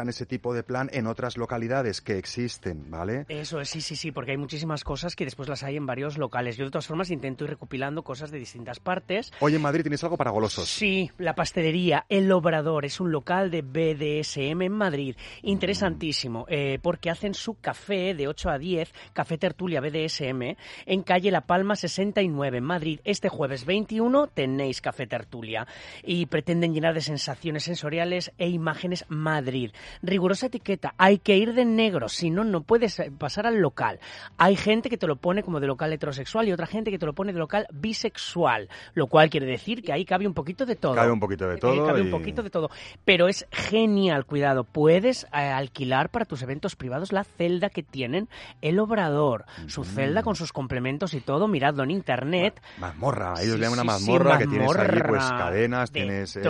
ese 0.09 0.27
tipo 0.27 0.55
de 0.55 0.63
plan 0.63 0.91
en 0.93 1.07
otras 1.07 1.37
localidades 1.37 2.01
que 2.01 2.19
existen, 2.19 2.91
¿vale? 2.91 3.25
Eso 3.29 3.61
es, 3.61 3.69
sí, 3.69 3.81
sí, 3.81 3.97
sí, 3.97 4.13
porque 4.13 4.33
hay 4.33 4.37
muchísimas 4.37 4.85
cosas 4.85 5.17
que 5.17 5.25
después 5.25 5.49
las 5.49 5.63
hay 5.63 5.77
en 5.77 5.87
varios 5.87 6.19
locales. 6.19 6.57
Yo 6.57 6.65
de 6.65 6.71
todas 6.71 6.87
formas 6.87 7.11
intento 7.11 7.45
ir 7.45 7.51
recopilando 7.51 8.03
cosas 8.03 8.31
de 8.31 8.39
distintas 8.39 8.81
partes. 8.81 9.33
Hoy 9.41 9.55
en 9.55 9.63
Madrid 9.63 9.83
tienes 9.83 10.03
algo 10.05 10.17
para 10.17 10.31
golosos. 10.31 10.69
Sí, 10.69 11.11
la 11.19 11.35
pastelería 11.35 12.07
El 12.09 12.31
Obrador 12.33 12.85
es 12.85 13.01
un 13.01 13.13
local 13.13 13.51
de 13.51 13.63
BDSM 13.63 14.63
en 14.63 14.73
Madrid. 14.73 15.17
Interesantísimo, 15.43 16.47
eh, 16.49 16.79
porque 16.83 17.11
hacen 17.11 17.35
su 17.35 17.55
café 17.55 18.15
de 18.15 18.29
8 18.29 18.51
a 18.51 18.59
10, 18.59 18.93
Café 19.13 19.39
Tertulia 19.39 19.81
BDSM, 19.81 20.57
en 20.87 21.03
calle 21.03 21.31
La 21.31 21.43
Palma 21.43 21.77
69 21.77 22.59
en 22.59 22.65
Madrid. 22.65 23.01
Este 23.05 23.29
jueves 23.29 23.65
21 23.65 24.29
tenéis 24.29 24.81
Café 24.81 25.07
Tertulia 25.07 25.67
y 26.03 26.27
pretenden 26.27 26.75
llenar 26.75 26.95
de 26.95 27.01
sensaciones 27.01 27.65
sensoriales 27.65 28.33
e 28.39 28.49
imágenes 28.49 29.05
Madrid. 29.09 29.72
Rigurosa 30.03 30.47
etiqueta, 30.47 30.95
hay 30.99 31.19
que 31.19 31.37
ir 31.37 31.55
de 31.55 31.65
negro, 31.65 32.09
si 32.09 32.31
no, 32.31 32.45
no 32.45 32.63
puedes 32.63 32.99
eh, 33.01 33.11
pasar 33.17 33.47
al 33.47 33.59
local. 33.61 34.01
Hay 34.39 34.57
gente 34.57 34.89
que 34.91 34.97
te 34.99 35.07
lo 35.07 35.17
pone 35.17 35.43
como 35.43 35.61
de 35.61 35.67
local 35.67 35.93
heterosexual 35.93 36.49
y 36.49 36.53
otra 36.53 36.67
gente 36.67 36.91
que 36.91 36.99
te 36.99 37.07
lo 37.07 37.13
pone 37.13 37.33
de 37.33 37.39
local 37.39 37.67
bisexual, 37.73 38.69
lo 38.95 39.07
cual 39.07 39.31
quiere 39.31 39.47
decir 39.47 39.83
que 39.83 39.93
ahí 39.93 40.05
cabe 40.05 40.27
un 40.27 40.35
poquito 40.35 40.67
de 40.67 40.77
todo. 40.77 40.95
Cabe 40.95 41.11
un 41.13 41.21
poquito 41.21 41.47
de 41.49 41.55
Eh, 41.57 41.59
todo 41.59 41.87
cabe 41.87 42.01
y- 42.01 42.03
un 42.05 42.11
poquito 42.11 42.43
de 42.43 42.51
todo. 42.51 42.71
Pero 43.05 43.29
es 43.29 43.47
genial, 43.51 44.25
cuidado. 44.27 44.65
Puedes 44.65 45.25
eh, 45.25 45.37
alquilar 45.37 46.09
para 46.11 46.25
tus 46.25 46.43
eventos 46.43 46.77
privados 46.77 47.13
la 47.13 47.25
celda 47.25 47.69
que 47.71 47.83
tienen 47.83 48.29
el 48.61 48.79
obrador. 48.81 49.45
Su 49.67 49.85
celda 49.85 50.23
con 50.23 50.35
sus 50.37 50.53
complementos 50.53 51.15
y 51.15 51.21
todo. 51.21 51.49
Miradlo 51.49 51.83
en 51.85 51.91
internet. 51.91 52.61
Mazmorra, 52.79 53.35
ellos 53.41 53.55
Sí, 53.55 53.59
le 53.61 53.67
llaman 53.67 53.81
una 53.81 53.93
sí, 53.95 54.05
sí, 54.05 54.11
mazmorra 54.11 54.39
que 54.39 54.47
tienes 54.47 54.73
pues 55.09 55.25
cadenas, 55.25 55.93
de 55.93 56.01
tienes 56.01 56.37
eh, 56.37 56.43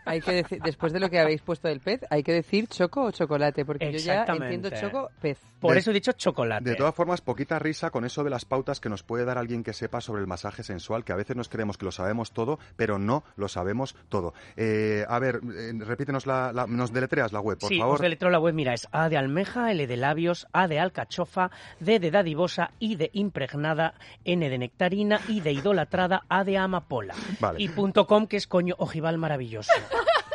hay 0.04 0.20
que 0.20 0.32
decir, 0.32 0.60
después 0.62 0.92
de 0.92 1.00
lo 1.00 1.08
que 1.10 1.18
habéis 1.20 1.42
puesto 1.42 1.68
del 1.68 1.80
pez, 1.80 2.00
hay 2.10 2.22
que 2.22 2.32
decir 2.32 2.66
choco 2.68 3.04
o 3.04 3.10
chocolate, 3.10 3.64
porque 3.64 3.92
yo 3.92 3.98
ya 3.98 4.24
entiendo 4.24 4.70
choco, 4.70 5.10
pez. 5.20 5.38
Por 5.60 5.74
De- 5.74 5.78
eso 5.80 5.90
he 5.90 5.94
dicho 5.94 6.12
chocolate. 6.12 6.68
De 6.68 6.74
todas 6.76 6.94
formas, 6.94 7.20
poquita 7.20 7.58
risa 7.58 7.90
con 7.90 8.04
eso 8.04 8.24
de 8.24 8.30
las 8.30 8.44
pautas 8.44 8.80
que 8.80 8.88
nos 8.88 9.02
puede 9.04 9.24
dar 9.24 9.38
alguien 9.38 9.62
que 9.62 9.72
sepa 9.72 10.00
sobre 10.00 10.20
el 10.20 10.26
masaje 10.26 10.62
sensual, 10.64 11.04
que 11.04 11.12
a 11.12 11.16
veces 11.16 11.36
nos 11.36 11.48
creemos 11.48 11.78
que 11.78 11.84
lo 11.84 11.92
sabemos 11.92 12.32
todo, 12.32 12.58
pero 12.76 12.98
no 12.98 13.22
lo 13.36 13.48
sabemos 13.48 13.94
todo. 14.08 14.34
Eh, 14.56 15.04
a 15.08 15.18
ver, 15.20 15.40
eh, 15.56 15.72
repítenos 15.78 16.26
la, 16.26 16.52
la- 16.52 16.66
nos 16.66 16.92
deletreas 16.92 17.32
la 17.32 17.40
web, 17.40 17.58
por 17.58 17.68
sí, 17.68 17.78
favor. 17.78 17.94
os 17.94 18.00
deletreo 18.00 18.30
la 18.30 18.40
web, 18.40 18.54
mira, 18.54 18.74
es 18.74 18.88
A 18.92 19.08
de 19.08 19.16
almeja, 19.16 19.70
L 19.70 19.86
de 19.86 19.96
labios, 19.96 20.46
A 20.52 20.66
de 20.66 20.80
alcachofa, 20.80 21.50
D 21.78 22.00
de 22.00 22.10
dadivosa, 22.10 22.72
I 22.80 22.96
de 22.96 23.10
impregnada, 23.12 23.94
N 24.24 24.48
de 24.48 24.58
nectarina, 24.58 25.20
I 25.28 25.40
de 25.40 25.52
idolatrada, 25.52 26.24
A 26.28 26.42
de 26.44 26.58
amapola. 26.58 27.14
Vale. 27.38 27.62
Y 27.62 27.68
punto 27.68 28.06
.com, 28.06 28.26
que 28.26 28.36
es 28.36 28.46
coño 28.48 28.74
ojival 28.78 29.16
maravilloso. 29.18 29.51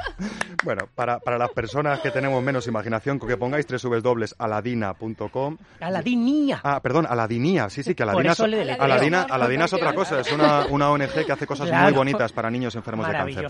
Bueno, 0.63 0.87
para, 0.95 1.19
para 1.19 1.37
las 1.37 1.51
personas 1.51 1.99
que 1.99 2.09
tenemos 2.11 2.41
menos 2.43 2.65
imaginación, 2.67 3.19
que 3.19 3.37
pongáis 3.37 3.67
www.aladina.com. 3.67 5.57
Aladinía. 5.79 6.59
Ah, 6.63 6.79
perdón, 6.81 7.05
Aladinía, 7.07 7.69
sí, 7.69 7.83
sí, 7.83 7.93
que 7.93 8.01
Aladina, 8.03 8.33
le 8.47 8.57
deletreo. 8.57 8.83
Aladina, 8.83 9.27
Aladina 9.29 9.65
es 9.65 9.73
otra 9.73 9.93
cosa, 9.93 10.21
es 10.21 10.31
una, 10.31 10.65
una 10.67 10.89
ONG 10.89 11.25
que 11.25 11.31
hace 11.31 11.45
cosas 11.45 11.71
muy 11.71 11.93
bonitas 11.93 12.33
para 12.33 12.49
niños 12.49 12.75
enfermos 12.75 13.07
de 13.07 13.13
cáncer. 13.13 13.47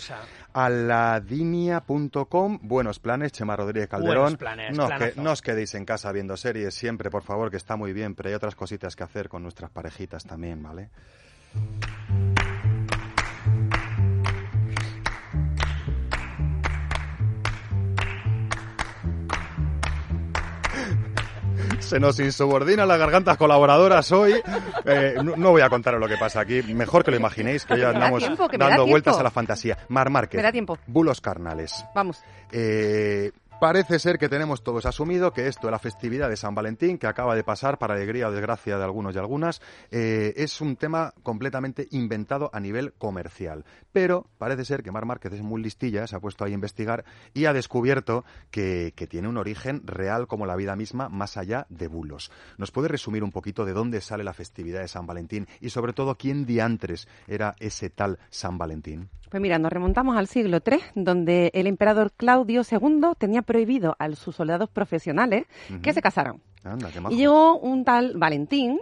Aladinia.com, 0.54 2.60
buenos 2.62 3.00
planes, 3.00 3.32
Chema 3.32 3.56
Rodríguez 3.56 3.90
Calderón. 3.90 4.24
Buenos 4.24 4.38
planes, 4.38 4.78
no, 4.78 4.90
que, 4.90 5.14
no 5.16 5.32
os 5.32 5.42
quedéis 5.42 5.74
en 5.76 5.86
casa 5.86 6.12
viendo 6.12 6.36
series 6.36 6.74
siempre, 6.74 7.10
por 7.10 7.24
favor, 7.24 7.50
que 7.50 7.58
está 7.58 7.76
muy 7.76 7.94
bien, 7.94 8.16
pero 8.16 8.30
hay 8.30 8.36
otras 8.36 8.56
cositas 8.56 8.96
que 8.96 9.04
hacer 9.04 9.30
con 9.30 9.44
nuestras 9.44 9.72
parejitas 9.72 10.26
también, 10.26 10.62
¿vale? 10.62 10.90
Se 21.88 22.02
nos 22.02 22.20
insubordinan 22.20 22.86
las 22.88 23.00
gargantas 23.00 23.38
colaboradoras 23.38 24.12
hoy. 24.12 24.34
Eh, 24.86 25.16
no, 25.24 25.38
no 25.38 25.52
voy 25.52 25.62
a 25.62 25.70
contaros 25.70 26.02
lo 26.02 26.08
que 26.08 26.18
pasa 26.18 26.42
aquí. 26.42 26.62
Mejor 26.62 27.04
que 27.06 27.12
lo 27.12 27.18
imaginéis, 27.18 27.66
que 27.66 27.78
da 27.78 27.92
andamos 27.92 28.20
tiempo, 28.20 28.50
que 28.50 28.58
dando 28.58 28.86
vueltas 28.86 29.18
a 29.18 29.24
la 29.24 29.32
fantasía. 29.32 29.78
Mar 29.88 30.10
Márquez. 30.10 30.38
Me 30.38 30.44
da 30.44 30.52
tiempo. 30.52 30.78
Bulos 30.86 31.22
carnales. 31.22 31.86
Vamos. 31.96 32.22
Eh, 32.52 33.32
parece 33.60 34.00
ser 34.00 34.18
que 34.18 34.30
tenemos 34.30 34.64
todos 34.64 34.86
asumido 34.86 35.34
que 35.34 35.48
esto, 35.48 35.72
la 35.72 35.80
festividad 35.80 36.30
de 36.30 36.38
San 36.38 36.54
Valentín, 36.54 36.98
que 36.98 37.08
acaba 37.08 37.36
de 37.36 37.44
pasar 37.44 37.80
para 37.80 37.96
alegría 37.96 38.28
o 38.28 38.32
desgracia 38.32 38.78
de 38.78 38.84
algunos 38.84 39.16
y 39.16 39.20
algunas, 39.20 39.62
eh, 39.92 40.34
es 40.38 40.62
un 40.62 40.76
tema 40.76 41.14
completamente 41.24 41.88
inventado 41.92 42.50
a 42.54 42.60
nivel 42.60 42.94
comercial. 42.94 43.66
Pero 43.92 44.28
parece 44.38 44.66
ser 44.66 44.84
que 44.84 44.92
Mar 44.92 45.06
Márquez 45.06 45.34
es 45.34 45.42
muy 45.42 45.62
listilla, 45.62 46.06
se 46.08 46.16
ha 46.16 46.20
puesto 46.20 46.46
ahí 46.46 46.52
a 46.52 46.56
investigar 46.56 47.06
y 47.34 47.46
ha 47.46 47.54
descubierto 47.54 48.26
que, 48.52 48.94
que 48.96 49.08
tiene 49.08 49.28
un 49.28 49.38
origen 49.38 49.82
real 49.86 50.28
como 50.28 50.46
la 50.46 50.56
vida 50.56 50.76
misma, 50.76 51.10
más 51.10 51.38
allá 51.38 51.66
de 51.70 51.88
bulos. 51.88 52.32
¿Nos 52.58 52.72
puede 52.72 52.88
resumir 52.88 53.24
un 53.24 53.32
poquito 53.32 53.66
de 53.66 53.74
dónde 53.74 54.02
sale 54.02 54.24
la 54.24 54.34
festividad 54.34 54.82
de 54.82 54.88
San 54.88 55.08
Valentín 55.08 55.48
y 55.62 55.70
sobre 55.70 55.94
todo 55.94 56.16
quién 56.16 56.46
diantres 56.46 57.08
era 57.28 57.56
ese 57.60 57.90
tal 57.90 58.20
San 58.30 58.58
Valentín? 58.58 59.10
Pues 59.30 59.42
mira, 59.42 59.60
nos 59.60 59.72
remontamos 59.72 60.18
al 60.18 60.28
siglo 60.28 60.60
III, 60.66 60.80
donde 60.96 61.52
el 61.54 61.68
emperador 61.68 62.12
Claudio 62.16 62.62
II 62.70 63.10
tenía 63.18 63.42
prohibido 63.42 63.96
a 64.00 64.10
sus 64.16 64.36
soldados 64.36 64.70
profesionales 64.70 65.46
que 65.82 65.94
se 65.94 66.02
casaran. 66.02 66.42
Anda, 66.64 66.90
qué. 66.92 67.02
Y 67.10 67.18
llegó 67.18 67.58
un 67.60 67.84
tal 67.84 68.18
Valentín 68.18 68.80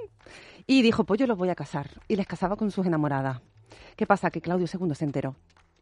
y 0.67 0.81
dijo, 0.81 1.03
pues 1.03 1.19
yo 1.19 1.27
los 1.27 1.37
voy 1.37 1.49
a 1.49 1.55
casar. 1.55 1.89
Y 2.07 2.15
les 2.15 2.27
casaba 2.27 2.55
con 2.55 2.71
sus 2.71 2.85
enamoradas. 2.85 3.41
¿Qué 3.95 4.05
pasa? 4.05 4.29
Que 4.29 4.41
Claudio 4.41 4.67
II 4.71 4.93
se 4.93 5.05
enteró. 5.05 5.35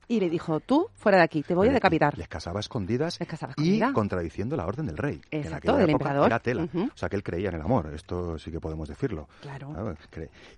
Y 0.08 0.20
le 0.20 0.30
dijo, 0.30 0.60
tú, 0.60 0.90
fuera 0.96 1.18
de 1.18 1.24
aquí, 1.24 1.44
te 1.44 1.56
voy 1.56 1.70
a 1.70 1.72
decapitar. 1.72 2.18
Les 2.18 2.28
casaba 2.28 2.60
a 2.60 2.62
escondidas 2.62 3.18
casaba 3.28 3.54
y 3.58 3.80
contradiciendo 3.94 4.56
la 4.56 4.66
orden 4.66 4.86
del 4.86 4.98
rey. 4.98 5.22
Exacto, 5.32 5.78
del 5.78 5.90
emperador. 5.90 6.28
Era 6.28 6.40
tela. 6.40 6.68
O 6.74 6.98
sea, 6.98 7.10
que 7.10 7.16
él 7.16 7.24
creía 7.24 7.50
en 7.50 7.56
el 7.56 7.62
amor. 7.62 7.92
Esto 7.94 8.38
sí 8.38 8.52
que 8.52 8.60
podemos 8.60 8.88
decirlo. 8.90 9.28
Claro. 9.42 9.74
Ah, 9.76 9.94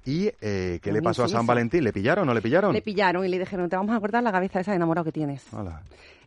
¿Y 0.05 0.29
eh, 0.41 0.79
qué 0.81 0.91
le 0.91 1.01
pasó 1.01 1.23
a 1.23 1.27
San. 1.27 1.45
Valentín? 1.45 1.83
¿Le 1.83 1.93
pillaron 1.93 2.23
o 2.23 2.25
no 2.25 2.33
le 2.33 2.41
pillaron? 2.41 2.73
Le 2.73 2.81
pillaron 2.81 3.23
y 3.23 3.29
le 3.29 3.37
dijeron, 3.37 3.69
te 3.69 3.75
vamos 3.75 3.95
a 3.95 3.99
cortar 3.99 4.23
la 4.23 4.31
cabeza 4.31 4.59
de 4.59 4.63
esa 4.63 4.73
enamorado 4.73 5.05
que 5.05 5.11
tienes. 5.11 5.45
Hala. 5.53 5.81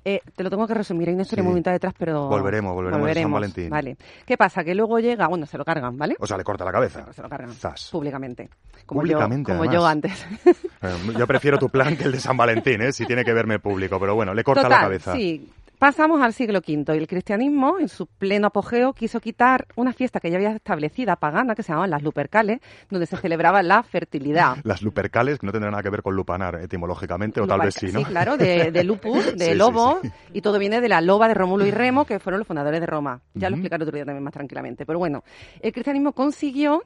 Eh, 0.04 0.20
te 0.34 0.42
lo 0.42 0.50
tengo 0.50 0.66
que 0.66 0.74
resumir, 0.74 1.08
hay 1.08 1.14
una 1.14 1.22
historia 1.22 1.42
Sí. 1.42 1.44
muy 1.46 1.52
bonita 1.52 1.72
detrás, 1.72 1.94
pero... 1.98 2.28
Volveremos, 2.28 2.74
volveremos 2.74 3.12
San 3.14 3.32
Valentín. 3.32 3.70
Vale. 3.70 3.96
¿Qué 4.24 4.36
pasa? 4.36 4.64
Que 4.64 4.74
luego 4.74 4.98
llega, 4.98 5.26
bueno, 5.28 5.46
se 5.46 5.58
lo 5.58 5.64
cargan, 5.64 5.96
¿vale? 5.98 6.16
O 6.18 6.26
sea, 6.26 6.36
le 6.36 6.44
corta 6.44 6.64
la 6.64 6.72
cabeza. 6.72 7.12
Se 7.12 7.22
lo 7.22 7.28
cargan. 7.28 7.52
Zas. 7.52 7.88
Públicamente. 7.90 8.48
Como 8.86 9.00
Públicamente, 9.00 9.52
yo, 9.52 9.58
como 9.58 9.70
yo 9.70 9.86
antes. 9.86 10.26
Eh, 10.46 10.96
yo 11.18 11.26
prefiero 11.26 11.58
tu 11.58 11.68
plan 11.68 11.96
que 11.96 12.04
el 12.04 12.12
de 12.12 12.20
San 12.20 12.36
Valentín, 12.36 12.80
¿eh? 12.82 12.92
si 12.92 13.04
tiene 13.04 13.24
que 13.24 13.32
verme 13.32 13.58
público. 13.58 13.98
Pero 14.00 14.14
bueno, 14.14 14.32
le 14.32 14.44
corta 14.44 14.62
Total, 14.62 14.78
la 14.78 14.84
cabeza. 14.84 15.12
Sí. 15.14 15.50
Pasamos 15.78 16.20
al 16.22 16.32
siglo 16.32 16.58
V 16.58 16.96
y 16.96 16.98
el 16.98 17.06
cristianismo, 17.06 17.78
en 17.78 17.88
su 17.88 18.06
pleno 18.06 18.48
apogeo, 18.48 18.92
quiso 18.94 19.20
quitar 19.20 19.68
una 19.76 19.92
fiesta 19.92 20.18
que 20.18 20.28
ya 20.28 20.36
había 20.36 20.50
establecida 20.50 21.14
pagana, 21.14 21.54
que 21.54 21.62
se 21.62 21.68
llamaban 21.68 21.90
las 21.90 22.02
Lupercales, 22.02 22.58
donde 22.90 23.06
se 23.06 23.16
celebraba 23.16 23.62
la 23.62 23.84
fertilidad. 23.84 24.56
Las 24.64 24.82
lupercales, 24.82 25.38
que 25.38 25.46
no 25.46 25.52
tendrán 25.52 25.70
nada 25.72 25.82
que 25.84 25.90
ver 25.90 26.02
con 26.02 26.16
lupanar 26.16 26.56
etimológicamente, 26.56 27.40
o 27.40 27.46
tal 27.46 27.60
vez 27.60 27.74
sí, 27.74 27.92
¿no? 27.92 28.00
Sí, 28.00 28.04
claro, 28.06 28.36
de, 28.36 28.72
de 28.72 28.82
lupus, 28.84 29.36
de 29.36 29.46
Sí, 29.52 29.54
lobo, 29.54 30.00
sí. 30.02 30.10
y 30.32 30.40
todo 30.40 30.58
viene 30.58 30.80
de 30.80 30.88
la 30.88 31.00
loba 31.00 31.28
de 31.28 31.34
Rómulo 31.34 31.64
y 31.64 31.70
Remo, 31.70 32.04
que 32.04 32.18
fueron 32.18 32.40
los 32.40 32.48
fundadores 32.48 32.80
de 32.80 32.86
Roma. 32.86 33.20
Ya 33.34 33.48
lo 33.48 33.54
explicaré 33.54 33.84
otro 33.84 33.94
día 33.94 34.04
también 34.04 34.24
más 34.24 34.32
tranquilamente. 34.32 34.84
Pero 34.84 34.98
bueno, 34.98 35.22
el 35.60 35.72
cristianismo 35.72 36.12
consiguió 36.12 36.82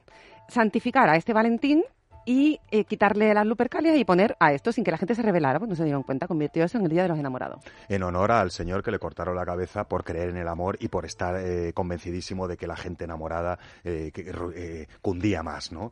santificar 0.47 1.09
a 1.09 1.15
este 1.15 1.33
Valentín 1.33 1.83
y 2.25 2.59
eh, 2.71 2.85
quitarle 2.85 3.33
las 3.33 3.45
lupercalias 3.45 3.97
y 3.97 4.05
poner 4.05 4.35
a 4.39 4.53
esto 4.53 4.71
sin 4.71 4.83
que 4.83 4.91
la 4.91 4.97
gente 4.97 5.15
se 5.15 5.21
rebelara, 5.21 5.59
pues 5.59 5.69
no 5.69 5.75
se 5.75 5.83
dieron 5.83 6.03
cuenta, 6.03 6.27
convirtió 6.27 6.63
eso 6.63 6.77
en 6.77 6.85
el 6.85 6.91
Día 6.91 7.03
de 7.03 7.09
los 7.09 7.19
Enamorados. 7.19 7.63
En 7.89 8.03
honor 8.03 8.31
al 8.31 8.51
señor 8.51 8.83
que 8.83 8.91
le 8.91 8.99
cortaron 8.99 9.35
la 9.35 9.45
cabeza 9.45 9.85
por 9.85 10.03
creer 10.03 10.29
en 10.29 10.37
el 10.37 10.47
amor 10.47 10.77
y 10.79 10.87
por 10.87 11.05
estar 11.05 11.35
eh, 11.37 11.73
convencidísimo 11.73 12.47
de 12.47 12.57
que 12.57 12.67
la 12.67 12.75
gente 12.75 13.03
enamorada 13.05 13.59
eh, 13.83 14.11
que, 14.13 14.33
eh, 14.55 14.87
cundía 15.01 15.43
más, 15.43 15.71
¿no? 15.71 15.91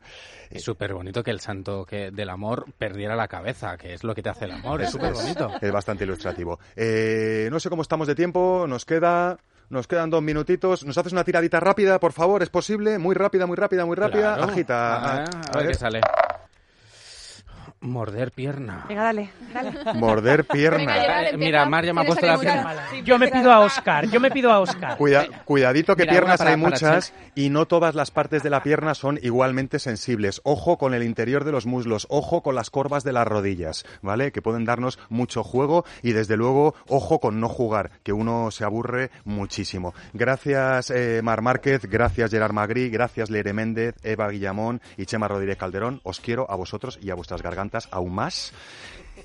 Es 0.50 0.64
súper 0.64 0.94
bonito 0.94 1.24
que 1.24 1.32
el 1.32 1.40
santo 1.40 1.86
que 1.86 2.12
del 2.12 2.30
amor 2.30 2.66
perdiera 2.78 3.16
la 3.16 3.28
cabeza, 3.28 3.78
que 3.78 3.94
es 3.94 4.04
lo 4.04 4.16
que 4.16 4.22
te 4.22 4.30
hace 4.30 4.46
el 4.46 4.52
amor. 4.52 4.82
Es 4.82 4.92
súper 4.92 5.14
bonito. 5.14 5.52
Es 5.62 5.72
bastante 5.72 6.04
ilustrativo. 6.04 6.60
Eh, 6.76 7.50
no 7.52 7.60
sé 7.60 7.70
cómo 7.70 7.82
estamos 7.82 8.08
de 8.08 8.16
tiempo, 8.16 8.66
nos 8.68 8.86
queda... 8.86 9.38
Nos 9.72 9.88
quedan 9.88 10.10
dos 10.10 10.22
minutitos. 10.22 10.84
¿Nos 10.84 10.98
haces 10.98 11.14
una 11.14 11.24
tiradita 11.24 11.62
rápida, 11.62 11.98
por 11.98 12.12
favor? 12.12 12.44
¿Es 12.44 12.50
posible? 12.50 13.00
Muy 13.00 13.16
rápida, 13.16 13.46
muy 13.46 13.56
rápida, 13.56 13.86
muy 13.86 13.96
rápida. 13.96 14.36
Claro. 14.36 14.52
Agita. 14.52 14.96
Ah, 14.98 15.24
a- 15.24 15.54
a 15.54 15.58
ver 15.60 15.68
qué 15.70 15.74
sale. 15.76 16.02
Morder 17.84 18.32
pierna. 18.32 18.86
Venga, 18.88 19.04
dale, 19.06 19.32
dale. 19.52 19.94
Morder 20.00 20.46
pierna. 20.46 20.78
Venga, 20.78 20.94
Gerard, 20.94 21.26
Eh, 21.34 21.38
mira, 21.38 21.66
Mar 21.66 21.84
ya 21.84 21.94
me 21.96 22.02
ha 22.02 22.06
puesto 22.06 22.28
la 22.28 22.38
pierna. 22.38 22.76
Yo 23.04 23.18
me 23.18 23.28
pido 23.28 23.52
a 23.52 23.60
Oscar, 23.62 24.06
yo 24.08 24.20
me 24.20 24.30
pido 24.30 24.52
a 24.52 24.60
Oscar. 24.60 24.98
Cuida- 24.98 25.26
cuidadito 25.46 25.96
que 25.96 26.04
Mira, 26.04 26.12
piernas 26.14 26.38
para- 26.38 26.52
hay 26.52 26.58
muchas 26.58 27.12
y 27.34 27.50
no 27.50 27.66
todas 27.66 27.96
las 27.96 28.12
partes 28.12 28.44
de 28.44 28.52
la 28.52 28.62
pierna 28.62 28.94
son 28.94 29.18
igualmente 29.24 29.80
sensibles. 29.80 30.42
Ojo 30.44 30.78
con 30.78 30.94
el 30.94 31.02
interior 31.02 31.44
de 31.44 31.52
los 31.52 31.66
muslos, 31.66 32.06
ojo 32.12 32.44
con 32.44 32.54
las 32.54 32.70
corvas 32.70 33.04
de 33.04 33.14
las 33.14 33.28
rodillas, 33.28 33.84
¿vale? 34.04 34.32
Que 34.32 34.44
pueden 34.44 34.64
darnos 34.64 35.00
mucho 35.10 35.44
juego 35.44 35.84
y 36.04 36.12
desde 36.12 36.38
luego 36.38 36.76
ojo 36.88 37.20
con 37.20 37.40
no 37.40 37.50
jugar, 37.50 37.90
que 38.04 38.14
uno 38.14 38.52
se 38.52 38.64
aburre 38.64 39.10
muchísimo. 39.26 39.96
Gracias 40.14 40.92
eh, 40.92 41.22
Mar 41.24 41.42
Márquez, 41.42 41.88
gracias 41.90 42.30
Gerard 42.30 42.54
Magri, 42.54 42.92
gracias 42.92 43.32
Leire 43.32 43.54
Méndez, 43.54 43.96
Eva 44.04 44.30
Guillamón 44.30 44.82
y 44.98 45.08
Chema 45.08 45.28
Rodríguez 45.28 45.58
Calderón. 45.58 46.00
Os 46.04 46.20
quiero 46.20 46.46
a 46.48 46.56
vosotros 46.56 47.00
y 47.02 47.10
a 47.10 47.16
vuestras 47.16 47.42
gargantas 47.42 47.71
aún 47.92 48.14
más. 48.14 48.54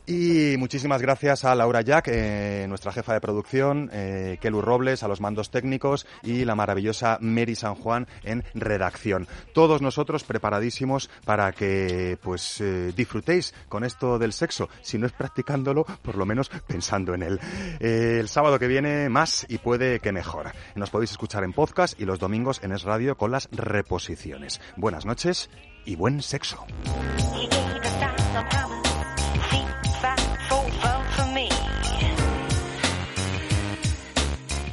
Y 0.08 0.56
muchísimas 0.58 1.02
gracias 1.02 1.44
a 1.44 1.54
Laura 1.56 1.80
Jack, 1.80 2.08
eh, 2.08 2.66
nuestra 2.68 2.92
jefa 2.92 3.12
de 3.12 3.20
producción, 3.20 3.90
eh, 3.92 4.38
Kelu 4.40 4.62
Robles, 4.62 5.02
a 5.02 5.08
los 5.08 5.20
mandos 5.20 5.50
técnicos 5.50 6.06
y 6.22 6.44
la 6.44 6.54
maravillosa 6.54 7.18
Mary 7.20 7.56
San 7.56 7.74
Juan 7.74 8.06
en 8.22 8.44
redacción. 8.54 9.26
Todos 9.52 9.82
nosotros 9.82 10.22
preparadísimos 10.22 11.10
para 11.24 11.50
que 11.50 12.18
pues 12.22 12.60
eh, 12.60 12.92
disfrutéis 12.96 13.52
con 13.68 13.82
esto 13.82 14.20
del 14.20 14.32
sexo, 14.32 14.68
si 14.80 14.96
no 14.96 15.06
es 15.06 15.12
practicándolo, 15.12 15.84
por 16.02 16.16
lo 16.16 16.24
menos 16.24 16.50
pensando 16.68 17.12
en 17.14 17.24
él. 17.24 17.40
Eh, 17.80 18.18
el 18.20 18.28
sábado 18.28 18.60
que 18.60 18.68
viene 18.68 19.08
más 19.08 19.44
y 19.48 19.58
puede 19.58 19.98
que 19.98 20.12
mejor. 20.12 20.52
Nos 20.76 20.90
podéis 20.90 21.10
escuchar 21.10 21.42
en 21.42 21.52
podcast 21.52 22.00
y 22.00 22.04
los 22.04 22.20
domingos 22.20 22.60
en 22.62 22.70
Es 22.70 22.84
Radio 22.84 23.16
con 23.16 23.32
las 23.32 23.48
reposiciones. 23.50 24.60
Buenas 24.76 25.04
noches 25.04 25.50
y 25.86 25.96
buen 25.96 26.20
sexo. 26.20 26.66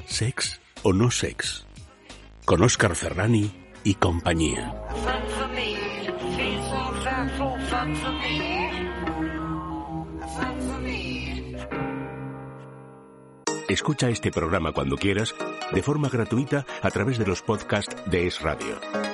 Sex 0.05 0.59
o 0.84 0.93
no 0.93 1.09
sex. 1.09 1.66
Con 2.45 2.61
Oscar 2.61 2.95
Ferrani 2.95 3.51
y 3.84 3.95
compañía. 3.95 4.74
Escucha 13.70 14.09
este 14.09 14.30
programa 14.32 14.72
cuando 14.72 14.97
quieras, 14.97 15.34
de 15.72 15.82
forma 15.82 16.09
gratuita, 16.09 16.66
a 16.82 16.91
través 16.91 17.18
de 17.18 17.26
los 17.26 17.41
podcasts 17.41 17.95
de 18.05 18.28
Es 18.28 18.41
Radio. 18.41 19.12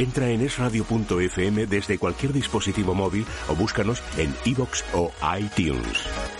Entra 0.00 0.30
en 0.30 0.40
esradio.fm 0.40 1.66
desde 1.66 1.98
cualquier 1.98 2.32
dispositivo 2.32 2.94
móvil 2.94 3.26
o 3.50 3.54
búscanos 3.54 4.02
en 4.16 4.34
iVoox 4.46 4.82
o 4.94 5.12
iTunes. 5.38 6.39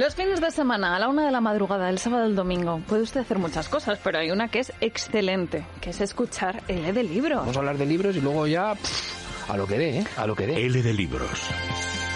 Los 0.00 0.14
fines 0.14 0.40
de 0.40 0.50
semana, 0.50 0.96
a 0.96 0.98
la 0.98 1.08
una 1.08 1.26
de 1.26 1.30
la 1.30 1.42
madrugada, 1.42 1.90
el 1.90 1.98
sábado 1.98 2.24
y 2.24 2.30
el 2.30 2.34
domingo, 2.34 2.80
puede 2.88 3.02
usted 3.02 3.20
hacer 3.20 3.38
muchas 3.38 3.68
cosas, 3.68 3.98
pero 4.02 4.18
hay 4.18 4.30
una 4.30 4.48
que 4.48 4.60
es 4.60 4.72
excelente, 4.80 5.66
que 5.82 5.90
es 5.90 6.00
escuchar 6.00 6.62
L 6.68 6.90
de 6.90 7.02
libro. 7.02 7.40
Vamos 7.40 7.54
a 7.54 7.58
hablar 7.58 7.76
de 7.76 7.84
libros 7.84 8.16
y 8.16 8.22
luego 8.22 8.46
ya 8.46 8.74
pff, 8.76 9.50
a 9.50 9.58
lo 9.58 9.66
que 9.66 9.76
dé, 9.76 9.98
¿eh? 9.98 10.06
A 10.16 10.26
lo 10.26 10.34
que 10.34 10.46
dé. 10.46 10.64
L 10.64 10.82
de 10.82 10.94
libros. 10.94 11.50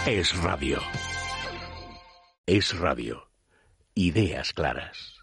Es 0.07 0.35
radio. 0.41 0.81
Es 2.47 2.75
radio. 2.75 3.29
Ideas 3.93 4.51
claras. 4.53 5.14